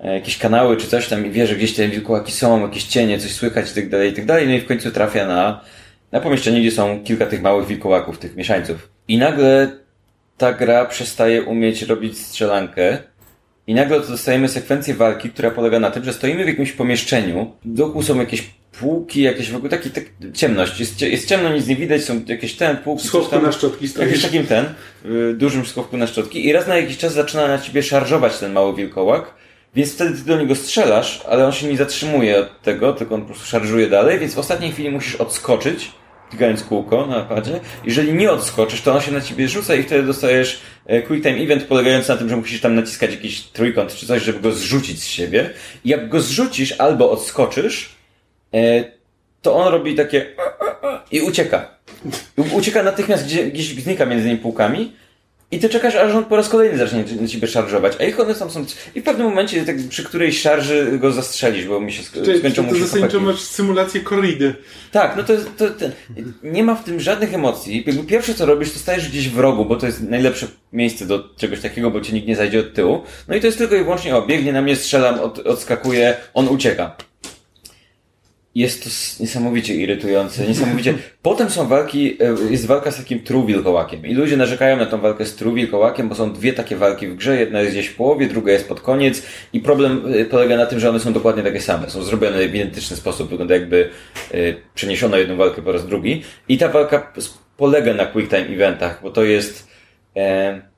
[0.09, 3.31] jakieś kanały czy coś tam i wie, że gdzieś te wilkołaki są, jakieś cienie, coś
[3.33, 4.49] słychać i tak dalej, i tak dalej.
[4.49, 5.61] No i w końcu trafia na,
[6.13, 8.89] na pomieszczenie, gdzie są kilka tych małych wilkołaków, tych mieszańców.
[9.09, 9.71] I nagle
[10.39, 12.99] ta gra przestaje umieć robić strzelankę
[13.67, 18.03] i nagle dostajemy sekwencję walki, która polega na tym, że stoimy w jakimś pomieszczeniu, wokół
[18.03, 18.43] są jakieś
[18.81, 20.05] półki, jakieś w ogóle taki, tak,
[20.35, 20.81] ciemność.
[20.81, 23.43] Jest, jest ciemno, nic nie widać, są jakieś ten, półki, schowku tam.
[23.43, 24.23] na szczotki W jakimś stoisz.
[24.23, 24.65] takim ten,
[25.05, 28.53] y, dużym schowku na szczotki i raz na jakiś czas zaczyna na ciebie szarżować ten
[28.53, 29.35] mały wilkołak,
[29.75, 33.21] więc wtedy ty do niego strzelasz, ale on się nie zatrzymuje od tego, tylko on
[33.21, 35.93] po prostu szarżuje dalej, więc w ostatniej chwili musisz odskoczyć,
[36.31, 37.61] klikając kółko na napadzie.
[37.85, 41.39] Jeżeli nie odskoczysz, to on się na ciebie rzuca i wtedy dostajesz e, quick time
[41.39, 45.03] event polegający na tym, że musisz tam naciskać jakiś trójkąt czy coś, żeby go zrzucić
[45.03, 45.51] z siebie.
[45.85, 47.97] I jak go zrzucisz albo odskoczysz,
[48.55, 48.85] e,
[49.43, 50.27] to on robi takie
[51.11, 51.69] i ucieka.
[52.53, 54.93] Ucieka natychmiast, gdzie, gdzieś znika między tymi półkami
[55.53, 57.93] i ty czekasz, aż on po raz kolejny zacznie na ciebie szarżować.
[58.01, 58.65] A ich one tam są...
[58.95, 62.39] I w pewnym momencie, tak, przy którejś szarży go zastrzelisz, bo mi się sk- Czyli
[62.39, 64.55] skończą to mu się zasadniczo masz symulację korridy.
[64.93, 65.87] Tak, no to, to, to
[66.43, 67.85] nie ma w tym żadnych emocji.
[67.87, 71.29] Jakby pierwsze co robisz, to stajesz gdzieś w rogu, bo to jest najlepsze miejsce do
[71.37, 73.03] czegoś takiego, bo cię nikt nie zajdzie od tyłu.
[73.29, 76.49] No i to jest tylko i wyłącznie o, biegnie na mnie, strzelam, od, odskakuje, on
[76.49, 76.97] ucieka.
[78.55, 78.91] Jest to
[79.23, 80.95] niesamowicie irytujące, niesamowicie.
[81.23, 84.07] Potem są walki, e, jest walka z takim true wilkołakiem.
[84.07, 87.17] I ludzie narzekają na tą walkę z true wilkołakiem, bo są dwie takie walki w
[87.17, 87.37] grze.
[87.37, 89.23] Jedna jest gdzieś w połowie, druga jest pod koniec.
[89.53, 91.91] I problem e, polega na tym, że one są dokładnie takie same.
[91.91, 93.31] Są zrobione w identyczny sposób.
[93.31, 93.91] Wygląda jakby
[94.35, 94.37] e,
[94.75, 96.23] przeniesiono jedną walkę po raz drugi.
[96.49, 97.13] I ta walka
[97.57, 99.69] polega na quick time eventach, bo to jest...
[100.17, 100.72] E,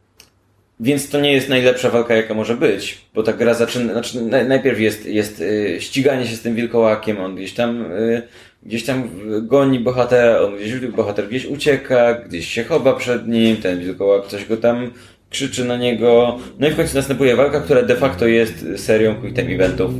[0.80, 4.48] więc to nie jest najlepsza walka, jaka może być, bo ta gra zaczyna, znaczy naj-
[4.48, 8.22] najpierw jest, jest y, ściganie się z tym wilkołakiem, on gdzieś tam, y,
[8.62, 9.10] gdzieś tam
[9.42, 14.44] goni bohatera, on gdzieś, bohater gdzieś ucieka, gdzieś się chowa przed nim, ten wilkołak coś
[14.44, 14.90] go tam
[15.30, 19.36] krzyczy na niego, no i w końcu następuje walka, która de facto jest serią quick
[19.36, 19.90] time eventów,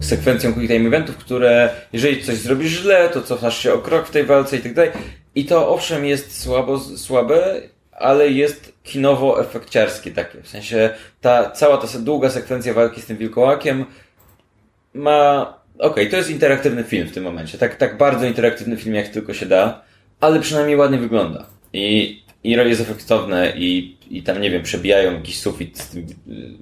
[0.00, 4.10] sekwencją quick time eventów, które jeżeli coś zrobisz źle, to cofasz się o krok w
[4.10, 4.90] tej walce i tak dalej.
[5.34, 7.60] I to owszem jest słabo, słabe,
[7.98, 10.42] ale jest kinowo efekciarskie takie.
[10.42, 10.90] W sensie
[11.20, 13.84] ta cała ta długa sekwencja walki z tym wilkołakiem
[14.94, 15.54] ma...
[15.78, 17.58] Okej, to jest interaktywny film w tym momencie.
[17.58, 19.82] Tak, tak bardzo interaktywny film jak tylko się da,
[20.20, 21.46] ale przynajmniej ładnie wygląda.
[21.72, 26.04] I, i jest efektowne i, i tam, nie wiem, przebijają jakiś sufit y,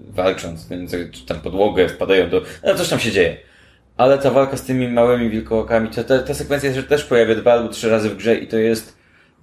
[0.09, 2.43] walcząc, więc, czy tam podłogę, wpadają do...
[2.65, 3.37] No coś tam się dzieje.
[3.97, 7.53] Ale ta walka z tymi małymi wilkołakami, to ta, ta sekwencja się też pojawia dwa
[7.53, 8.94] albo trzy razy w grze i to jest...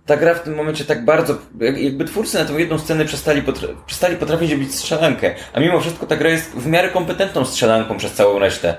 [0.06, 1.38] Ta gra w tym momencie tak bardzo...
[1.60, 5.80] jak- Jakby twórcy na tą jedną scenę przestali, potra przestali potrafić robić strzelankę, a mimo
[5.80, 8.78] wszystko ta gra jest w miarę kompetentną strzelanką przez całą resztę.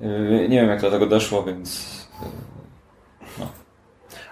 [0.00, 1.94] Yy, Nie wiem jak do tego doszło, więc...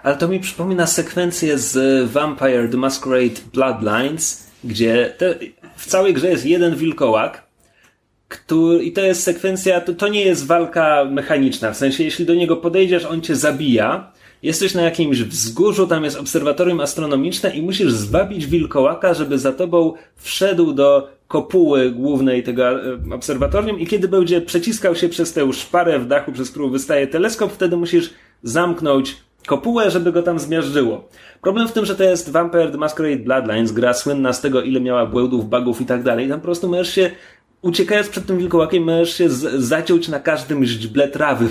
[0.03, 5.35] Ale to mi przypomina sekwencję z Vampire The Masquerade Bloodlines, gdzie te,
[5.75, 7.43] w całej grze jest jeden wilkołak,
[8.27, 12.33] który, i to jest sekwencja, to, to nie jest walka mechaniczna, w sensie jeśli do
[12.33, 14.11] niego podejdziesz, on cię zabija,
[14.43, 19.93] jesteś na jakimś wzgórzu, tam jest obserwatorium astronomiczne i musisz zwabić wilkołaka, żeby za tobą
[20.15, 25.99] wszedł do kopuły głównej tego e, obserwatorium i kiedy będzie przeciskał się przez tę szparę
[25.99, 28.09] w dachu, przez którą wystaje teleskop, wtedy musisz
[28.43, 29.17] zamknąć
[29.47, 31.07] kopułę, żeby go tam zmiażdżyło.
[31.41, 34.81] Problem w tym, że to jest Vampire The Masquerade Bloodlines, gra słynna z tego, ile
[34.81, 36.29] miała błędów, bugów i tak dalej.
[36.29, 37.11] Tam po prostu możesz się,
[37.63, 41.47] uciekając przed tym wilkołakiem, możesz się zaciąć na każdym źdźble trawy.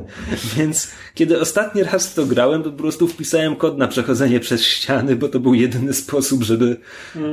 [0.56, 5.16] Więc kiedy ostatni raz to grałem, to po prostu wpisałem kod na przechodzenie przez ściany,
[5.16, 6.76] bo to był jedyny sposób, żeby,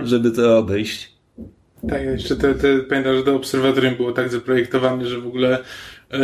[0.03, 1.19] żeby to obejść.
[1.89, 5.59] Tak, jeszcze te, te, pamiętam, że to obserwatorium było tak zaprojektowane, że w ogóle
[6.11, 6.19] e,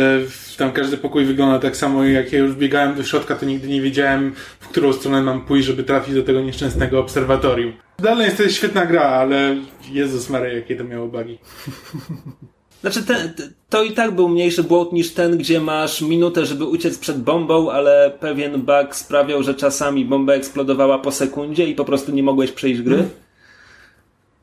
[0.56, 3.68] tam każdy pokój wygląda tak samo i jak ja już biegałem do środka, to nigdy
[3.68, 7.72] nie wiedziałem, w którą stronę mam pójść, żeby trafić do tego nieszczęsnego obserwatorium.
[7.98, 9.56] Dalej jest to świetna gra, ale
[9.90, 11.38] Jezus Maria, jakie to miało bugi.
[12.80, 16.64] Znaczy, te, te, to i tak był mniejszy błąd niż ten, gdzie masz minutę, żeby
[16.64, 21.84] uciec przed bombą, ale pewien bug sprawiał, że czasami bomba eksplodowała po sekundzie i po
[21.84, 23.08] prostu nie mogłeś przejść gry.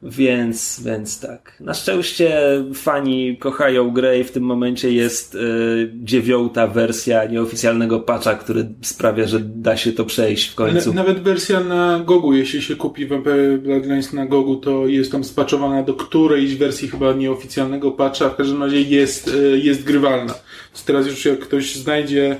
[0.03, 1.57] Więc, więc tak.
[1.59, 2.41] Na szczęście
[2.73, 9.27] fani kochają grę i w tym momencie jest y, dziewiąta wersja nieoficjalnego patcha, który sprawia,
[9.27, 10.93] że da się to przejść w końcu.
[10.93, 15.23] Na, nawet wersja na Gogu, jeśli się kupi Vampire Bloodlines na Gogu, to jest tam
[15.23, 20.33] spaczowana do którejś wersji chyba nieoficjalnego patcha, w każdym razie jest, y, jest grywalna.
[20.73, 22.39] Więc teraz już jak ktoś znajdzie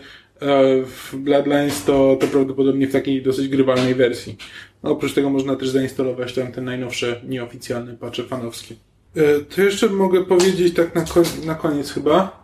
[0.85, 4.37] w Bloodlines, to, to prawdopodobnie w takiej dosyć grywalnej wersji.
[4.83, 8.75] No, oprócz tego można też zainstalować tam te najnowsze, nieoficjalne patche fanowskie.
[9.15, 11.05] E, to jeszcze mogę powiedzieć tak na,
[11.45, 12.43] na koniec chyba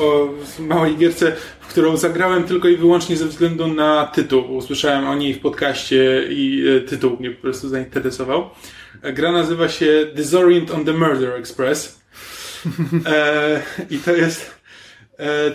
[0.00, 0.28] o
[0.58, 4.56] małej gierce, w którą zagrałem tylko i wyłącznie ze względu na tytuł.
[4.56, 8.50] Usłyszałem o niej w podcaście i e, tytuł mnie po prostu zainteresował.
[9.02, 12.00] E, gra nazywa się Disorient on the Murder Express.
[13.06, 14.59] e, I to jest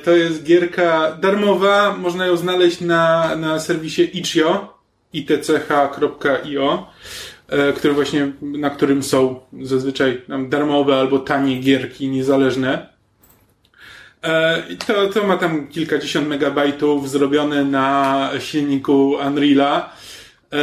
[0.04, 4.76] to jest gierka darmowa, można ją znaleźć na, na serwisie itch.io
[5.16, 6.88] itch.io,
[7.48, 12.90] e, który właśnie, na którym są zazwyczaj darmowe albo tanie gierki niezależne.
[14.24, 19.94] E, to, to ma tam kilkadziesiąt megabajtów zrobione na silniku Unreala,
[20.54, 20.58] e,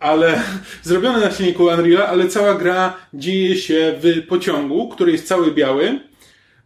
[0.00, 0.40] ale
[0.82, 6.00] zrobione na silniku Unreala, ale cała gra dzieje się w pociągu, który jest cały biały
[6.00, 6.15] E,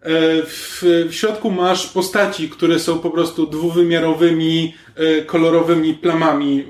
[0.03, 6.67] w, w środku masz postaci, które są po prostu dwuwymiarowymi, e, kolorowymi plamami,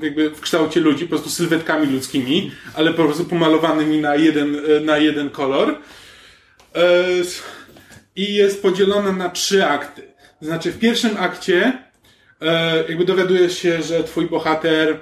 [0.00, 4.56] e, jakby w kształcie ludzi, po prostu sylwetkami ludzkimi, ale po prostu pomalowanymi na jeden,
[4.84, 5.78] na jeden kolor.
[8.16, 10.02] I jest podzielona na trzy akty.
[10.40, 11.72] Znaczy, w pierwszym akcie
[12.88, 15.00] jakby dowiadujesz się, że twój bohater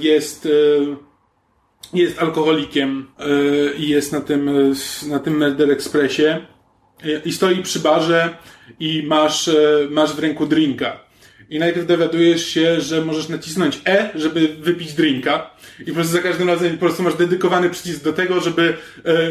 [0.00, 0.48] jest
[1.94, 3.24] jest alkoholikiem e,
[3.74, 4.52] i jest na tym, e,
[5.08, 6.40] na tym Murder Expressie e,
[7.24, 8.36] i stoi przy barze
[8.80, 9.50] i masz,
[9.90, 11.00] masz w ręku drinka.
[11.50, 15.50] I najpierw dowiadujesz się, że możesz nacisnąć E, żeby wypić drinka.
[15.80, 18.76] I po prostu za każdym razem po prostu masz dedykowany przycisk do tego, żeby,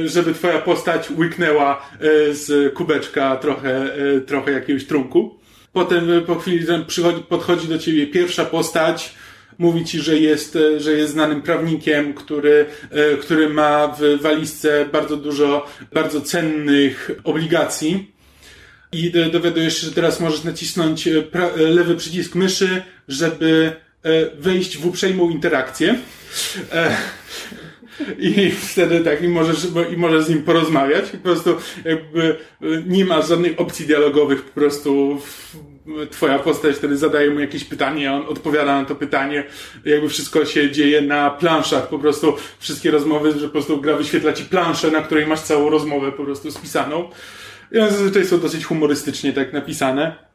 [0.06, 1.90] żeby twoja postać łyknęła
[2.32, 3.90] z kubeczka trochę,
[4.26, 5.40] trochę jakiegoś trunku.
[5.74, 9.16] Potem po chwili przychodzi, podchodzi do ciebie pierwsza postać,
[9.62, 14.86] mówi ci, że jest, e, że jest znanym prawnikiem, który, e, który ma w walizce
[14.86, 18.12] bardzo dużo bardzo cennych obligacji.
[18.92, 21.24] I dowiadujesz się, że teraz możesz nacisnąć e,
[21.56, 23.72] lewy przycisk myszy, żeby
[24.40, 25.96] wejść w uprzejmą interakcję.
[28.20, 31.10] I wtedy tak, i możesz, i możesz z nim porozmawiać.
[31.10, 31.56] Po prostu
[31.86, 32.36] jakby
[32.88, 35.22] nie ma żadnych opcji dialogowych, po prostu
[36.12, 39.44] twoja postać wtedy zadaje mu jakieś pytanie, on odpowiada na to pytanie,
[39.86, 44.34] jakby wszystko się dzieje na planszach, po prostu wszystkie rozmowy, że po prostu gra wyświetla
[44.34, 47.10] ci planszę, na której masz całą rozmowę po prostu spisaną.
[47.72, 50.31] I one zazwyczaj są dosyć humorystycznie tak napisane.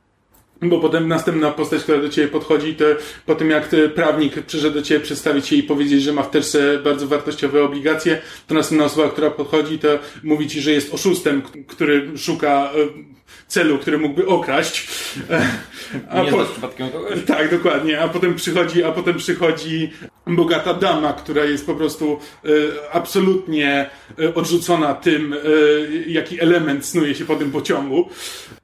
[0.62, 2.85] Bo potem następna postać, która do ciebie podchodzi, to
[3.27, 6.78] po tym jak prawnik przyszedł do ciebie przedstawić się i powiedzieć, że ma w teczce
[6.78, 9.89] bardzo wartościowe obligacje, to następna osoba, która podchodzi, to
[10.23, 13.16] mówi ci, że jest oszustem, który szuka e,
[13.48, 14.89] celu, który mógłby okraść.
[16.10, 16.44] A nie po...
[16.44, 17.24] przypadkiem kogoś?
[17.27, 18.01] Tak, dokładnie.
[18.01, 19.93] A potem przychodzi, a potem przychodzi
[20.27, 22.48] bogata dama, która jest po prostu e,
[22.93, 25.36] absolutnie e, odrzucona tym, e,
[26.06, 28.09] jaki element snuje się po tym pociągu.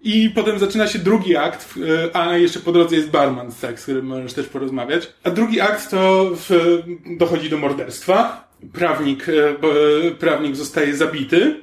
[0.03, 1.75] I potem zaczyna się drugi akt,
[2.13, 5.13] a jeszcze po drodze jest barman, tak, z którym możesz też porozmawiać.
[5.25, 6.79] A drugi akt to w,
[7.19, 8.49] dochodzi do morderstwa.
[8.73, 9.27] Prawnik,
[10.19, 11.61] prawnik zostaje zabity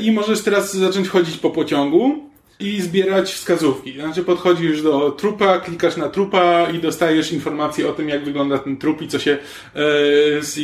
[0.00, 2.26] I możesz teraz zacząć chodzić po pociągu
[2.60, 3.92] i zbierać wskazówki.
[3.92, 8.76] Znaczy podchodzisz do trupa, klikasz na trupa i dostajesz informacje o tym, jak wygląda ten
[8.76, 9.38] trup i co się, e,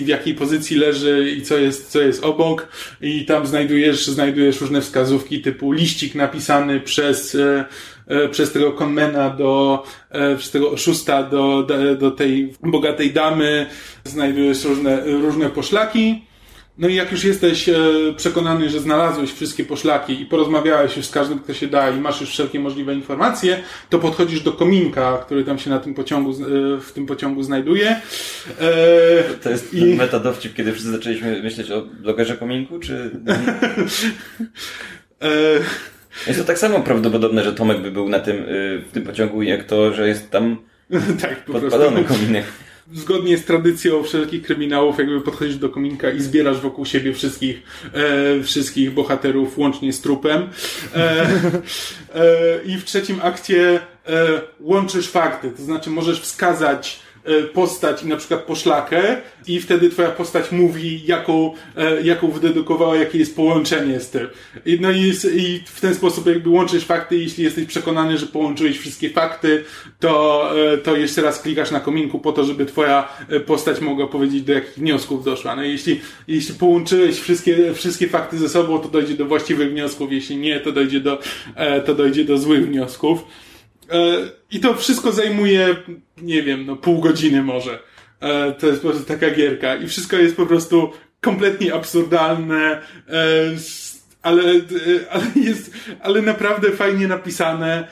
[0.02, 2.68] w jakiej pozycji leży i co jest, co jest obok.
[3.00, 9.84] I tam znajdujesz, znajdujesz różne wskazówki typu liścik napisany przez, e, przez tego konmena do,
[10.38, 13.66] przez tego oszusta do, do, do tej bogatej damy.
[14.04, 16.31] Znajdujesz różne, różne poszlaki
[16.82, 17.74] no i jak już jesteś e,
[18.16, 22.20] przekonany, że znalazłeś wszystkie poszlaki i porozmawiałeś już z każdym, kto się da i masz
[22.20, 26.34] już wszelkie możliwe informacje, to podchodzisz do kominka, który tam się na tym pociągu, e,
[26.80, 27.90] w tym pociągu znajduje.
[27.90, 28.00] E,
[29.42, 29.84] to jest i...
[29.84, 33.10] metadowcip, kiedy wszyscy zaczęliśmy myśleć o blogerze kominku, czy...
[36.26, 38.44] Jest to tak samo prawdopodobne, że Tomek by był na tym,
[38.88, 40.56] w tym pociągu, jak to, że jest tam
[41.22, 42.14] tak, po podpalony prostu.
[42.14, 42.44] kominek
[42.92, 48.42] zgodnie z tradycją wszelkich kryminałów, jakby podchodzisz do kominka i zbierasz wokół siebie wszystkich, e,
[48.42, 50.48] wszystkich bohaterów, łącznie z trupem.
[50.94, 51.26] E,
[52.14, 57.00] e, I w trzecim akcie e, łączysz fakty, to znaczy możesz wskazać
[57.52, 59.16] postać i na przykład poszlakę
[59.46, 64.28] i wtedy twoja postać mówi, jaką, e, jaką wydedukowała, jakie jest połączenie z tym.
[64.66, 68.78] I, no i, i w ten sposób jakby łączysz fakty jeśli jesteś przekonany, że połączyłeś
[68.78, 69.64] wszystkie fakty,
[70.00, 74.06] to, e, to jeszcze raz klikasz na kominku po to, żeby twoja e, postać mogła
[74.06, 75.56] powiedzieć, do jakich wniosków doszła.
[75.56, 80.36] No jeśli, jeśli połączyłeś wszystkie, wszystkie fakty ze sobą, to dojdzie do właściwych wniosków, jeśli
[80.36, 81.18] nie, to dojdzie do,
[81.54, 83.24] e, to dojdzie do złych wniosków.
[83.92, 85.76] E, I to wszystko zajmuje,
[86.22, 87.78] nie wiem, no pół godziny może.
[88.20, 93.22] E, To jest po prostu taka gierka i wszystko jest po prostu kompletnie absurdalne, e,
[94.22, 94.42] ale,
[95.10, 97.88] ale jest, ale naprawdę fajnie napisane,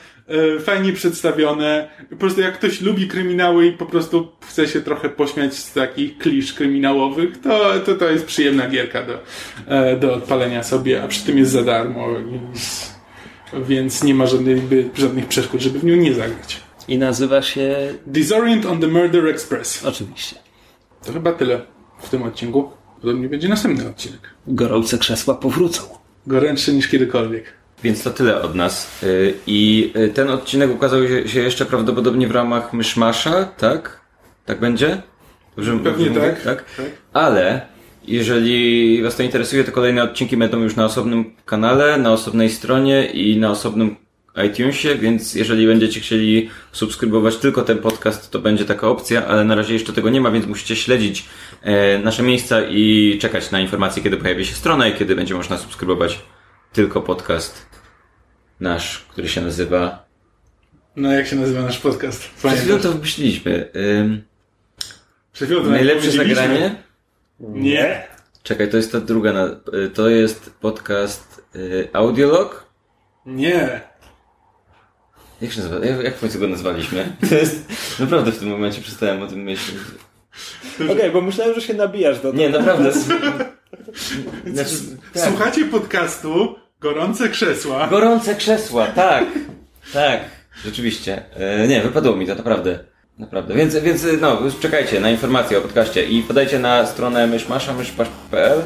[0.59, 1.89] fajnie przedstawione.
[2.09, 6.17] Po prostu jak ktoś lubi kryminały i po prostu chce się trochę pośmiać z takich
[6.17, 9.19] klisz kryminałowych, to, to, to jest przyjemna gierka do,
[9.99, 12.91] do odpalenia sobie, a przy tym jest za darmo, więc,
[13.67, 14.59] więc nie ma żadnych,
[14.95, 16.61] żadnych przeszkód, żeby w nią nie zagrać.
[16.87, 17.93] I nazywa się...
[18.05, 19.85] Disorient on the Murder Express.
[19.85, 20.35] Oczywiście.
[21.05, 21.61] To chyba tyle
[22.01, 22.71] w tym odcinku.
[23.01, 24.19] Podobnie będzie następny odcinek.
[24.47, 25.83] Gorące krzesła powrócą.
[26.27, 27.43] Gorętszy niż kiedykolwiek.
[27.83, 29.03] Więc to tyle od nas.
[29.03, 34.01] Y, I y, ten odcinek ukazał się- jeszcze prawdopodobnie w ramach Myszmasza, tak?
[34.45, 35.01] Tak będzie?
[35.55, 36.21] Dobrze Pewnie dobrze mówię?
[36.21, 36.43] tak.
[36.43, 36.75] tak?
[36.77, 36.85] Tak.
[37.13, 37.61] Ale
[38.07, 43.05] jeżeli Was to interesuje, to kolejne odcinki będą już na osobnym kanale, na osobnej stronie
[43.05, 43.95] i na osobnym
[44.47, 49.55] iTunesie, więc jeżeli będziecie chcieli subskrybować tylko ten podcast, to będzie taka opcja, ale na
[49.55, 51.25] razie jeszcze tego nie ma, więc musicie śledzić
[51.61, 55.57] e, nasze miejsca i czekać na informacje, kiedy pojawi się strona i kiedy będzie można
[55.57, 56.19] subskrybować
[56.73, 57.65] tylko podcast
[58.59, 60.05] nasz, który się nazywa...
[60.95, 62.29] No jak się nazywa nasz podcast?
[62.37, 63.71] Przed chwilą to wymyśliliśmy.
[63.75, 64.21] Ym,
[65.33, 66.75] Przed chwilą to najlepsze zagranie?
[67.41, 68.07] Nie.
[68.43, 69.33] Czekaj, to jest ta druga.
[69.33, 72.65] Na, y, to jest podcast y, Audiolog?
[73.25, 73.81] Nie.
[75.41, 75.85] Jak się nazywa?
[75.85, 77.15] Jak, jak w końcu go nazwaliśmy?
[77.29, 77.69] To jest.
[77.99, 79.77] Naprawdę w tym momencie przestałem o tym myśleć.
[80.91, 82.91] Okej, bo myślałem, że się nabijasz do Nie, naprawdę.
[84.53, 84.75] Znaczy,
[85.13, 85.23] tak.
[85.23, 87.87] Słuchacie podcastu Gorące Krzesła.
[87.87, 89.25] Gorące krzesła, tak.
[89.93, 90.21] Tak,
[90.65, 91.23] rzeczywiście.
[91.35, 92.79] E, nie, wypadło mi to, naprawdę.
[93.21, 93.53] Naprawdę.
[93.53, 98.61] Więc, więc no, czekajcie na informacje o podcaście i podajcie na stronę myszmasza, myszmasz.pl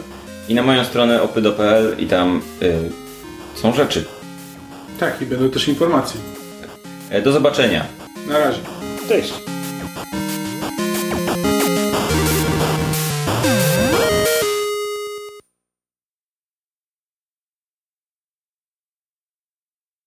[0.49, 2.73] i na moją stronę opydo.pl i tam y,
[3.55, 4.05] są rzeczy.
[4.99, 6.21] Tak, i będą też informacje.
[7.09, 7.85] E, do zobaczenia.
[8.27, 8.59] Na razie.
[9.07, 9.54] Cześć.